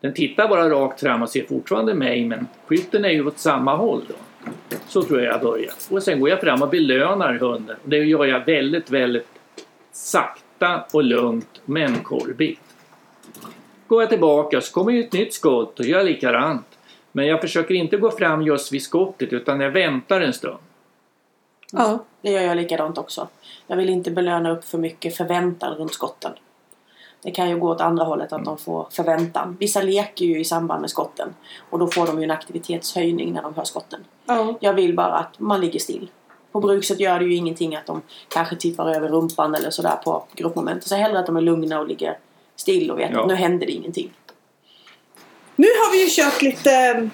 Den 0.00 0.14
tittar 0.14 0.48
bara 0.48 0.70
rakt 0.70 1.00
fram 1.00 1.22
och 1.22 1.30
ser 1.30 1.44
fortfarande 1.44 1.94
mig 1.94 2.24
men 2.24 2.46
skytten 2.66 3.04
är 3.04 3.08
ju 3.08 3.26
åt 3.26 3.38
samma 3.38 3.76
håll 3.76 4.02
då. 4.08 4.14
Så 4.88 5.02
tror 5.02 5.20
jag 5.20 5.34
jag 5.34 5.42
börjar. 5.42 5.72
Och 5.90 6.02
sen 6.02 6.20
går 6.20 6.28
jag 6.28 6.40
fram 6.40 6.62
och 6.62 6.68
belönar 6.68 7.34
hunden. 7.34 7.76
Det 7.84 7.96
gör 7.96 8.24
jag 8.24 8.44
väldigt, 8.44 8.90
väldigt 8.90 9.28
sakta 9.92 10.84
och 10.92 11.04
lugnt 11.04 11.60
med 11.64 11.84
en 11.84 12.02
korvbit. 12.02 12.60
Går 13.86 14.02
jag 14.02 14.10
tillbaka 14.10 14.60
så 14.60 14.72
kommer 14.72 14.92
ju 14.92 15.00
ett 15.00 15.12
nytt 15.12 15.34
skott 15.34 15.80
och 15.80 15.86
gör 15.86 16.04
likadant. 16.04 16.66
Men 17.12 17.26
jag 17.26 17.40
försöker 17.40 17.74
inte 17.74 17.96
gå 17.96 18.10
fram 18.10 18.42
just 18.42 18.72
vid 18.72 18.82
skottet 18.82 19.32
utan 19.32 19.60
jag 19.60 19.70
väntar 19.70 20.20
en 20.20 20.32
stund. 20.32 20.58
Ja. 21.72 22.04
Det 22.22 22.30
gör 22.30 22.40
jag 22.40 22.56
likadant 22.56 22.98
också. 22.98 23.28
Jag 23.66 23.76
vill 23.76 23.90
inte 23.90 24.10
belöna 24.10 24.50
upp 24.50 24.64
för 24.64 24.78
mycket 24.78 25.16
förväntan 25.16 25.74
runt 25.74 25.94
skotten. 25.94 26.32
Det 27.22 27.30
kan 27.30 27.48
ju 27.50 27.58
gå 27.58 27.68
åt 27.68 27.80
andra 27.80 28.04
hållet 28.04 28.32
att 28.32 28.44
de 28.44 28.58
får 28.58 28.86
förväntan. 28.90 29.56
Vissa 29.60 29.82
leker 29.82 30.24
ju 30.24 30.40
i 30.40 30.44
samband 30.44 30.80
med 30.80 30.90
skotten. 30.90 31.34
Och 31.70 31.78
då 31.78 31.86
får 31.86 32.06
de 32.06 32.18
ju 32.18 32.24
en 32.24 32.30
aktivitetshöjning 32.30 33.32
när 33.32 33.42
de 33.42 33.54
hör 33.54 33.64
skotten. 33.64 34.04
ja. 34.26 34.54
Jag 34.60 34.74
vill 34.74 34.96
bara 34.96 35.14
att 35.18 35.38
man 35.40 35.60
ligger 35.60 35.80
still. 35.80 36.08
På 36.52 36.60
brukset 36.60 37.00
gör 37.00 37.18
det 37.18 37.24
ju 37.24 37.34
ingenting 37.34 37.76
att 37.76 37.86
de 37.86 38.02
kanske 38.28 38.56
tittar 38.56 38.94
över 38.94 39.08
rumpan 39.08 39.54
eller 39.54 39.70
sådär 39.70 39.96
på 40.04 40.24
gruppmoment. 40.34 40.84
Så 40.86 40.94
hellre 40.94 41.18
att 41.18 41.26
de 41.26 41.36
är 41.36 41.40
lugna 41.40 41.80
och 41.80 41.88
ligger 41.88 42.18
still 42.56 42.90
och 42.90 42.98
vet 42.98 43.10
Ja. 43.12 43.20
att 43.20 43.26
nu 43.28 43.34
händer 43.34 43.66
det 43.66 43.72
ingenting. 43.72 44.12
Nu 45.56 45.66
har 45.66 45.92
vi 45.92 46.04
ju 46.04 46.10
kört 46.10 46.42
lite 46.42 47.08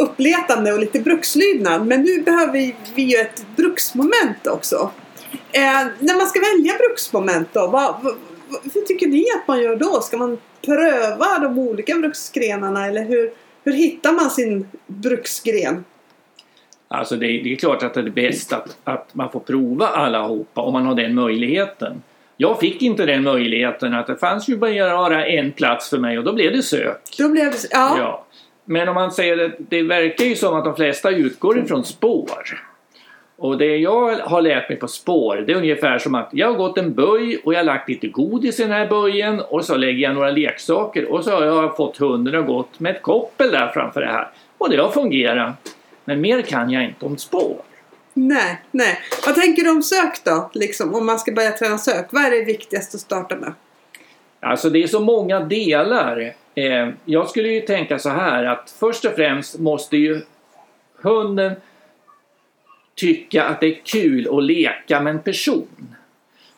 uppletande 0.00 0.72
och 0.72 0.80
lite 0.80 1.00
brukslydnad. 1.00 1.86
Men 1.86 2.02
nu 2.02 2.22
behöver 2.22 2.52
vi, 2.52 2.74
vi 2.94 3.02
ju 3.02 3.16
ett 3.16 3.44
bruksmoment 3.56 4.46
också. 4.46 4.90
Eh, 5.52 5.86
när 5.98 6.16
man 6.16 6.26
ska 6.26 6.40
välja 6.40 6.72
bruksmoment 6.78 7.48
då, 7.52 7.60
vad, 7.66 7.94
vad, 8.02 8.14
vad, 8.48 8.60
hur 8.74 8.80
tycker 8.80 9.06
ni 9.06 9.24
att 9.36 9.48
man 9.48 9.62
gör 9.62 9.76
då? 9.76 10.00
Ska 10.00 10.16
man 10.16 10.38
pröva 10.64 11.38
de 11.38 11.58
olika 11.58 11.94
bruksgrenarna 11.94 12.86
eller 12.86 13.04
hur, 13.04 13.32
hur 13.64 13.72
hittar 13.72 14.12
man 14.12 14.30
sin 14.30 14.68
bruksgren? 14.86 15.84
Alltså 16.88 17.16
det, 17.16 17.26
det 17.26 17.52
är 17.52 17.56
klart 17.56 17.82
att 17.82 17.94
det 17.94 18.00
är 18.00 18.10
bäst 18.10 18.52
att, 18.52 18.76
att 18.84 19.14
man 19.14 19.30
får 19.30 19.40
prova 19.40 19.86
allihopa 19.86 20.60
om 20.60 20.72
man 20.72 20.86
har 20.86 20.94
den 20.94 21.14
möjligheten. 21.14 22.02
Jag 22.36 22.60
fick 22.60 22.82
inte 22.82 23.06
den 23.06 23.22
möjligheten 23.22 23.94
att 23.94 24.06
det 24.06 24.16
fanns 24.16 24.48
ju 24.48 24.56
bara 24.56 25.26
en 25.26 25.52
plats 25.52 25.90
för 25.90 25.98
mig 25.98 26.18
och 26.18 26.24
då 26.24 26.32
blev 26.32 26.52
det 26.52 26.62
sök. 26.62 27.14
Då 27.18 27.28
blev 27.28 27.50
det, 27.50 27.58
ja. 27.70 27.96
Ja. 27.98 28.26
Men 28.70 28.88
om 28.88 28.94
man 28.94 29.12
säger 29.12 29.36
det, 29.36 29.52
det 29.58 29.82
verkar 29.82 30.24
ju 30.24 30.36
som 30.36 30.54
att 30.54 30.64
de 30.64 30.76
flesta 30.76 31.10
utgår 31.10 31.58
ifrån 31.58 31.84
spår. 31.84 32.62
Och 33.36 33.58
det 33.58 33.76
jag 33.76 34.16
har 34.16 34.42
lärt 34.42 34.68
mig 34.68 34.78
på 34.78 34.88
spår, 34.88 35.36
det 35.36 35.52
är 35.52 35.56
ungefär 35.56 35.98
som 35.98 36.14
att 36.14 36.28
jag 36.32 36.46
har 36.46 36.54
gått 36.54 36.78
en 36.78 36.94
böj 36.94 37.40
och 37.44 37.54
jag 37.54 37.58
har 37.58 37.64
lagt 37.64 37.88
lite 37.88 38.06
godis 38.08 38.60
i 38.60 38.62
den 38.62 38.72
här 38.72 38.88
böjen 38.88 39.40
och 39.40 39.64
så 39.64 39.76
lägger 39.76 39.98
jag 39.98 40.14
några 40.14 40.30
leksaker 40.30 41.12
och 41.12 41.24
så 41.24 41.30
har 41.30 41.44
jag 41.44 41.76
fått 41.76 41.96
hunden 41.96 42.34
att 42.34 42.46
gått 42.46 42.80
med 42.80 42.96
ett 42.96 43.02
koppel 43.02 43.50
där 43.50 43.68
framför 43.68 44.00
det 44.00 44.06
här. 44.06 44.28
Och 44.58 44.70
det 44.70 44.76
har 44.76 44.90
fungerat. 44.90 45.54
Men 46.04 46.20
mer 46.20 46.42
kan 46.42 46.70
jag 46.70 46.84
inte 46.84 47.06
om 47.06 47.18
spår. 47.18 47.56
Nej, 48.14 48.62
nej. 48.70 48.98
Vad 49.26 49.34
tänker 49.34 49.62
du 49.62 49.70
om 49.70 49.82
sök 49.82 50.24
då? 50.24 50.50
Liksom, 50.54 50.94
om 50.94 51.06
man 51.06 51.18
ska 51.18 51.32
börja 51.32 51.50
träna 51.50 51.78
sök. 51.78 52.06
Vad 52.10 52.24
är 52.24 52.30
det 52.30 52.44
viktigaste 52.44 52.96
att 52.96 53.00
starta 53.00 53.36
med? 53.36 53.52
Alltså 54.40 54.70
det 54.70 54.82
är 54.82 54.86
så 54.86 55.00
många 55.00 55.40
delar. 55.40 56.34
Eh, 56.60 56.88
jag 57.04 57.28
skulle 57.28 57.48
ju 57.48 57.60
tänka 57.60 57.98
så 57.98 58.08
här 58.08 58.44
att 58.44 58.74
först 58.80 59.04
och 59.04 59.12
främst 59.12 59.58
måste 59.58 59.96
ju 59.96 60.22
hunden 61.02 61.52
tycka 62.94 63.44
att 63.44 63.60
det 63.60 63.66
är 63.66 63.80
kul 63.84 64.38
att 64.38 64.44
leka 64.44 65.00
med 65.00 65.10
en 65.10 65.22
person. 65.22 65.94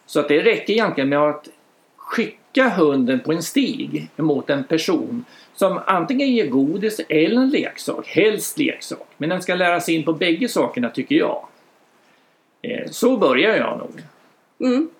Så 0.06 0.20
att 0.20 0.28
det 0.28 0.42
räcker 0.42 0.72
egentligen 0.72 1.08
med 1.08 1.18
att 1.18 1.48
skicka 1.96 2.68
hunden 2.68 3.20
på 3.20 3.32
en 3.32 3.42
stig 3.42 4.08
mot 4.16 4.50
en 4.50 4.64
person 4.64 5.24
som 5.54 5.80
antingen 5.86 6.28
ger 6.28 6.46
godis 6.46 7.00
eller 7.08 7.42
en 7.42 7.50
leksak, 7.50 8.08
helst 8.08 8.58
leksak. 8.58 9.08
Men 9.16 9.28
den 9.28 9.42
ska 9.42 9.54
lära 9.54 9.80
sig 9.80 9.94
in 9.94 10.04
på 10.04 10.12
bägge 10.12 10.48
sakerna 10.48 10.90
tycker 10.90 11.14
jag. 11.14 11.46
Eh, 12.62 12.90
så 12.90 13.16
börjar 13.16 13.56
jag 13.56 13.78
nog. 13.78 14.02
Mm. 14.60 14.90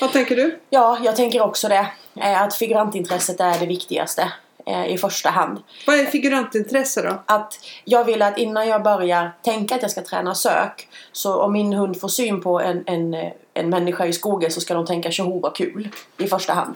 Vad 0.00 0.12
tänker 0.12 0.36
du? 0.36 0.58
Ja, 0.70 0.98
jag 1.04 1.16
tänker 1.16 1.42
också 1.42 1.68
det. 1.68 1.86
Eh, 2.20 2.42
Att 2.42 2.54
figurantintresset 2.54 3.40
är 3.40 3.58
det 3.58 3.66
viktigaste. 3.66 4.32
eh, 4.66 4.86
i 4.86 4.98
första 4.98 5.30
hand. 5.30 5.58
Vad 5.86 5.96
är 6.00 6.04
figurantintresse 6.04 7.02
då? 7.02 7.22
Att 7.26 7.54
jag 7.84 8.04
vill 8.04 8.22
att 8.22 8.38
innan 8.38 8.68
jag 8.68 8.82
börjar 8.82 9.32
tänka 9.42 9.74
att 9.74 9.82
jag 9.82 9.90
ska 9.90 10.02
träna 10.02 10.34
sök 10.34 10.88
så 11.12 11.42
om 11.42 11.52
min 11.52 11.72
hund 11.72 12.00
får 12.00 12.08
syn 12.08 12.40
på 12.40 12.60
en, 12.60 12.82
en, 12.86 13.14
en 13.54 13.68
människa 13.70 14.06
i 14.06 14.12
skogen 14.12 14.50
så 14.50 14.60
ska 14.60 14.74
de 14.74 14.86
tänka 14.86 15.10
tjoho 15.10 15.40
vad 15.40 15.56
kul 15.56 15.88
i 16.18 16.26
första 16.26 16.52
hand. 16.52 16.74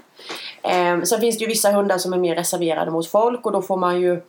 Eh, 0.63 1.03
sen 1.03 1.21
finns 1.21 1.39
det 1.39 1.43
ju 1.45 1.49
vissa 1.49 1.73
hundar 1.73 1.99
som 1.99 2.13
är 2.13 2.19
mer 2.19 2.35
reserverade 2.35 2.91
mot 2.91 3.07
folk 3.11 3.47
och 3.47 3.53
då 3.53 3.63
får 3.63 3.77
man 3.77 4.01
ju 4.01 4.21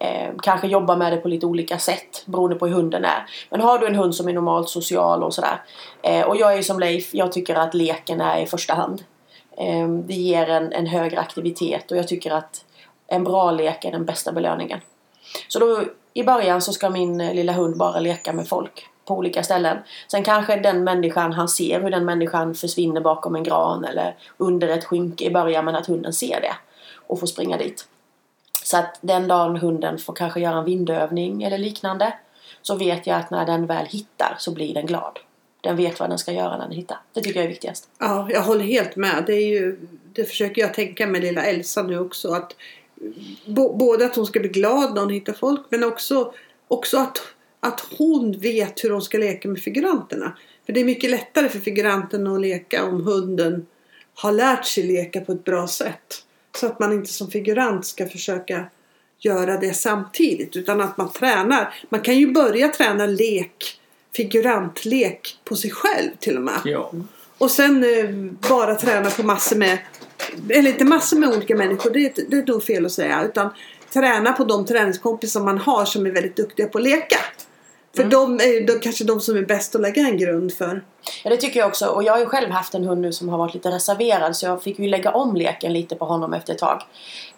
Eh, 0.00 0.30
kanske 0.42 0.66
jobba 0.66 0.96
med 0.96 1.12
det 1.12 1.16
på 1.16 1.28
lite 1.28 1.46
olika 1.46 1.78
sätt 1.78 2.22
beroende 2.26 2.56
på 2.56 2.66
hur 2.66 2.74
hunden 2.74 3.04
är. 3.04 3.26
Men 3.50 3.60
har 3.60 3.78
du 3.78 3.86
en 3.86 3.94
hund 3.94 4.14
som 4.14 4.28
är 4.28 4.32
normalt 4.32 4.68
social 4.68 5.22
och 5.22 5.34
sådär. 5.34 5.62
Eh, 6.02 6.22
och 6.22 6.36
jag 6.36 6.52
är 6.52 6.56
ju 6.56 6.62
som 6.62 6.80
Leif, 6.80 7.14
jag 7.14 7.32
tycker 7.32 7.54
att 7.54 7.74
leken 7.74 8.20
är 8.20 8.42
i 8.42 8.46
första 8.46 8.74
hand. 8.74 9.02
Eh, 9.56 9.88
det 9.88 10.14
ger 10.14 10.48
en, 10.48 10.72
en 10.72 10.86
högre 10.86 11.20
aktivitet 11.20 11.90
och 11.90 11.98
jag 11.98 12.08
tycker 12.08 12.30
att 12.30 12.64
en 13.06 13.24
bra 13.24 13.50
lek 13.50 13.84
är 13.84 13.92
den 13.92 14.04
bästa 14.04 14.32
belöningen. 14.32 14.80
Så 15.48 15.58
då 15.58 15.82
i 16.14 16.24
början 16.24 16.62
så 16.62 16.72
ska 16.72 16.90
min 16.90 17.20
eh, 17.20 17.34
lilla 17.34 17.52
hund 17.52 17.76
bara 17.76 18.00
leka 18.00 18.32
med 18.32 18.48
folk 18.48 18.86
på 19.04 19.14
olika 19.14 19.42
ställen. 19.42 19.78
Sen 20.08 20.22
kanske 20.22 20.56
den 20.56 20.84
människan, 20.84 21.32
han 21.32 21.48
ser 21.48 21.80
hur 21.80 21.90
den 21.90 22.04
människan 22.04 22.54
försvinner 22.54 23.00
bakom 23.00 23.36
en 23.36 23.42
gran 23.42 23.84
eller 23.84 24.16
under 24.36 24.68
ett 24.68 24.84
skynke 24.84 25.24
i 25.24 25.30
början 25.30 25.64
men 25.64 25.76
att 25.76 25.86
hunden 25.86 26.12
ser 26.12 26.40
det 26.40 26.56
och 27.06 27.20
får 27.20 27.26
springa 27.26 27.56
dit. 27.56 27.86
Så 28.62 28.76
att 28.76 28.98
den 29.00 29.28
dagen 29.28 29.56
hunden 29.56 29.98
får 29.98 30.12
kanske 30.12 30.40
göra 30.40 30.58
en 30.58 30.64
vindövning 30.64 31.42
eller 31.42 31.58
liknande 31.58 32.12
så 32.62 32.74
vet 32.74 33.06
jag 33.06 33.16
att 33.16 33.30
när 33.30 33.46
den 33.46 33.66
väl 33.66 33.86
hittar 33.86 34.34
så 34.38 34.50
blir 34.50 34.74
den 34.74 34.86
glad. 34.86 35.18
Den 35.66 35.76
vet 35.76 36.00
vad 36.00 36.10
den 36.10 36.18
ska 36.18 36.32
göra 36.32 36.56
när 36.56 36.64
den 36.64 36.76
hittar. 36.76 36.98
Det 37.12 37.20
tycker 37.20 37.36
jag 37.36 37.44
är 37.44 37.48
viktigast. 37.48 37.88
Ja, 37.98 38.28
jag 38.30 38.42
håller 38.42 38.64
helt 38.64 38.96
med. 38.96 39.24
Det, 39.26 39.32
är 39.32 39.46
ju, 39.46 39.78
det 40.12 40.24
försöker 40.24 40.62
jag 40.62 40.74
tänka 40.74 41.06
med 41.06 41.20
lilla 41.22 41.44
Elsa 41.44 41.82
nu 41.82 41.98
också. 41.98 42.32
Att, 42.32 42.56
både 43.74 44.06
att 44.06 44.16
hon 44.16 44.26
ska 44.26 44.40
bli 44.40 44.48
glad 44.48 44.94
när 44.94 45.00
hon 45.00 45.10
hittar 45.10 45.32
folk 45.32 45.60
men 45.68 45.84
också, 45.84 46.32
också 46.68 46.98
att, 46.98 47.18
att 47.60 47.80
hon 47.98 48.38
vet 48.38 48.84
hur 48.84 48.90
hon 48.90 49.02
ska 49.02 49.18
leka 49.18 49.48
med 49.48 49.60
figuranterna. 49.60 50.36
För 50.66 50.72
det 50.72 50.80
är 50.80 50.84
mycket 50.84 51.10
lättare 51.10 51.48
för 51.48 51.58
figuranten 51.58 52.26
att 52.26 52.40
leka 52.40 52.84
om 52.84 53.04
hunden 53.04 53.66
har 54.14 54.32
lärt 54.32 54.64
sig 54.64 54.82
leka 54.82 55.20
på 55.20 55.32
ett 55.32 55.44
bra 55.44 55.68
sätt. 55.68 56.24
Så 56.56 56.66
att 56.66 56.78
man 56.78 56.92
inte 56.92 57.12
som 57.12 57.30
figurant 57.30 57.86
ska 57.86 58.08
försöka 58.08 58.64
göra 59.18 59.56
det 59.56 59.74
samtidigt 59.74 60.56
utan 60.56 60.80
att 60.80 60.96
man 60.96 61.12
tränar. 61.12 61.74
Man 61.88 62.00
kan 62.00 62.18
ju 62.18 62.32
börja 62.32 62.68
träna 62.68 63.06
lek, 63.06 63.80
figurantlek 64.16 65.38
på 65.44 65.56
sig 65.56 65.70
själv 65.70 66.10
till 66.20 66.36
och 66.36 66.42
med. 66.42 66.60
Ja. 66.64 66.90
Och 67.38 67.50
sen 67.50 67.84
eh, 67.84 68.10
bara 68.48 68.74
träna 68.74 69.10
på 69.10 69.22
massor 69.22 69.56
med, 69.56 69.78
eller 70.48 70.70
inte 70.70 70.84
massor 70.84 71.16
med 71.18 71.28
olika 71.28 71.56
människor, 71.56 71.90
det, 71.90 72.14
det 72.30 72.36
är 72.36 72.46
nog 72.46 72.62
fel 72.64 72.86
att 72.86 72.92
säga. 72.92 73.24
Utan 73.24 73.50
träna 73.92 74.32
på 74.32 74.44
de 74.44 74.66
träningskompisar 74.66 75.40
man 75.40 75.58
har 75.58 75.84
som 75.84 76.06
är 76.06 76.10
väldigt 76.10 76.36
duktiga 76.36 76.66
på 76.66 76.78
att 76.78 76.84
leka. 76.84 77.18
För 77.96 78.02
Mm. 78.02 78.10
de 78.10 78.34
är 78.44 78.66
de, 78.66 78.78
kanske 78.78 79.04
de 79.04 79.20
som 79.20 79.36
är 79.36 79.42
bäst 79.42 79.74
att 79.74 79.80
lägga 79.80 80.02
en 80.02 80.18
grund 80.18 80.52
för. 80.52 80.84
Ja 81.24 81.30
det 81.30 81.36
tycker 81.36 81.60
jag 81.60 81.68
också 81.68 81.86
och 81.86 82.02
jag 82.02 82.12
har 82.12 82.20
ju 82.20 82.26
själv 82.26 82.50
haft 82.50 82.74
en 82.74 82.84
hund 82.84 83.00
nu 83.00 83.12
som 83.12 83.28
har 83.28 83.38
varit 83.38 83.54
lite 83.54 83.70
reserverad 83.70 84.36
så 84.36 84.46
jag 84.46 84.62
fick 84.62 84.78
ju 84.78 84.88
lägga 84.88 85.10
om 85.10 85.36
leken 85.36 85.72
lite 85.72 85.94
på 85.94 86.04
honom 86.04 86.32
efter 86.34 86.52
ett 86.52 86.58
tag. 86.58 86.82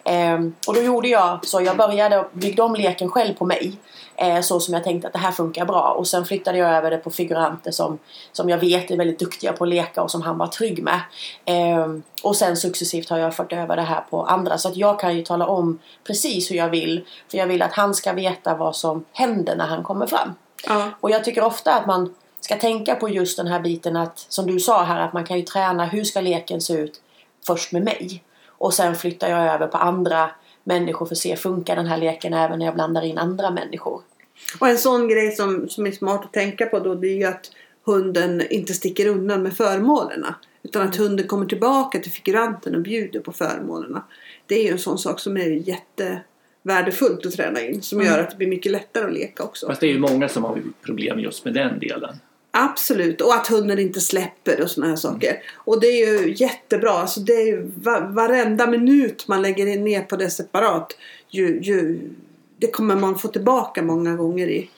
Ehm, 0.03 0.53
och 0.67 0.73
då 0.73 0.81
gjorde 0.81 1.07
jag 1.07 1.45
så, 1.45 1.61
jag 1.61 1.77
började 1.77 2.19
och 2.19 2.29
byggde 2.33 2.61
om 2.61 2.75
leken 2.75 3.09
själv 3.09 3.33
på 3.33 3.45
mig. 3.45 3.73
Eh, 4.21 4.41
så 4.41 4.59
som 4.59 4.73
jag 4.73 4.83
tänkte 4.83 5.07
att 5.07 5.13
det 5.13 5.19
här 5.19 5.31
funkar 5.31 5.65
bra 5.65 5.95
och 5.97 6.07
sen 6.07 6.25
flyttade 6.25 6.57
jag 6.57 6.71
över 6.71 6.91
det 6.91 6.97
på 6.97 7.09
figuranter 7.11 7.71
som, 7.71 7.99
som 8.31 8.49
jag 8.49 8.57
vet 8.57 8.91
är 8.91 8.97
väldigt 8.97 9.19
duktiga 9.19 9.53
på 9.53 9.63
att 9.63 9.69
leka 9.69 10.01
och 10.01 10.11
som 10.11 10.21
han 10.21 10.37
var 10.37 10.47
trygg 10.47 10.83
med. 10.83 11.01
Ehm, 11.45 12.03
och 12.23 12.35
sen 12.35 12.57
successivt 12.57 13.09
har 13.09 13.17
jag 13.17 13.35
fört 13.35 13.53
över 13.53 13.75
det 13.75 13.81
här 13.81 14.01
på 14.09 14.23
andra 14.23 14.57
så 14.57 14.67
att 14.67 14.77
jag 14.77 14.99
kan 14.99 15.17
ju 15.17 15.23
tala 15.23 15.47
om 15.47 15.79
precis 16.03 16.51
hur 16.51 16.55
jag 16.55 16.69
vill. 16.69 17.05
För 17.31 17.37
jag 17.37 17.47
vill 17.47 17.61
att 17.61 17.73
han 17.73 17.93
ska 17.93 18.13
veta 18.13 18.55
vad 18.55 18.75
som 18.75 19.05
händer 19.13 19.55
när 19.55 19.67
han 19.67 19.83
kommer 19.83 20.07
fram. 20.07 20.33
Ja. 20.67 20.89
Och 20.99 21.11
jag 21.11 21.23
tycker 21.23 21.43
ofta 21.43 21.73
att 21.73 21.85
man 21.85 22.15
ska 22.41 22.55
tänka 22.55 22.95
på 22.95 23.09
just 23.09 23.37
den 23.37 23.47
här 23.47 23.59
biten 23.59 23.95
att, 23.95 24.25
som 24.29 24.47
du 24.47 24.59
sa 24.59 24.83
här, 24.83 25.01
att 25.01 25.13
man 25.13 25.25
kan 25.25 25.37
ju 25.37 25.43
träna 25.43 25.85
hur 25.85 26.03
ska 26.03 26.21
leken 26.21 26.61
se 26.61 26.73
ut 26.73 27.01
först 27.47 27.71
med 27.71 27.83
mig. 27.83 28.23
Och 28.47 28.73
sen 28.73 28.95
flyttar 28.95 29.29
jag 29.29 29.53
över 29.53 29.67
på 29.67 29.77
andra 29.77 30.29
människor 30.63 31.05
för 31.05 31.15
att 31.15 31.19
se, 31.19 31.35
funkar 31.35 31.75
den 31.75 31.87
här 31.87 31.97
leken 31.97 32.33
även 32.33 32.59
när 32.59 32.65
jag 32.65 32.75
blandar 32.75 33.01
in 33.01 33.17
andra 33.17 33.51
människor? 33.51 34.01
Och 34.59 34.67
en 34.67 34.77
sån 34.77 35.07
grej 35.07 35.31
som, 35.31 35.69
som 35.69 35.85
är 35.85 35.91
smart 35.91 36.25
att 36.25 36.33
tänka 36.33 36.65
på 36.65 36.79
då 36.79 36.95
det 36.95 37.07
är 37.07 37.15
ju 37.15 37.23
att 37.23 37.51
hunden 37.85 38.43
inte 38.49 38.73
sticker 38.73 39.07
undan 39.07 39.43
med 39.43 39.53
föremålen. 39.57 40.25
Utan 40.63 40.87
att 40.87 40.95
hunden 40.95 41.27
kommer 41.27 41.45
tillbaka 41.45 41.99
till 41.99 42.11
figuranten 42.11 42.75
och 42.75 42.81
bjuder 42.81 43.19
på 43.19 43.31
föremålen. 43.31 43.97
Det 44.45 44.55
är 44.55 44.63
ju 44.63 44.69
en 44.69 44.79
sån 44.79 44.97
sak 44.97 45.19
som 45.19 45.37
är 45.37 45.69
jättevärdefullt 45.69 47.25
att 47.25 47.33
träna 47.33 47.61
in. 47.61 47.81
Som 47.81 48.01
gör 48.01 48.19
att 48.19 48.29
det 48.29 48.37
blir 48.37 48.47
mycket 48.47 48.71
lättare 48.71 49.05
att 49.05 49.13
leka 49.13 49.43
också. 49.43 49.67
Fast 49.67 49.81
det 49.81 49.87
är 49.87 49.93
ju 49.93 49.99
många 49.99 50.29
som 50.29 50.43
har 50.43 50.61
problem 50.81 51.19
just 51.19 51.45
med 51.45 51.53
den 51.53 51.79
delen. 51.79 52.15
Absolut, 52.51 53.21
och 53.21 53.33
att 53.33 53.47
hunden 53.47 53.79
inte 53.79 53.99
släpper 53.99 54.61
och 54.61 54.71
såna 54.71 54.87
här 54.87 54.95
saker. 54.95 55.41
Och 55.55 55.81
det 55.81 55.87
är 55.87 56.21
ju 56.21 56.33
jättebra. 56.37 56.91
Alltså 56.91 57.19
det 57.19 57.33
är 57.33 57.45
ju 57.45 57.71
va- 57.75 58.07
varenda 58.09 58.67
minut 58.67 59.27
man 59.27 59.41
lägger 59.41 59.67
in 59.67 59.83
ner 59.83 60.01
på 60.01 60.15
det 60.15 60.29
separat. 60.29 60.97
Ju, 61.29 61.59
ju, 61.61 61.99
det 62.59 62.71
kommer 62.71 62.95
man 62.95 63.19
få 63.19 63.27
tillbaka 63.27 63.81
många 63.81 64.15
gånger 64.15 64.47
i. 64.47 64.69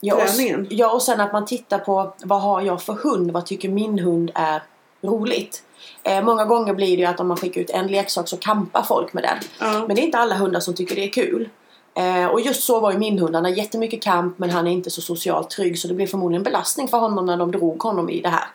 Ja 0.00 0.14
och, 0.14 0.20
Träningen. 0.28 0.66
ja, 0.70 0.92
och 0.92 1.02
sen 1.02 1.20
att 1.20 1.32
man 1.32 1.46
tittar 1.46 1.78
på 1.78 2.14
vad 2.22 2.40
har 2.40 2.62
jag 2.62 2.82
för 2.82 2.92
hund? 2.92 3.30
Vad 3.30 3.46
tycker 3.46 3.68
min 3.68 3.98
hund 3.98 4.30
är 4.34 4.62
roligt? 5.02 5.62
Eh, 6.02 6.24
många 6.24 6.44
gånger 6.44 6.74
blir 6.74 6.96
det 6.96 7.02
ju 7.02 7.08
att 7.08 7.20
om 7.20 7.28
man 7.28 7.36
skickar 7.36 7.60
ut 7.60 7.70
en 7.70 7.86
leksak 7.86 8.28
så 8.28 8.36
kampar 8.36 8.82
folk 8.82 9.12
med 9.12 9.22
den. 9.22 9.38
Ja. 9.60 9.84
Men 9.86 9.96
det 9.96 10.02
är 10.02 10.04
inte 10.04 10.18
alla 10.18 10.34
hundar 10.34 10.60
som 10.60 10.74
tycker 10.74 10.96
det 10.96 11.04
är 11.04 11.12
kul. 11.12 11.48
Eh, 11.94 12.26
och 12.26 12.40
just 12.40 12.62
så 12.62 12.80
var 12.80 12.92
ju 12.92 12.98
min 12.98 13.18
hund. 13.18 13.34
Han 13.34 13.44
har 13.44 13.52
jättemycket 13.52 14.02
kamp 14.02 14.38
men 14.38 14.50
han 14.50 14.66
är 14.66 14.70
inte 14.70 14.90
så 14.90 15.00
socialt 15.00 15.50
trygg 15.50 15.78
så 15.78 15.88
det 15.88 15.94
blev 15.94 16.06
förmodligen 16.06 16.40
en 16.40 16.44
belastning 16.44 16.88
för 16.88 16.98
honom 16.98 17.26
när 17.26 17.36
de 17.36 17.50
drog 17.50 17.82
honom 17.82 18.10
i 18.10 18.20
det 18.20 18.28
här. 18.28 18.46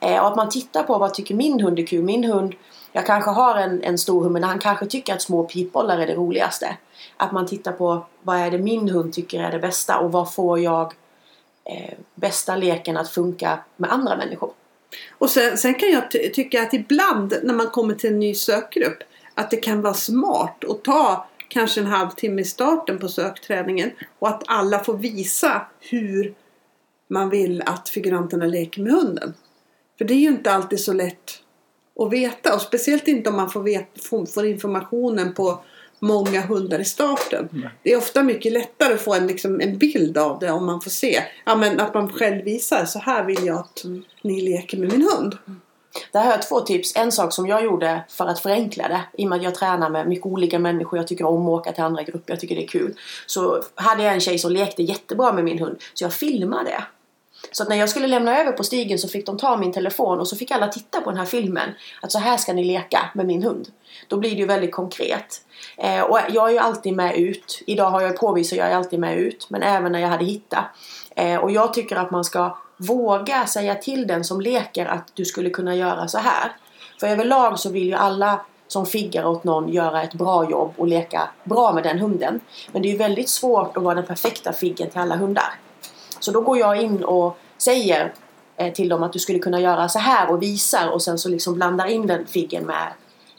Eh, 0.00 0.20
och 0.20 0.26
att 0.28 0.36
man 0.36 0.48
tittar 0.48 0.82
på 0.82 0.98
vad 0.98 1.14
tycker 1.14 1.34
min 1.34 1.60
hund 1.60 1.78
är 1.78 1.86
kul. 1.86 2.02
Min 2.02 2.24
hund, 2.24 2.54
jag 2.92 3.06
kanske 3.06 3.30
har 3.30 3.56
en, 3.56 3.82
en 3.82 3.98
stor 3.98 4.22
hund 4.22 4.32
men 4.32 4.44
han 4.44 4.58
kanske 4.58 4.86
tycker 4.86 5.14
att 5.14 5.22
små 5.22 5.44
pipbollar 5.44 5.98
är 5.98 6.06
det 6.06 6.14
roligaste. 6.14 6.76
Att 7.16 7.32
man 7.32 7.46
tittar 7.46 7.72
på 7.72 8.06
vad 8.22 8.36
är 8.36 8.50
det 8.50 8.58
min 8.58 8.88
hund 8.88 9.12
tycker 9.12 9.40
är 9.40 9.52
det 9.52 9.58
bästa 9.58 9.98
och 9.98 10.12
vad 10.12 10.34
får 10.34 10.60
jag 10.60 10.94
eh, 11.64 11.94
bästa 12.14 12.56
leken 12.56 12.96
att 12.96 13.08
funka 13.08 13.58
med 13.76 13.92
andra 13.92 14.16
människor. 14.16 14.52
Och 15.18 15.30
sen, 15.30 15.58
sen 15.58 15.74
kan 15.74 15.90
jag 15.90 16.10
ty- 16.10 16.30
tycka 16.30 16.62
att 16.62 16.74
ibland 16.74 17.34
när 17.42 17.54
man 17.54 17.70
kommer 17.70 17.94
till 17.94 18.12
en 18.12 18.18
ny 18.18 18.34
sökgrupp 18.34 18.98
att 19.34 19.50
det 19.50 19.56
kan 19.56 19.82
vara 19.82 19.94
smart 19.94 20.64
att 20.64 20.84
ta 20.84 21.26
kanske 21.48 21.80
en 21.80 21.86
halvtimme 21.86 22.42
i 22.42 22.44
starten 22.44 22.98
på 22.98 23.08
sökträningen 23.08 23.90
och 24.18 24.28
att 24.28 24.42
alla 24.46 24.78
får 24.78 24.96
visa 24.96 25.66
hur 25.80 26.34
man 27.08 27.30
vill 27.30 27.62
att 27.66 27.88
figuranterna 27.88 28.44
leker 28.46 28.82
med 28.82 28.92
hunden. 28.92 29.34
För 29.98 30.04
det 30.04 30.14
är 30.14 30.18
ju 30.18 30.28
inte 30.28 30.52
alltid 30.52 30.80
så 30.80 30.92
lätt 30.92 31.40
att 32.00 32.12
veta 32.12 32.54
och 32.54 32.60
speciellt 32.60 33.08
inte 33.08 33.30
om 33.30 33.36
man 33.36 33.50
får, 33.50 33.62
vet, 33.62 34.04
får, 34.04 34.26
får 34.26 34.46
informationen 34.46 35.34
på 35.34 35.64
många 36.04 36.40
hundar 36.40 36.78
i 36.78 36.84
starten. 36.84 37.70
Det 37.82 37.92
är 37.92 37.96
ofta 37.96 38.22
mycket 38.22 38.52
lättare 38.52 38.94
att 38.94 39.00
få 39.00 39.14
en, 39.14 39.26
liksom, 39.26 39.60
en 39.60 39.78
bild 39.78 40.18
av 40.18 40.38
det 40.38 40.50
om 40.50 40.66
man 40.66 40.80
får 40.80 40.90
se. 40.90 41.22
Ja, 41.44 41.56
men 41.56 41.80
att 41.80 41.94
man 41.94 42.12
själv 42.12 42.44
visar 42.44 42.84
så 42.84 42.98
här 42.98 43.24
vill 43.24 43.46
jag 43.46 43.58
att 43.58 43.84
ni 44.22 44.40
leker 44.40 44.78
med 44.78 44.92
min 44.92 45.08
hund. 45.12 45.38
Där 46.12 46.24
har 46.24 46.30
jag 46.30 46.42
två 46.42 46.60
tips. 46.60 46.96
En 46.96 47.12
sak 47.12 47.32
som 47.32 47.46
jag 47.46 47.64
gjorde 47.64 48.04
för 48.08 48.26
att 48.26 48.40
förenkla 48.40 48.88
det. 48.88 49.00
I 49.18 49.24
och 49.24 49.28
med 49.28 49.36
att 49.36 49.44
jag 49.44 49.54
tränar 49.54 49.90
med 49.90 50.08
mycket 50.08 50.26
olika 50.26 50.58
människor. 50.58 50.98
Jag 50.98 51.08
tycker 51.08 51.24
om 51.24 51.48
att 51.48 51.60
åka 51.60 51.72
till 51.72 51.84
andra 51.84 52.02
grupper. 52.02 52.32
Jag 52.32 52.40
tycker 52.40 52.54
det 52.54 52.64
är 52.64 52.68
kul. 52.68 52.94
Så 53.26 53.62
hade 53.74 54.02
jag 54.02 54.14
en 54.14 54.20
tjej 54.20 54.38
som 54.38 54.52
lekte 54.52 54.82
jättebra 54.82 55.32
med 55.32 55.44
min 55.44 55.58
hund. 55.58 55.76
Så 55.94 56.04
jag 56.04 56.12
filmade 56.12 56.70
det. 56.70 56.84
Så 57.52 57.62
att 57.62 57.68
när 57.68 57.76
jag 57.76 57.88
skulle 57.88 58.06
lämna 58.06 58.40
över 58.40 58.52
på 58.52 58.64
stigen 58.64 58.98
så 58.98 59.08
fick 59.08 59.26
de 59.26 59.38
ta 59.38 59.56
min 59.56 59.72
telefon 59.72 60.20
och 60.20 60.28
så 60.28 60.36
fick 60.36 60.50
alla 60.50 60.68
titta 60.68 61.00
på 61.00 61.10
den 61.10 61.18
här 61.18 61.26
filmen. 61.26 61.70
Att 62.02 62.12
så 62.12 62.18
här 62.18 62.36
ska 62.36 62.52
ni 62.52 62.64
leka 62.64 63.10
med 63.14 63.26
min 63.26 63.42
hund. 63.42 63.68
Då 64.08 64.16
blir 64.16 64.30
det 64.30 64.36
ju 64.36 64.46
väldigt 64.46 64.72
konkret. 64.72 65.40
Eh, 65.76 66.00
och 66.00 66.18
jag 66.30 66.48
är 66.48 66.52
ju 66.52 66.58
alltid 66.58 66.96
med 66.96 67.16
ut. 67.16 67.62
Idag 67.66 67.90
har 67.90 68.00
jag 68.00 68.16
påvisat 68.16 68.58
jag 68.58 68.70
är 68.70 68.76
alltid 68.76 68.98
med 68.98 69.18
ut. 69.18 69.46
Men 69.50 69.62
även 69.62 69.92
när 69.92 69.98
jag 69.98 70.08
hade 70.08 70.24
hittat. 70.24 70.64
Eh, 71.16 71.36
och 71.36 71.50
jag 71.50 71.74
tycker 71.74 71.96
att 71.96 72.10
man 72.10 72.24
ska 72.24 72.58
våga 72.76 73.46
säga 73.46 73.74
till 73.74 74.06
den 74.06 74.24
som 74.24 74.40
leker 74.40 74.86
att 74.86 75.10
du 75.14 75.24
skulle 75.24 75.50
kunna 75.50 75.74
göra 75.74 76.08
så 76.08 76.18
här. 76.18 76.52
För 77.00 77.06
överlag 77.06 77.58
så 77.58 77.70
vill 77.70 77.86
ju 77.86 77.94
alla 77.94 78.40
som 78.68 78.86
figgar 78.86 79.24
åt 79.24 79.44
någon 79.44 79.68
göra 79.68 80.02
ett 80.02 80.14
bra 80.14 80.50
jobb 80.50 80.74
och 80.76 80.86
leka 80.86 81.28
bra 81.44 81.72
med 81.72 81.82
den 81.82 81.98
hunden. 81.98 82.40
Men 82.72 82.82
det 82.82 82.88
är 82.88 82.92
ju 82.92 82.98
väldigt 82.98 83.28
svårt 83.28 83.76
att 83.76 83.82
vara 83.82 83.94
den 83.94 84.06
perfekta 84.06 84.52
figgen 84.52 84.90
till 84.90 85.00
alla 85.00 85.16
hundar. 85.16 85.54
Så 86.24 86.30
då 86.30 86.40
går 86.40 86.58
jag 86.58 86.82
in 86.82 87.04
och 87.04 87.38
säger 87.58 88.12
eh, 88.56 88.72
till 88.72 88.88
dem 88.88 89.02
att 89.02 89.12
du 89.12 89.18
skulle 89.18 89.38
kunna 89.38 89.60
göra 89.60 89.88
så 89.88 89.98
här 89.98 90.30
och 90.30 90.42
visar 90.42 90.88
och 90.88 91.02
sen 91.02 91.18
så 91.18 91.28
liksom 91.28 91.54
blandar 91.54 91.86
in 91.86 92.06
den 92.06 92.26
figgen 92.26 92.64
med, 92.66 92.92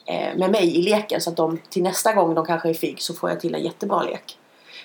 eh, 0.05 0.37
med 0.37 0.51
mig 0.51 0.77
i 0.77 0.81
leken 0.81 1.21
så 1.21 1.29
att 1.29 1.37
de 1.37 1.59
till 1.69 1.83
nästa 1.83 2.13
gång 2.13 2.35
de 2.35 2.45
kanske 2.45 2.69
är 2.69 2.73
figg 2.73 3.01
så 3.01 3.13
får 3.13 3.29
jag 3.29 3.39
till 3.39 3.55
en 3.55 3.63
jättebra 3.63 4.03
lek. 4.03 4.37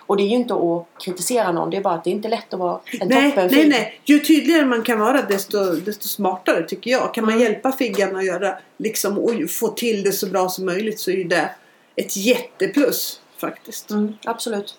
Och 0.07 0.17
det 0.17 0.23
är 0.23 0.29
ju 0.29 0.37
inte 0.37 0.55
att 0.55 0.87
kritisera 1.05 1.53
någon, 1.53 1.71
det 1.71 1.77
är 1.77 1.81
bara 1.81 1.95
att 1.95 2.05
det 2.05 2.11
är 2.11 2.13
inte 2.13 2.29
lätt 2.29 2.55
att 2.55 2.61
vara 2.61 2.81
en 3.01 3.09
Nej, 3.09 3.31
toppen 3.31 3.49
nej, 3.53 3.69
nej. 3.69 4.01
Ju 4.05 4.19
tydligare 4.19 4.65
man 4.65 4.83
kan 4.83 4.99
vara 4.99 5.23
desto, 5.23 5.73
desto 5.73 6.09
smartare 6.09 6.63
tycker 6.63 6.91
jag. 6.91 7.15
Kan 7.15 7.25
man 7.25 7.35
Mm. 7.35 7.45
hjälpa 7.45 7.73
figgan 7.73 8.17
att 8.17 8.25
göra 8.27 8.59
liksom, 8.77 9.19
och 9.19 9.31
få 9.51 9.69
till 9.69 10.03
det 10.03 10.13
så 10.13 10.27
bra 10.27 10.49
som 10.49 10.67
möjligt 10.67 11.01
så 11.01 11.11
är 11.11 11.15
ju 11.15 11.25
det 11.25 11.51
ett 11.97 12.17
jätteplus 12.17 13.21
faktiskt. 13.41 13.91
Mm, 13.91 14.15
absolut. 14.25 14.79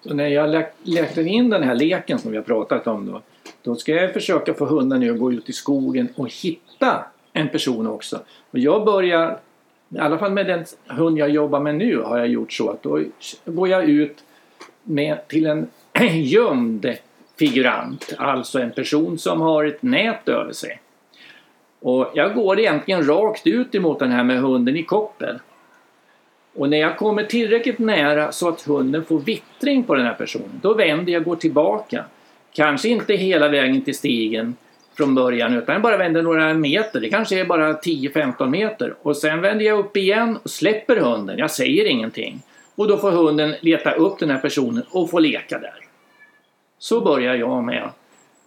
Så 0.00 0.14
när 0.14 0.28
jag 0.28 0.50
lä- 0.50 0.70
lägger 0.82 1.26
in 1.26 1.50
den 1.50 1.62
här 1.62 1.74
leken 1.74 2.18
som 2.18 2.30
vi 2.30 2.36
har 2.36 2.44
pratat 2.44 2.86
om 2.86 3.06
då. 3.06 3.22
Då 3.62 3.74
ska 3.74 3.92
jag 3.92 4.12
försöka 4.12 4.54
få 4.54 4.64
hunden 4.64 5.00
nu 5.00 5.10
att 5.10 5.18
gå 5.18 5.32
ut 5.32 5.48
i 5.48 5.52
skogen 5.52 6.08
och 6.16 6.32
hitta 6.42 7.04
en 7.32 7.48
person 7.48 7.86
också. 7.86 8.20
Och 8.50 8.58
jag 8.58 8.84
börjar, 8.84 9.38
i 9.88 9.98
alla 9.98 10.18
fall 10.18 10.32
med 10.32 10.46
den 10.46 10.64
hund 10.86 11.18
jag 11.18 11.30
jobbar 11.30 11.60
med 11.60 11.74
nu 11.74 11.98
har 12.02 12.18
jag 12.18 12.28
gjort 12.28 12.52
så 12.52 12.70
att 12.70 12.82
då 12.82 13.00
går 13.44 13.68
jag 13.68 13.84
ut 13.84 14.24
med, 14.82 15.28
till 15.28 15.46
en 15.46 15.68
gömd 16.12 16.96
figurant. 17.38 18.12
Alltså 18.18 18.58
en 18.60 18.70
person 18.70 19.18
som 19.18 19.40
har 19.40 19.64
ett 19.64 19.82
nät 19.82 20.28
över 20.28 20.52
sig. 20.52 20.80
Och 21.80 22.10
jag 22.14 22.34
går 22.34 22.58
egentligen 22.58 23.06
rakt 23.06 23.46
ut 23.46 23.74
emot 23.74 23.98
den 23.98 24.10
här 24.10 24.24
med 24.24 24.40
hunden 24.40 24.76
i 24.76 24.82
koppel. 24.82 25.38
Och 26.56 26.70
när 26.70 26.78
jag 26.78 26.96
kommer 26.96 27.24
tillräckligt 27.24 27.78
nära 27.78 28.32
så 28.32 28.48
att 28.48 28.62
hunden 28.62 29.04
får 29.04 29.18
vittring 29.18 29.84
på 29.84 29.94
den 29.94 30.06
här 30.06 30.14
personen, 30.14 30.60
då 30.62 30.74
vänder 30.74 31.12
jag 31.12 31.20
och 31.20 31.26
går 31.26 31.36
tillbaka. 31.36 32.04
Kanske 32.52 32.88
inte 32.88 33.14
hela 33.14 33.48
vägen 33.48 33.82
till 33.82 33.94
stigen 33.94 34.56
från 34.96 35.14
början 35.14 35.54
utan 35.54 35.72
jag 35.72 35.82
bara 35.82 35.96
vänder 35.96 36.22
några 36.22 36.54
meter, 36.54 37.00
det 37.00 37.08
kanske 37.08 37.40
är 37.40 37.44
bara 37.44 37.72
10-15 37.72 38.48
meter. 38.48 38.94
Och 39.02 39.16
sen 39.16 39.40
vänder 39.40 39.64
jag 39.64 39.78
upp 39.78 39.96
igen 39.96 40.38
och 40.42 40.50
släpper 40.50 40.96
hunden, 40.96 41.38
jag 41.38 41.50
säger 41.50 41.84
ingenting. 41.84 42.42
Och 42.74 42.88
då 42.88 42.98
får 42.98 43.10
hunden 43.10 43.54
leta 43.60 43.92
upp 43.92 44.18
den 44.18 44.30
här 44.30 44.38
personen 44.38 44.84
och 44.90 45.10
få 45.10 45.18
leka 45.18 45.58
där. 45.58 45.74
Så 46.78 47.00
börjar 47.00 47.34
jag 47.34 47.64
med 47.64 47.90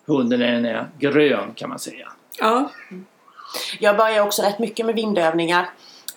hunden 0.05 0.39
när 0.39 0.51
den 0.51 0.65
är 0.65 0.85
grön 0.99 1.53
kan 1.55 1.69
man 1.69 1.79
säga. 1.79 2.07
Ja. 2.39 2.71
Jag 3.79 3.97
börjar 3.97 4.23
också 4.23 4.41
rätt 4.41 4.59
mycket 4.59 4.85
med 4.85 4.95
vindövningar. 4.95 5.69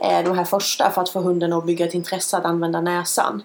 Eh, 0.04 0.24
de 0.24 0.38
här 0.38 0.44
första 0.44 0.90
för 0.90 1.02
att 1.02 1.08
få 1.08 1.20
hunden 1.20 1.52
att 1.52 1.66
bygga 1.66 1.86
ett 1.86 1.94
intresse 1.94 2.36
att 2.36 2.44
använda 2.44 2.80
näsan. 2.80 3.42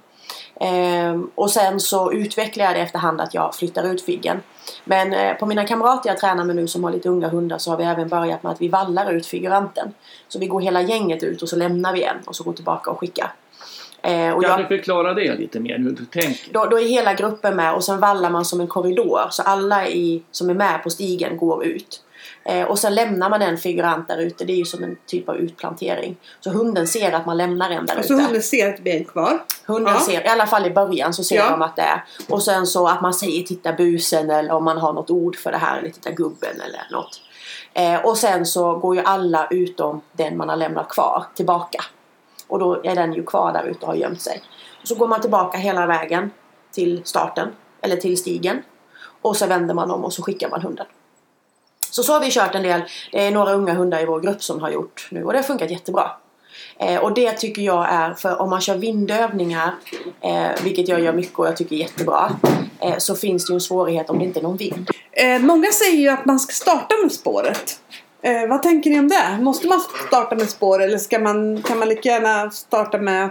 Ehm, 0.60 1.30
och 1.36 1.52
sen 1.52 1.80
så 1.80 2.12
utvecklar 2.12 2.66
jag 2.66 2.76
det 2.76 2.80
efterhand 2.80 3.22
att 3.22 3.34
jag 3.34 3.56
flyttar 3.56 3.84
ut 3.94 4.02
figgen. 4.02 4.42
Men 4.84 5.14
eh, 5.14 5.34
på 5.34 5.46
mina 5.46 5.68
kamrater 5.68 6.10
jag 6.10 6.18
tränar 6.18 6.44
med 6.44 6.56
nu 6.56 6.68
som 6.68 6.84
har 6.84 6.92
lite 6.92 7.10
unga 7.10 7.28
hundar 7.28 7.58
så 7.58 7.72
har 7.72 7.78
vi 7.78 7.84
även 7.84 8.08
börjat 8.08 8.44
med 8.44 8.52
att 8.52 8.62
vi 8.62 8.68
vallar 8.68 9.12
ut 9.12 9.26
figuranten. 9.26 9.94
Så 10.28 10.40
vi 10.40 10.48
går 10.48 10.62
hela 10.62 10.82
gänget 10.82 11.24
ut 11.24 11.42
och 11.42 11.50
så 11.50 11.56
lämnar 11.56 11.94
vi 11.94 12.04
en 12.04 12.18
och 12.26 12.36
så 12.36 12.44
går 12.44 12.54
tillbaka 12.54 12.92
och 12.92 13.00
skickar. 13.00 13.34
Eh, 14.02 14.32
och 14.32 14.42
Kan 14.44 14.52
jag, 14.52 14.60
du 14.60 14.78
förklara 14.78 15.14
det 15.14 15.36
lite 15.36 15.60
mer 15.60 15.78
hur 15.78 15.92
du 15.92 16.06
tänker? 16.06 16.54
då, 16.54 16.66
då 16.66 16.80
är 16.80 16.88
hela 16.88 17.14
gruppen 17.14 17.56
med 17.56 17.74
och 17.74 17.84
sen 17.84 18.00
vallar 18.00 18.30
man 18.30 18.46
som 18.46 18.62
en 18.62 18.68
korridor 18.68 19.28
så 19.30 19.44
alla 19.44 19.88
i, 19.88 20.24
som 20.32 20.50
är 20.50 20.54
med 20.54 20.84
på 20.84 20.90
stigen 20.90 21.38
går 21.38 21.66
ut. 21.66 22.04
Eh, 22.48 22.64
och 22.68 22.80
sen 22.80 22.96
lämnar 22.96 23.30
man 23.30 23.42
en 23.42 23.58
figurant 23.58 24.08
där 24.08 24.18
ute. 24.18 24.46
Det 24.46 24.54
är 24.54 24.58
ju 24.58 24.66
som 24.66 24.84
en 24.84 24.98
typ 25.06 25.30
av 25.30 25.36
utplantering. 25.38 26.16
Så 26.40 26.50
hunden 26.50 26.88
ser 26.88 27.12
att 27.12 27.26
man 27.26 27.38
lämnar 27.38 27.70
en 27.70 27.86
där 27.86 27.94
Och 27.96 28.00
ute. 28.00 28.08
så 28.08 28.14
hunden 28.14 28.42
ser 28.44 28.70
ett 28.70 28.84
ben 28.84 29.06
kvar. 29.06 29.44
Hunden 29.66 29.94
Ja. 29.94 30.00
ser, 30.00 30.26
i 30.26 30.28
alla 30.28 30.48
fall 30.48 30.66
i 30.66 30.70
början 30.70 31.14
så 31.14 31.24
ser 31.24 31.36
Ja. 31.36 31.50
de 31.50 31.62
att 31.62 31.76
det 31.76 31.82
är. 31.82 32.04
Och 32.30 32.44
sen 32.44 32.68
så 32.68 32.88
att 32.88 33.02
man 33.02 33.14
säger 33.14 33.44
titta 33.44 33.74
busen 33.74 34.30
eller 34.30 34.52
om 34.54 34.64
man 34.64 34.78
har 34.78 34.94
något 34.94 35.10
ord 35.10 35.36
för 35.36 35.52
det 35.52 35.58
här. 35.58 35.78
Eller 35.80 35.90
titta 35.90 36.12
gubben 36.12 36.62
eller 36.66 36.88
något. 36.92 37.22
Eh, 37.74 38.06
och 38.06 38.18
sen 38.18 38.46
så 38.46 38.76
går 38.76 38.96
ju 38.96 39.02
alla 39.02 39.48
utom 39.52 40.02
den 40.12 40.38
man 40.38 40.50
har 40.50 40.56
lämnat 40.56 40.90
kvar 40.90 41.26
tillbaka. 41.36 41.84
Och 42.48 42.60
då 42.60 42.82
är 42.84 42.96
den 42.96 43.14
ju 43.14 43.24
kvar 43.24 43.54
där 43.54 43.64
ute 43.64 43.80
och 43.82 43.88
har 43.88 43.96
gömt 43.96 44.22
sig. 44.22 44.42
Och 44.82 44.88
så 44.88 44.96
går 44.96 45.08
man 45.08 45.22
tillbaka 45.22 45.58
hela 45.58 45.86
vägen 45.86 46.32
till 46.72 47.02
starten. 47.06 47.48
Eller 47.82 47.96
till 47.96 48.18
stigen. 48.18 48.64
Och 49.22 49.36
så 49.38 49.48
vänder 49.48 49.74
man 49.74 49.92
om 49.92 50.04
och 50.06 50.14
så 50.14 50.22
skickar 50.24 50.50
man 50.50 50.62
hunden. 50.62 50.86
Så 51.98 52.04
så 52.04 52.14
har 52.14 52.20
vi 52.20 52.32
kört 52.32 52.56
en 52.56 52.64
del. 52.64 52.82
Det 53.12 53.28
är 53.28 53.32
några 53.32 53.54
unga 53.54 53.74
hundar 53.74 54.02
i 54.02 54.06
vår 54.06 54.20
grupp 54.20 54.44
som 54.44 54.62
har 54.62 54.70
gjort 54.70 55.08
nu 55.12 55.24
och 55.24 55.34
det 55.34 55.40
har 55.40 55.44
funkat 55.44 55.72
jättebra. 55.72 56.12
Eh, 56.80 57.04
och 57.04 57.14
det 57.14 57.32
tycker 57.32 57.62
jag 57.62 57.88
är, 57.90 58.14
för 58.14 58.42
om 58.42 58.50
man 58.50 58.62
kör 58.62 58.78
vindövningar, 58.78 59.76
eh, 60.22 60.64
vilket 60.64 60.88
jag 60.88 61.02
gör 61.02 61.14
mycket 61.14 61.40
och 61.40 61.48
jag 61.48 61.58
tycker 61.58 61.76
är 61.76 61.80
jättebra, 61.80 62.32
eh, 62.80 62.98
så 62.98 63.16
finns 63.16 63.46
det 63.46 63.52
ju 63.52 63.56
en 63.56 63.62
svårighet 63.62 64.10
om 64.10 64.20
det 64.20 64.26
inte 64.26 64.40
är 64.40 64.44
någon 64.44 64.58
vind. 64.58 64.90
Eh, 65.12 65.40
många 65.40 65.72
säger 65.72 65.98
ju 65.98 66.10
att 66.10 66.26
man 66.26 66.40
ska 66.40 66.54
starta 66.54 66.96
med 67.04 67.12
spåret. 67.12 67.80
Eh, 68.22 68.48
vad 68.50 68.64
tänker 68.64 68.90
ni 68.90 69.00
om 69.00 69.08
det? 69.08 69.38
Måste 69.42 69.68
man 69.68 69.82
starta 70.08 70.36
med 70.36 70.50
spår 70.50 70.84
eller 70.84 70.98
ska 70.98 71.20
man, 71.20 71.62
kan 71.62 71.80
man 71.80 71.90
lika 71.90 72.10
gärna 72.10 72.52
starta 72.52 72.98
med 72.98 73.30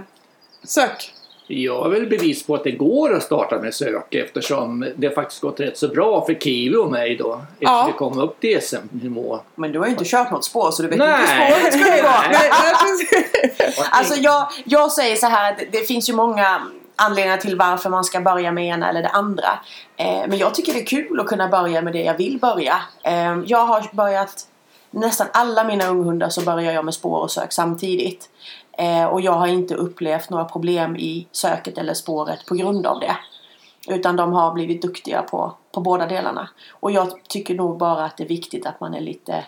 sök? 0.64 1.12
Jag 1.46 1.82
har 1.82 1.88
väl 1.88 2.06
bevis 2.06 2.46
på 2.46 2.54
att 2.54 2.64
det 2.64 2.70
går 2.70 3.14
att 3.14 3.22
starta 3.22 3.58
med 3.58 3.74
sök 3.74 4.14
eftersom 4.14 4.86
det 4.96 5.10
faktiskt 5.10 5.40
gått 5.40 5.60
rätt 5.60 5.78
så 5.78 5.88
bra 5.88 6.26
för 6.26 6.34
Kiwi 6.34 6.76
och 6.76 6.90
mig 6.90 7.16
då. 7.16 7.32
Efter 7.32 7.46
Ja. 7.58 7.84
vi 7.86 7.92
kom 7.98 8.18
upp 8.18 8.40
till 8.40 8.62
SM-nivå. 8.62 9.40
Men 9.54 9.72
du 9.72 9.78
har 9.78 9.86
ju 9.86 9.92
inte 9.92 10.04
kört 10.04 10.30
något 10.30 10.44
spår 10.44 10.70
så 10.70 10.82
du 10.82 10.88
vet 10.88 10.98
Nej. 10.98 11.20
inte 11.64 11.78
hur 11.78 11.86
spåret 11.86 11.98
ska 11.98 12.86
precis. 13.58 13.88
Alltså 13.90 14.20
jag, 14.20 14.48
jag 14.64 14.92
säger 14.92 15.16
så 15.16 15.26
här 15.26 15.52
att 15.52 15.58
det 15.72 15.78
finns 15.88 16.08
ju 16.08 16.12
många 16.12 16.62
anledningar 16.96 17.36
till 17.36 17.56
varför 17.56 17.90
man 17.90 18.04
ska 18.04 18.20
börja 18.20 18.52
med 18.52 18.66
ena 18.66 18.88
eller 18.88 19.02
det 19.02 19.08
andra. 19.08 19.58
Eh, 19.96 20.22
men 20.28 20.38
jag 20.38 20.54
tycker 20.54 20.72
det 20.72 20.80
är 20.80 20.86
kul 20.86 21.20
att 21.20 21.26
kunna 21.26 21.48
börja 21.48 21.82
med 21.82 21.92
det 21.92 22.02
jag 22.02 22.16
vill 22.16 22.38
börja. 22.38 22.80
Eh, 23.04 23.38
jag 23.46 23.66
har 23.66 23.88
börjat 23.92 24.46
nästan 24.90 25.26
alla 25.32 25.64
mina 25.64 25.88
unghundar 25.88 26.28
så 26.28 26.40
börjar 26.40 26.72
jag 26.72 26.84
med 26.84 26.94
spår 26.94 27.20
och 27.20 27.30
sök 27.30 27.52
samtidigt. 27.52 28.28
Eh, 28.78 29.04
och 29.04 29.20
jag 29.20 29.32
har 29.32 29.46
inte 29.46 29.74
upplevt 29.74 30.30
några 30.30 30.44
problem 30.44 30.96
i 30.96 31.26
söket 31.32 31.78
eller 31.78 31.94
spåret 31.94 32.46
på 32.46 32.54
grund 32.54 32.86
av 32.86 33.00
det. 33.00 33.16
Utan 33.88 34.16
de 34.16 34.32
har 34.32 34.54
blivit 34.54 34.82
duktiga 34.82 35.22
på, 35.22 35.54
på 35.72 35.80
båda 35.80 36.06
delarna. 36.06 36.48
Och 36.70 36.90
jag 36.90 37.20
tycker 37.28 37.54
nog 37.54 37.78
bara 37.78 38.04
att 38.04 38.16
det 38.16 38.24
är 38.24 38.28
viktigt 38.28 38.66
att 38.66 38.80
man 38.80 38.94
är 38.94 39.00
lite 39.00 39.44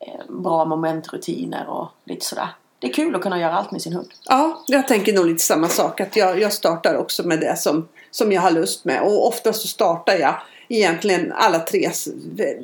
eh, 0.00 0.20
bra 0.28 0.64
momentrutiner 0.64 1.68
och 1.68 1.88
lite 2.04 2.26
sådär. 2.26 2.48
Det 2.78 2.86
är 2.86 2.92
kul 2.92 3.14
att 3.14 3.22
kunna 3.22 3.40
göra 3.40 3.54
allt 3.54 3.70
med 3.70 3.82
sin 3.82 3.92
hund. 3.92 4.08
Ja, 4.24 4.64
jag 4.66 4.88
tänker 4.88 5.12
nog 5.12 5.26
lite 5.26 5.42
samma 5.42 5.68
sak. 5.68 6.00
Att 6.00 6.16
jag, 6.16 6.40
jag 6.40 6.52
startar 6.52 6.96
också 6.96 7.26
med 7.26 7.40
det 7.40 7.58
som, 7.58 7.88
som 8.10 8.32
jag 8.32 8.42
har 8.42 8.50
lust 8.50 8.84
med. 8.84 9.02
Och 9.02 9.28
ofta 9.28 9.52
så 9.52 9.68
startar 9.68 10.14
jag 10.18 10.34
egentligen 10.68 11.32
alla 11.32 11.58
tre. 11.58 11.90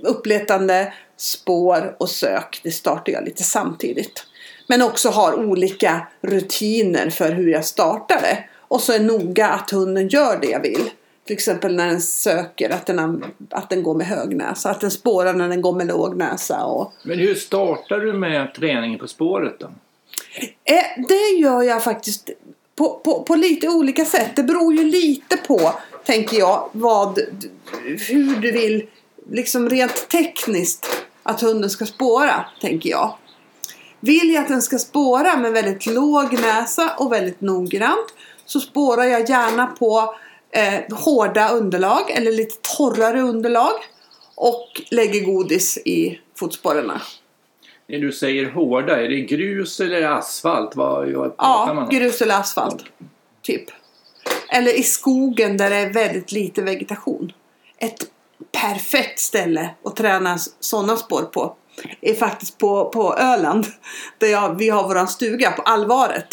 Uppletande, 0.03 0.93
spår 1.17 1.97
och 1.99 2.11
sök. 2.11 2.61
Det 2.63 2.71
startar 2.71 3.13
jag 3.13 3.25
lite 3.25 3.43
samtidigt. 3.43 4.27
Men 4.71 4.83
också 4.83 5.09
har 5.09 5.35
olika 5.35 6.07
rutiner 6.23 7.11
för 7.11 7.33
hur 7.33 7.49
jag 7.49 7.65
startar 7.65 8.21
det. 8.21 8.45
Och 8.59 8.81
så 8.81 8.93
är 8.93 9.01
noga 9.01 9.49
att 9.49 9.71
hunden 9.71 10.09
gör 10.09 10.39
det 10.41 10.47
jag 10.47 10.61
vill. 10.61 10.91
Till 11.27 11.35
exempel 11.35 11.77
när 11.77 11.87
den 11.87 12.01
söker 12.01 12.71
att 12.71 12.87
den, 12.87 13.25
att 13.51 13.71
den 13.71 13.83
går 13.83 13.95
med 13.95 14.07
hög 14.07 14.37
näsa. 14.37 14.71
Att 14.71 14.81
den 14.81 14.91
spårar 14.91 15.35
när 15.35 15.49
den 15.49 15.63
går 15.63 15.73
med 15.73 15.87
låg 15.87 16.17
näsa. 16.17 16.65
Och, 16.65 16.93
Men 17.03 17.19
hur 17.19 17.35
startar 17.35 18.01
du 18.01 18.13
med 18.13 18.55
träningen 18.55 18.99
på 18.99 19.09
spåret 19.09 19.61
då? 19.61 19.67
Eh, 20.65 21.05
det 21.09 21.39
gör 21.41 21.63
jag 21.63 21.85
faktiskt 21.85 22.31
på, 22.77 23.01
på, 23.05 23.23
på 23.23 23.35
lite 23.35 23.69
olika 23.69 24.05
sätt. 24.05 24.37
Det 24.37 24.43
beror 24.43 24.75
ju 24.75 24.85
lite 24.85 25.37
på, 25.37 25.73
tänker 26.05 26.39
jag, 26.39 26.69
vad, 26.73 27.19
hur 28.09 28.37
du 28.37 28.53
vill, 28.53 28.87
liksom 29.31 29.69
rent 29.69 30.09
tekniskt, 30.09 30.87
att 31.23 31.41
hunden 31.41 31.71
ska 31.71 31.87
spåra, 31.87 32.45
tänker 32.61 32.91
jag. 32.91 33.17
Vill 34.01 34.31
jag 34.35 34.43
att 34.43 34.49
den 34.49 34.63
ska 34.63 34.79
spåra 34.79 35.37
med 35.37 35.53
väldigt 35.53 35.87
låg 35.87 36.33
näsa 36.33 36.95
och 36.99 37.13
väldigt 37.13 37.41
noggrant 37.41 38.15
så 38.45 38.61
spårar 38.61 39.05
jag 39.05 39.29
gärna 39.29 39.67
på 39.67 40.15
eh, 40.51 40.97
hårda 40.97 41.49
underlag 41.49 42.11
eller 42.11 42.33
lite 42.33 42.57
torrare 42.77 43.21
underlag 43.21 43.73
och 44.35 44.83
lägger 44.91 45.25
godis 45.25 45.79
i 45.79 46.21
fotspåren. 46.39 46.93
När 47.87 47.99
du 47.99 48.13
säger 48.13 48.51
hårda, 48.51 49.03
är 49.05 49.09
det 49.09 49.21
grus 49.21 49.81
eller 49.81 50.03
asfalt? 50.03 50.77
Vad, 50.77 51.13
vad 51.13 51.33
Ja, 51.39 51.73
man 51.75 51.89
grus 51.89 52.23
eller 52.23 52.41
asfalt. 52.41 52.85
Typ. 53.43 53.65
Eller 54.49 54.79
i 54.79 54.83
skogen 54.83 55.57
där 55.57 55.71
det 55.71 55.77
är 55.77 55.93
väldigt 55.93 56.33
lite 56.33 56.63
vegetation. 56.63 57.33
Ett 57.79 58.07
perfekt 58.53 59.21
ställe 59.21 59.71
att 59.85 59.97
träna 59.97 60.39
sådana 60.61 60.97
spår 60.97 61.23
på 61.23 61.57
är 62.01 62.15
faktiskt 62.15 62.59
på, 62.59 62.91
på 62.91 63.15
Öland. 63.15 63.67
Där 64.19 64.29
jag, 64.29 64.59
vi 64.59 64.69
har 64.69 64.83
våran 64.89 65.09
stuga 65.09 65.51
på 65.51 65.63
Alvaret. 65.63 66.29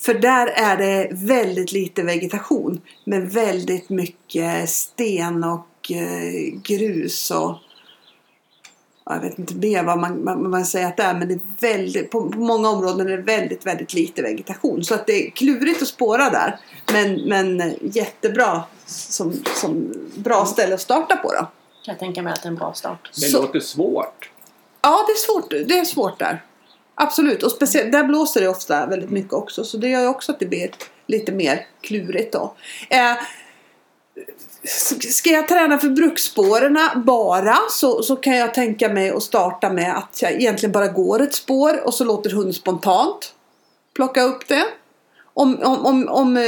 För 0.00 0.14
där 0.14 0.46
är 0.46 0.76
det 0.76 1.08
väldigt 1.12 1.72
lite 1.72 2.02
vegetation. 2.02 2.80
Men 3.04 3.28
väldigt 3.28 3.88
mycket 3.88 4.70
sten 4.70 5.44
och 5.44 5.90
eh, 5.90 6.60
grus 6.62 7.30
och 7.30 7.54
ja, 9.06 9.14
jag 9.14 9.20
vet 9.20 9.38
inte 9.38 9.54
mer 9.54 9.82
vad 9.84 9.98
man, 9.98 10.24
man, 10.24 10.50
man 10.50 10.64
säger 10.66 10.86
att 10.86 10.96
det 10.96 11.02
är 11.02 11.14
men 11.14 11.28
det 11.28 11.34
är 11.34 11.40
väldigt, 11.60 12.10
på, 12.10 12.30
på 12.30 12.38
många 12.38 12.68
områden 12.68 13.06
är 13.06 13.16
det 13.16 13.22
väldigt, 13.22 13.66
väldigt 13.66 13.94
lite 13.94 14.22
vegetation. 14.22 14.84
Så 14.84 14.94
att 14.94 15.06
det 15.06 15.26
är 15.26 15.30
klurigt 15.30 15.82
att 15.82 15.88
spåra 15.88 16.30
där. 16.30 16.58
Men, 16.92 17.14
men 17.28 17.74
jättebra 17.80 18.64
som, 18.86 19.32
som 19.54 19.94
bra 20.14 20.46
ställe 20.46 20.74
att 20.74 20.80
starta 20.80 21.16
på 21.16 21.32
då. 21.32 21.38
Kan 21.38 21.92
jag 21.92 21.98
tänka 21.98 22.22
mig 22.22 22.32
att 22.32 22.42
det 22.42 22.46
är 22.46 22.50
en 22.50 22.56
bra 22.56 22.72
start. 22.74 23.10
Det 23.14 23.20
Så- 23.20 23.42
låter 23.42 23.60
svårt. 23.60 24.30
Ja, 24.86 25.04
det 25.06 25.12
är 25.12 25.16
svårt, 25.16 25.50
det 25.50 25.78
är 25.78 25.84
svårt 25.84 26.18
där. 26.18 26.42
Absolut, 26.94 27.42
och 27.42 27.50
speciellt 27.50 27.92
där 27.92 28.04
blåser 28.04 28.40
det 28.40 28.48
ofta 28.48 28.86
väldigt 28.86 29.10
mycket 29.10 29.32
också. 29.32 29.64
Så 29.64 29.76
det 29.76 29.88
gör 29.88 30.00
ju 30.00 30.08
också 30.08 30.32
att 30.32 30.38
det 30.38 30.46
blir 30.46 30.70
lite 31.06 31.32
mer 31.32 31.66
klurigt 31.80 32.32
då. 32.32 32.54
Eh, 32.90 33.14
ska 35.00 35.30
jag 35.30 35.48
träna 35.48 35.78
för 35.78 35.88
bruksspåren 35.88 36.78
bara 36.94 37.56
så, 37.70 38.02
så 38.02 38.16
kan 38.16 38.36
jag 38.36 38.54
tänka 38.54 38.88
mig 38.88 39.10
att 39.10 39.22
starta 39.22 39.70
med 39.70 39.96
att 39.96 40.22
jag 40.22 40.32
egentligen 40.32 40.72
bara 40.72 40.88
går 40.88 41.22
ett 41.22 41.34
spår 41.34 41.86
och 41.86 41.94
så 41.94 42.04
låter 42.04 42.30
hunden 42.30 42.54
spontant 42.54 43.34
plocka 43.94 44.22
upp 44.22 44.48
det. 44.48 44.64
om, 45.34 45.58
om, 45.62 45.86
om, 45.86 46.08
om 46.08 46.36
eh, 46.36 46.42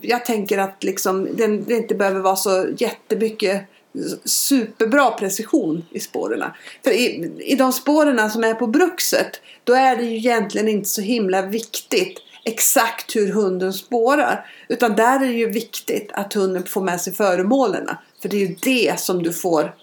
jag 0.00 0.24
tänker 0.24 0.58
att 0.58 0.84
liksom, 0.84 1.28
det, 1.36 1.46
det 1.46 1.74
inte 1.74 1.94
behöver 1.94 2.20
vara 2.20 2.36
så 2.36 2.66
jättemycket 2.78 3.62
superbra 4.24 5.10
precision 5.10 5.84
i 5.90 6.00
spåren. 6.00 6.50
För 6.84 6.90
i, 6.90 7.32
i 7.38 7.54
de 7.54 7.72
spåren 7.72 8.30
som 8.30 8.44
är 8.44 8.54
på 8.54 8.66
bruxet 8.66 9.40
då 9.64 9.74
är 9.74 9.96
det 9.96 10.02
ju 10.02 10.16
egentligen 10.16 10.68
inte 10.68 10.88
så 10.88 11.00
himla 11.00 11.42
viktigt 11.42 12.18
exakt 12.44 13.16
hur 13.16 13.32
hunden 13.32 13.72
spårar. 13.72 14.46
Utan 14.68 14.96
där 14.96 15.20
är 15.20 15.26
det 15.26 15.38
ju 15.38 15.50
viktigt 15.50 16.10
att 16.12 16.32
hunden 16.32 16.66
får 16.66 16.80
med 16.80 17.00
sig 17.00 17.14
föremålen. 17.14 17.88
För 18.22 18.28
det 18.28 18.36
är 18.36 18.46
ju 18.46 18.56
det 18.62 19.00
som 19.00 19.22
du 19.22 19.32
får 19.32 19.74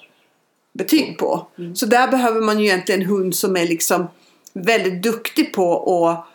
betyg 0.74 1.18
på. 1.18 1.48
Mm. 1.58 1.76
Så 1.76 1.86
där 1.86 2.08
behöver 2.08 2.42
man 2.42 2.60
ju 2.60 2.66
egentligen 2.66 3.02
en 3.02 3.08
hund 3.08 3.36
som 3.36 3.58
är 3.58 3.68
liksom 3.68 4.08
väldigt 4.54 5.04
duktig 5.04 5.54
på 5.54 6.08
att 6.08 6.33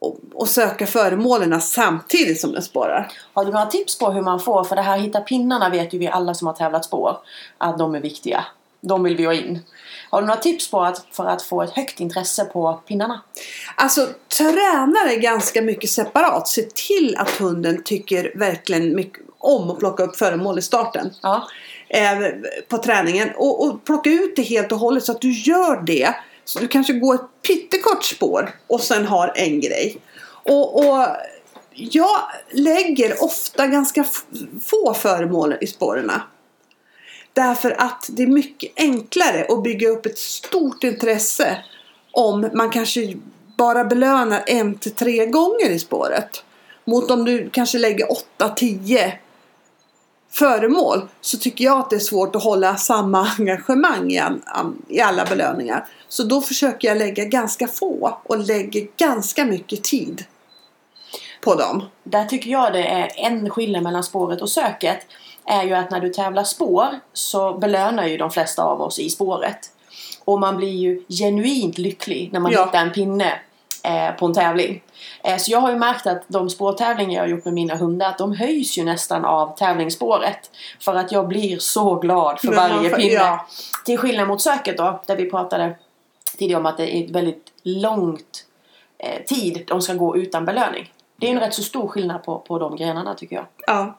och, 0.00 0.18
och 0.34 0.48
söka 0.48 0.86
föremålen 0.86 1.60
samtidigt 1.60 2.40
som 2.40 2.52
den 2.52 2.62
spårar. 2.62 3.12
Har 3.32 3.44
du 3.44 3.50
några 3.50 3.66
tips 3.66 3.98
på 3.98 4.10
hur 4.10 4.22
man 4.22 4.40
får? 4.40 4.64
För 4.64 4.76
det 4.76 4.82
här 4.82 4.98
hitta 4.98 5.20
pinnarna 5.20 5.68
vet 5.68 5.94
ju 5.94 5.98
vi 5.98 6.08
alla 6.08 6.34
som 6.34 6.46
har 6.46 6.54
tävlat 6.54 6.84
spår 6.84 7.16
att 7.58 7.78
de 7.78 7.94
är 7.94 8.00
viktiga. 8.00 8.44
De 8.80 9.02
vill 9.02 9.16
vi 9.16 9.24
ha 9.24 9.34
in. 9.34 9.60
Har 10.10 10.20
du 10.20 10.26
några 10.26 10.40
tips 10.40 10.70
på 10.70 10.82
att, 10.82 11.06
för 11.10 11.24
att 11.24 11.42
få 11.42 11.62
ett 11.62 11.70
högt 11.70 12.00
intresse 12.00 12.44
på 12.44 12.80
pinnarna? 12.86 13.22
Alltså 13.76 14.08
tränare 14.38 15.16
ganska 15.16 15.62
mycket 15.62 15.90
separat. 15.90 16.48
Se 16.48 16.62
till 16.62 17.16
att 17.18 17.30
hunden 17.30 17.82
tycker 17.82 18.32
verkligen 18.34 18.94
mycket 18.94 19.22
om 19.38 19.70
att 19.70 19.78
plocka 19.78 20.02
upp 20.02 20.16
föremål 20.16 20.58
i 20.58 20.62
starten. 20.62 21.10
Ja. 21.22 21.48
Eh, 21.88 22.18
på 22.68 22.78
träningen. 22.78 23.28
Och, 23.36 23.66
och 23.66 23.84
plocka 23.84 24.10
ut 24.10 24.36
det 24.36 24.42
helt 24.42 24.72
och 24.72 24.78
hållet 24.78 25.04
så 25.04 25.12
att 25.12 25.20
du 25.20 25.32
gör 25.32 25.82
det 25.86 26.14
så 26.46 26.58
du 26.58 26.68
kanske 26.68 26.92
går 26.92 27.14
ett 27.14 27.42
pyttekort 27.46 28.04
spår 28.04 28.58
och 28.66 28.80
sen 28.80 29.06
har 29.06 29.32
en 29.36 29.60
grej. 29.60 29.96
Och, 30.26 30.78
och 30.78 31.06
jag 31.74 32.20
lägger 32.50 33.24
ofta 33.24 33.66
ganska 33.66 34.04
få 34.62 34.94
föremål 34.94 35.54
i 35.60 35.66
spåren. 35.66 36.10
Därför 37.32 37.70
att 37.80 38.06
det 38.08 38.22
är 38.22 38.26
mycket 38.26 38.72
enklare 38.76 39.46
att 39.48 39.62
bygga 39.62 39.88
upp 39.88 40.06
ett 40.06 40.18
stort 40.18 40.84
intresse 40.84 41.64
om 42.12 42.50
man 42.54 42.70
kanske 42.70 43.14
bara 43.56 43.84
belönar 43.84 44.42
en 44.46 44.78
till 44.78 44.94
tre 44.94 45.26
gånger 45.26 45.70
i 45.70 45.78
spåret. 45.78 46.44
Mot 46.84 47.10
om 47.10 47.24
du 47.24 47.50
kanske 47.50 47.78
lägger 47.78 48.06
8-10 48.38 49.12
föremål 50.30 51.08
så 51.20 51.38
tycker 51.38 51.64
jag 51.64 51.78
att 51.78 51.90
det 51.90 51.96
är 51.96 52.00
svårt 52.00 52.36
att 52.36 52.42
hålla 52.42 52.76
samma 52.76 53.28
engagemang 53.38 54.12
i, 54.12 54.22
i 54.88 55.00
alla 55.00 55.24
belöningar. 55.24 55.86
Så 56.08 56.22
då 56.22 56.40
försöker 56.40 56.88
jag 56.88 56.98
lägga 56.98 57.24
ganska 57.24 57.68
få 57.68 58.18
och 58.22 58.38
lägger 58.38 58.86
ganska 58.96 59.44
mycket 59.44 59.84
tid 59.84 60.24
på 61.40 61.54
dem. 61.54 61.84
Där 62.04 62.24
tycker 62.24 62.50
jag 62.50 62.72
det 62.72 62.86
är 62.86 63.12
en 63.16 63.50
skillnad 63.50 63.82
mellan 63.82 64.04
spåret 64.04 64.42
och 64.42 64.50
söket 64.50 64.98
är 65.44 65.62
ju 65.62 65.74
att 65.74 65.90
när 65.90 66.00
du 66.00 66.08
tävlar 66.08 66.44
spår 66.44 66.88
så 67.12 67.58
belönar 67.58 68.06
ju 68.06 68.16
de 68.16 68.30
flesta 68.30 68.62
av 68.62 68.82
oss 68.82 68.98
i 68.98 69.10
spåret. 69.10 69.58
Och 70.24 70.40
man 70.40 70.56
blir 70.56 70.76
ju 70.76 71.02
genuint 71.08 71.78
lycklig 71.78 72.32
när 72.32 72.40
man 72.40 72.52
ja. 72.52 72.64
hittar 72.64 72.78
en 72.78 72.92
pinne 72.92 73.40
eh, 73.86 74.10
på 74.10 74.26
en 74.26 74.34
tävling. 74.34 74.82
Eh, 75.24 75.36
så 75.36 75.52
jag 75.52 75.60
har 75.60 75.70
ju 75.70 75.76
märkt 75.76 76.06
att 76.06 76.22
de 76.28 76.50
spårtävlingar 76.50 77.14
jag 77.14 77.22
har 77.22 77.28
gjort 77.28 77.44
med 77.44 77.54
mina 77.54 77.76
hundar, 77.76 78.08
att 78.08 78.18
de 78.18 78.32
höjs 78.32 78.78
ju 78.78 78.84
nästan 78.84 79.24
av 79.24 79.56
tävlingsspåret. 79.56 80.50
För 80.80 80.94
att 80.94 81.12
jag 81.12 81.28
blir 81.28 81.58
så 81.58 81.94
glad 81.94 82.40
för 82.40 82.52
varje 82.52 82.90
pinne. 82.90 83.12
Ja. 83.12 83.46
Till 83.84 83.98
skillnad 83.98 84.28
mot 84.28 84.42
söket 84.42 84.76
då, 84.76 85.02
där 85.06 85.16
vi 85.16 85.30
pratade 85.30 85.74
tidigare 86.38 86.60
om 86.60 86.66
att 86.66 86.76
det 86.76 86.96
är 86.96 87.04
ett 87.04 87.10
väldigt 87.10 87.52
långt 87.62 88.44
eh, 88.98 89.22
tid 89.22 89.64
de 89.66 89.82
ska 89.82 89.94
gå 89.94 90.16
utan 90.16 90.44
belöning. 90.44 90.92
Det 91.16 91.26
är 91.26 91.30
en 91.30 91.40
rätt 91.40 91.54
så 91.54 91.62
stor 91.62 91.88
skillnad 91.88 92.24
på, 92.24 92.38
på 92.38 92.58
de 92.58 92.76
grenarna 92.76 93.14
tycker 93.14 93.36
jag. 93.36 93.46
Ja. 93.66 93.98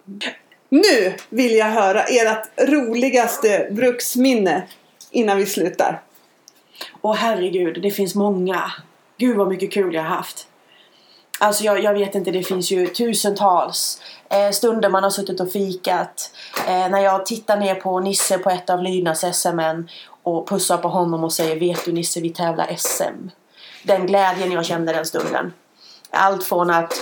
Nu 0.69 1.13
vill 1.29 1.55
jag 1.55 1.65
höra 1.65 2.03
ert 2.03 2.69
roligaste 2.69 3.67
bruksminne 3.71 4.67
innan 5.11 5.37
vi 5.37 5.45
slutar. 5.45 6.01
Åh 7.01 7.15
herregud, 7.15 7.81
det 7.81 7.91
finns 7.91 8.15
många. 8.15 8.71
Gud 9.17 9.37
vad 9.37 9.47
mycket 9.47 9.73
kul 9.73 9.93
jag 9.93 10.03
har 10.03 10.09
haft. 10.09 10.47
Alltså 11.39 11.63
jag, 11.63 11.83
jag 11.83 11.93
vet 11.93 12.15
inte, 12.15 12.31
det 12.31 12.43
finns 12.43 12.71
ju 12.71 12.87
tusentals 12.87 14.01
eh, 14.29 14.51
stunder 14.51 14.89
man 14.89 15.03
har 15.03 15.09
suttit 15.09 15.39
och 15.39 15.51
fikat. 15.51 16.31
Eh, 16.67 16.89
när 16.89 16.99
jag 16.99 17.25
tittar 17.25 17.57
ner 17.57 17.75
på 17.75 17.99
Nisse 17.99 18.37
på 18.37 18.49
ett 18.49 18.69
av 18.69 18.83
Lynas 18.83 19.37
SMN 19.37 19.89
och 20.23 20.47
pussar 20.47 20.77
på 20.77 20.87
honom 20.87 21.23
och 21.23 21.33
säger 21.33 21.59
Vet 21.59 21.85
du 21.85 21.91
Nisse, 21.91 22.21
vi 22.21 22.29
tävlar 22.29 22.75
SM. 22.77 23.29
Den 23.83 24.07
glädjen 24.07 24.51
jag 24.51 24.65
kände 24.65 24.93
den 24.93 25.05
stunden. 25.05 25.53
Allt 26.09 26.43
från 26.43 26.69
att 26.69 26.93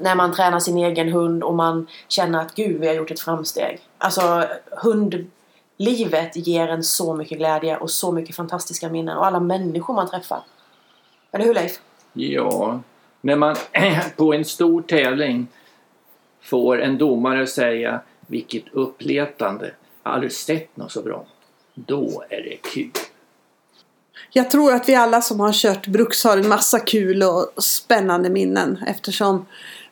när 0.00 0.14
man 0.14 0.34
tränar 0.34 0.60
sin 0.60 0.78
egen 0.78 1.12
hund 1.12 1.42
och 1.42 1.54
man 1.54 1.86
känner 2.08 2.40
att 2.40 2.54
gud, 2.54 2.80
vi 2.80 2.86
har 2.86 2.94
gjort 2.94 3.10
ett 3.10 3.20
framsteg. 3.20 3.80
Alltså 3.98 4.44
hundlivet 4.70 6.36
ger 6.36 6.68
en 6.68 6.84
så 6.84 7.14
mycket 7.14 7.38
glädje 7.38 7.76
och 7.76 7.90
så 7.90 8.12
mycket 8.12 8.36
fantastiska 8.36 8.88
minnen 8.88 9.16
och 9.16 9.26
alla 9.26 9.40
människor 9.40 9.94
man 9.94 10.10
träffar. 10.10 10.42
Eller 11.32 11.44
hur 11.44 11.54
Leif? 11.54 11.80
Ja, 12.12 12.80
när 13.20 13.36
man 13.36 13.56
på 14.16 14.34
en 14.34 14.44
stor 14.44 14.82
tävling 14.82 15.46
får 16.42 16.82
en 16.82 16.98
domare 16.98 17.46
säga 17.46 18.00
vilket 18.26 18.64
uppletande, 18.72 19.70
jag 20.02 20.10
har 20.10 20.14
aldrig 20.14 20.32
sett 20.32 20.76
något 20.76 20.92
så 20.92 21.02
bra. 21.02 21.26
Då 21.74 22.24
är 22.28 22.42
det 22.42 22.56
kul. 22.56 22.90
Jag 24.30 24.50
tror 24.50 24.72
att 24.72 24.88
vi 24.88 24.94
alla 24.94 25.22
som 25.22 25.40
har 25.40 25.52
kört 25.52 25.86
bruks 25.86 26.24
har 26.24 26.36
en 26.36 26.48
massa 26.48 26.80
kul 26.80 27.22
och 27.22 27.64
spännande 27.64 28.30
minnen 28.30 28.84
eftersom 28.86 29.46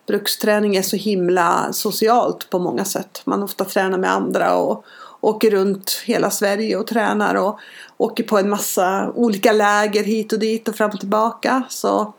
bruksträning 0.07 0.77
är 0.77 0.83
så 0.83 0.97
himla 0.97 1.73
socialt 1.73 2.51
på 2.51 2.59
många 2.59 2.85
sätt. 2.85 3.23
Man 3.25 3.43
ofta 3.43 3.65
tränar 3.65 3.99
med 3.99 4.13
andra 4.13 4.57
och 4.57 4.85
åker 5.27 5.51
runt 5.51 6.03
hela 6.05 6.31
Sverige 6.31 6.77
och 6.77 6.87
tränar 6.87 7.35
och 7.35 7.61
åker 7.97 8.25
på 8.25 8.39
en 8.39 8.49
massa 8.49 9.13
olika 9.15 9.53
läger 9.53 10.05
hit 10.05 10.33
och 10.33 10.39
dit 10.39 10.69
och 10.69 10.77
fram 10.77 10.91
och 10.91 11.01
tillbaka. 11.01 11.63
Så 11.69 12.13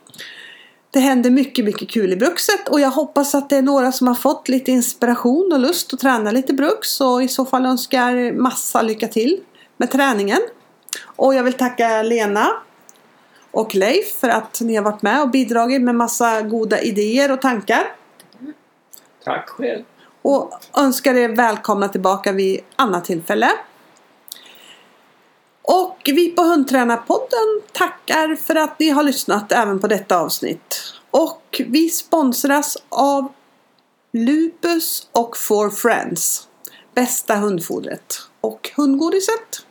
det 0.91 0.99
händer 0.99 1.30
mycket, 1.30 1.66
mycket 1.66 1.89
kul 1.89 2.14
i 2.14 2.16
brukset 2.16 2.70
och 2.70 2.80
jag 2.80 2.91
hoppas 2.91 3.36
att 3.36 3.49
det 3.49 3.58
är 3.58 3.62
några 3.62 3.91
som 3.91 4.08
har 4.08 4.16
fått 4.16 4.49
lite 4.49 4.72
inspiration 4.72 5.51
och 5.53 5.60
lust 5.60 5.93
att 5.93 5.99
träna 5.99 6.32
lite 6.32 6.53
bruks 6.53 7.01
och 7.01 7.24
i 7.24 7.28
så 7.28 7.45
fall 7.45 7.66
önskar 7.66 8.32
massa 8.32 8.82
lycka 8.82 9.08
till 9.08 9.39
med 9.78 9.91
träningen. 9.91 10.41
Och 11.03 11.36
jag 11.36 11.43
vill 11.43 11.53
tacka 11.53 12.03
Lena 12.03 12.47
och 13.51 13.76
Leif 13.76 14.20
för 14.20 14.30
att 14.30 14.62
ni 14.62 14.76
har 14.76 14.84
varit 14.84 15.01
med 15.01 15.22
och 15.22 15.30
bidragit 15.30 15.82
med 15.82 15.95
massa 15.95 16.41
goda 16.41 16.82
idéer 16.82 17.32
och 17.32 17.41
tankar. 17.41 17.84
Tack 19.24 19.49
själv. 19.49 19.84
Och 20.28 20.51
önskar 20.78 21.15
er 21.15 21.30
välkomna 21.30 21.88
tillbaka 21.88 22.32
vid 22.32 22.59
annat 22.75 23.05
tillfälle. 23.05 23.51
Och 25.61 25.97
vi 26.05 26.30
på 26.30 26.41
Hundtränarpodden 26.41 27.61
tackar 27.71 28.36
för 28.36 28.55
att 28.55 28.80
ni 28.80 28.89
har 28.89 29.03
lyssnat 29.03 29.51
även 29.51 29.80
på 29.80 29.88
detta 29.88 30.19
avsnitt. 30.19 30.93
Och 31.11 31.61
vi 31.67 31.89
sponsras 31.89 32.78
av 32.89 33.34
Lupus 34.13 35.09
och 35.11 35.36
4Friends. 35.36 36.43
Bästa 36.95 37.36
hundfodret 37.36 38.21
och 38.41 38.71
hundgodiset. 38.75 39.66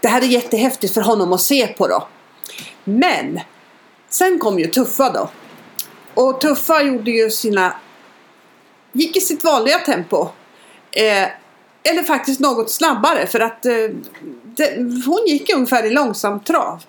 Det 0.00 0.08
här 0.08 0.22
är 0.22 0.26
jättehäftigt 0.26 0.94
för 0.94 1.00
honom 1.00 1.32
att 1.32 1.40
se 1.40 1.66
på 1.66 1.88
då. 1.88 2.08
Men 2.84 3.40
sen 4.08 4.38
kom 4.38 4.58
ju 4.58 4.66
Tuffa 4.66 5.12
då. 5.12 5.30
Och 6.14 6.40
Tuffa 6.40 6.82
gjorde 6.82 7.10
ju 7.10 7.30
sina... 7.30 7.76
Gick 8.92 9.16
i 9.16 9.20
sitt 9.20 9.44
vanliga 9.44 9.78
tempo. 9.78 10.28
Eh, 10.92 11.28
eller 11.82 12.02
faktiskt 12.02 12.40
något 12.40 12.70
snabbare 12.70 13.26
för 13.26 13.40
att 13.40 13.66
eh, 13.66 13.72
det, 14.44 14.76
hon 15.06 15.26
gick 15.26 15.54
ungefär 15.54 15.86
i 15.86 15.90
långsam 15.90 16.40
trav. 16.40 16.82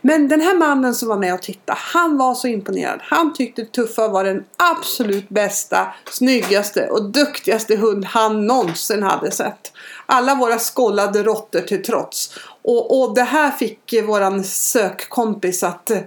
Men 0.00 0.28
den 0.28 0.40
här 0.40 0.56
mannen 0.56 0.94
som 0.94 1.08
var 1.08 1.16
med 1.16 1.34
och 1.34 1.42
tittade, 1.42 1.78
han 1.82 2.16
var 2.16 2.34
så 2.34 2.48
imponerad. 2.48 3.00
Han 3.02 3.34
tyckte 3.34 3.64
Tuffa 3.64 4.08
var 4.08 4.24
den 4.24 4.44
absolut 4.56 5.28
bästa, 5.28 5.94
snyggaste 6.10 6.88
och 6.88 7.10
duktigaste 7.10 7.76
hund 7.76 8.04
han 8.04 8.46
någonsin 8.46 9.02
hade 9.02 9.30
sett. 9.30 9.72
Alla 10.06 10.34
våra 10.34 10.58
skållade 10.58 11.22
råttor 11.22 11.60
till 11.60 11.82
trots. 11.82 12.34
Och, 12.62 13.00
och 13.00 13.14
det 13.14 13.22
här 13.22 13.50
fick 13.50 13.94
våran 14.06 14.44
sökkompis 14.44 15.62
att 15.62 15.90
eh, 15.90 15.98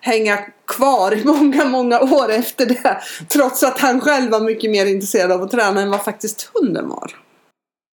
hänga 0.00 0.38
kvar 0.66 1.14
i 1.14 1.24
många, 1.24 1.64
många 1.64 2.00
år 2.00 2.30
efter 2.30 2.66
det. 2.66 3.00
Trots 3.28 3.62
att 3.62 3.78
han 3.78 4.00
själv 4.00 4.30
var 4.30 4.40
mycket 4.40 4.70
mer 4.70 4.86
intresserad 4.86 5.32
av 5.32 5.42
att 5.42 5.50
träna 5.50 5.80
än 5.80 5.90
vad 5.90 6.04
faktiskt 6.04 6.50
hunden 6.54 6.88
var. 6.88 7.27